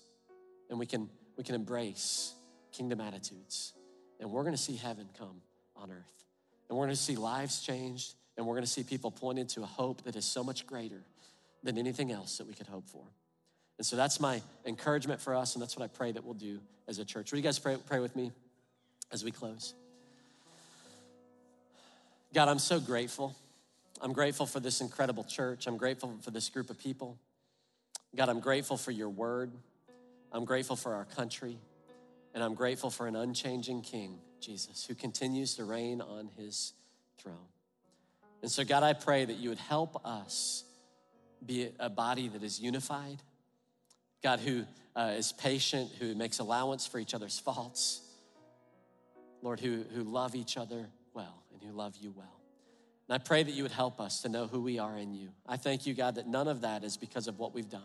And 0.69 0.79
we 0.79 0.85
can, 0.85 1.09
we 1.37 1.43
can 1.43 1.55
embrace 1.55 2.33
kingdom 2.71 3.01
attitudes. 3.01 3.73
And 4.19 4.31
we're 4.31 4.43
gonna 4.43 4.57
see 4.57 4.75
heaven 4.75 5.09
come 5.17 5.41
on 5.75 5.91
earth. 5.91 6.25
And 6.69 6.77
we're 6.77 6.85
gonna 6.85 6.95
see 6.95 7.15
lives 7.15 7.61
changed, 7.61 8.13
and 8.37 8.45
we're 8.45 8.55
gonna 8.55 8.67
see 8.67 8.83
people 8.83 9.11
pointed 9.11 9.49
to 9.49 9.63
a 9.63 9.65
hope 9.65 10.03
that 10.03 10.15
is 10.15 10.25
so 10.25 10.43
much 10.43 10.65
greater 10.65 11.03
than 11.63 11.77
anything 11.77 12.11
else 12.11 12.37
that 12.37 12.47
we 12.47 12.53
could 12.53 12.67
hope 12.67 12.87
for. 12.87 13.03
And 13.77 13.85
so 13.85 13.95
that's 13.95 14.19
my 14.19 14.41
encouragement 14.65 15.21
for 15.21 15.35
us, 15.35 15.55
and 15.55 15.61
that's 15.61 15.77
what 15.77 15.83
I 15.83 15.87
pray 15.87 16.11
that 16.11 16.23
we'll 16.23 16.33
do 16.33 16.59
as 16.87 16.99
a 16.99 17.05
church. 17.05 17.31
Will 17.31 17.39
you 17.39 17.43
guys 17.43 17.59
pray, 17.59 17.77
pray 17.87 17.99
with 17.99 18.15
me 18.15 18.31
as 19.11 19.23
we 19.23 19.31
close? 19.31 19.73
God, 22.33 22.47
I'm 22.47 22.59
so 22.59 22.79
grateful. 22.79 23.35
I'm 24.01 24.13
grateful 24.13 24.45
for 24.45 24.59
this 24.59 24.81
incredible 24.81 25.23
church. 25.23 25.65
I'm 25.65 25.77
grateful 25.77 26.15
for 26.21 26.29
this 26.29 26.49
group 26.49 26.69
of 26.69 26.77
people. 26.77 27.17
God, 28.15 28.29
I'm 28.29 28.39
grateful 28.39 28.77
for 28.77 28.91
your 28.91 29.09
word. 29.09 29.51
I'm 30.31 30.45
grateful 30.45 30.75
for 30.75 30.93
our 30.93 31.05
country. 31.05 31.57
And 32.35 32.43
I'm 32.43 32.53
grateful 32.53 32.91
for 32.91 33.07
an 33.07 33.15
unchanging 33.15 33.81
King, 33.81 34.19
Jesus, 34.39 34.85
who 34.85 34.93
continues 34.93 35.55
to 35.55 35.65
reign 35.65 36.01
on 36.01 36.29
his 36.37 36.73
throne. 37.17 37.35
And 38.43 38.51
so, 38.51 38.63
God, 38.63 38.83
I 38.83 38.93
pray 38.93 39.25
that 39.25 39.37
you 39.37 39.49
would 39.49 39.57
help 39.57 40.05
us 40.05 40.63
be 41.43 41.69
a 41.79 41.89
body 41.89 42.27
that 42.27 42.43
is 42.43 42.59
unified. 42.59 43.17
God, 44.21 44.39
who 44.39 44.65
uh, 44.95 45.13
is 45.17 45.31
patient, 45.31 45.89
who 45.99 46.13
makes 46.13 46.37
allowance 46.37 46.85
for 46.85 46.99
each 46.99 47.15
other's 47.15 47.39
faults. 47.39 48.01
Lord, 49.41 49.59
who, 49.59 49.83
who 49.95 50.03
love 50.03 50.35
each 50.35 50.55
other 50.55 50.89
well 51.13 51.43
and 51.53 51.61
who 51.61 51.75
love 51.75 51.95
you 51.99 52.13
well. 52.15 52.39
And 53.07 53.15
I 53.15 53.17
pray 53.17 53.41
that 53.41 53.51
you 53.51 53.63
would 53.63 53.71
help 53.71 53.99
us 53.99 54.21
to 54.21 54.29
know 54.29 54.47
who 54.47 54.61
we 54.61 54.77
are 54.77 54.97
in 54.97 55.13
you. 55.13 55.29
I 55.47 55.57
thank 55.57 55.87
you, 55.87 55.93
God, 55.93 56.15
that 56.15 56.27
none 56.27 56.47
of 56.47 56.61
that 56.61 56.83
is 56.83 56.95
because 56.95 57.27
of 57.27 57.39
what 57.39 57.53
we've 57.53 57.69
done, 57.69 57.81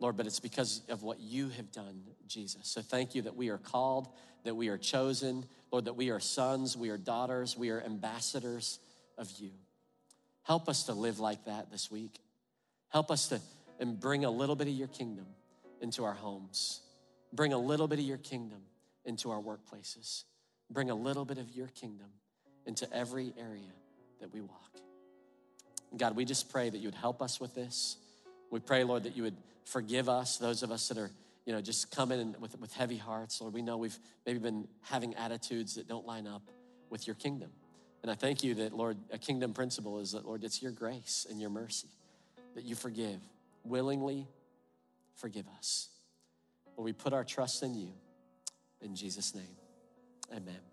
Lord, 0.00 0.16
but 0.16 0.26
it's 0.26 0.40
because 0.40 0.82
of 0.88 1.02
what 1.02 1.20
you 1.20 1.50
have 1.50 1.70
done, 1.70 2.02
Jesus. 2.26 2.62
So 2.68 2.80
thank 2.80 3.14
you 3.14 3.22
that 3.22 3.36
we 3.36 3.50
are 3.50 3.58
called, 3.58 4.08
that 4.44 4.54
we 4.54 4.68
are 4.68 4.78
chosen, 4.78 5.44
Lord, 5.70 5.84
that 5.84 5.96
we 5.96 6.10
are 6.10 6.20
sons, 6.20 6.76
we 6.76 6.88
are 6.88 6.96
daughters, 6.96 7.56
we 7.56 7.70
are 7.70 7.82
ambassadors 7.82 8.78
of 9.18 9.30
you. 9.38 9.50
Help 10.44 10.68
us 10.68 10.84
to 10.84 10.94
live 10.94 11.20
like 11.20 11.44
that 11.44 11.70
this 11.70 11.90
week. 11.90 12.18
Help 12.88 13.10
us 13.10 13.28
to 13.28 13.40
and 13.80 13.98
bring 13.98 14.24
a 14.24 14.30
little 14.30 14.54
bit 14.54 14.68
of 14.68 14.74
your 14.74 14.88
kingdom 14.88 15.26
into 15.80 16.04
our 16.04 16.14
homes. 16.14 16.80
Bring 17.32 17.52
a 17.52 17.58
little 17.58 17.88
bit 17.88 17.98
of 17.98 18.04
your 18.04 18.18
kingdom 18.18 18.60
into 19.04 19.30
our 19.30 19.40
workplaces. 19.40 20.22
Bring 20.70 20.88
a 20.88 20.94
little 20.94 21.24
bit 21.24 21.38
of 21.38 21.50
your 21.50 21.66
kingdom 21.66 22.06
into 22.66 22.90
every 22.92 23.32
area 23.38 23.72
that 24.20 24.32
we 24.32 24.40
walk. 24.40 24.58
God, 25.96 26.16
we 26.16 26.24
just 26.24 26.50
pray 26.50 26.70
that 26.70 26.78
you 26.78 26.88
would 26.88 26.94
help 26.94 27.20
us 27.20 27.40
with 27.40 27.54
this. 27.54 27.96
We 28.50 28.60
pray, 28.60 28.84
Lord, 28.84 29.02
that 29.04 29.16
you 29.16 29.24
would 29.24 29.36
forgive 29.64 30.08
us, 30.08 30.38
those 30.38 30.62
of 30.62 30.70
us 30.70 30.88
that 30.88 30.98
are, 30.98 31.10
you 31.44 31.52
know, 31.52 31.60
just 31.60 31.94
coming 31.94 32.34
with, 32.40 32.58
with 32.60 32.72
heavy 32.72 32.96
hearts. 32.96 33.40
Lord, 33.40 33.54
we 33.54 33.62
know 33.62 33.76
we've 33.76 33.98
maybe 34.24 34.38
been 34.38 34.68
having 34.82 35.14
attitudes 35.14 35.74
that 35.74 35.88
don't 35.88 36.06
line 36.06 36.26
up 36.26 36.42
with 36.88 37.06
your 37.06 37.16
kingdom. 37.16 37.50
And 38.02 38.10
I 38.10 38.14
thank 38.14 38.42
you 38.42 38.54
that, 38.56 38.72
Lord, 38.72 38.96
a 39.10 39.18
kingdom 39.18 39.52
principle 39.52 40.00
is 40.00 40.12
that, 40.12 40.26
Lord, 40.26 40.44
it's 40.44 40.62
your 40.62 40.72
grace 40.72 41.26
and 41.30 41.40
your 41.40 41.50
mercy 41.50 41.88
that 42.54 42.64
you 42.64 42.74
forgive, 42.74 43.20
willingly 43.64 44.26
forgive 45.14 45.46
us. 45.58 45.88
Lord, 46.76 46.86
we 46.86 46.92
put 46.92 47.12
our 47.12 47.24
trust 47.24 47.62
in 47.62 47.74
you. 47.74 47.92
In 48.80 48.96
Jesus' 48.96 49.34
name, 49.34 49.56
amen. 50.32 50.71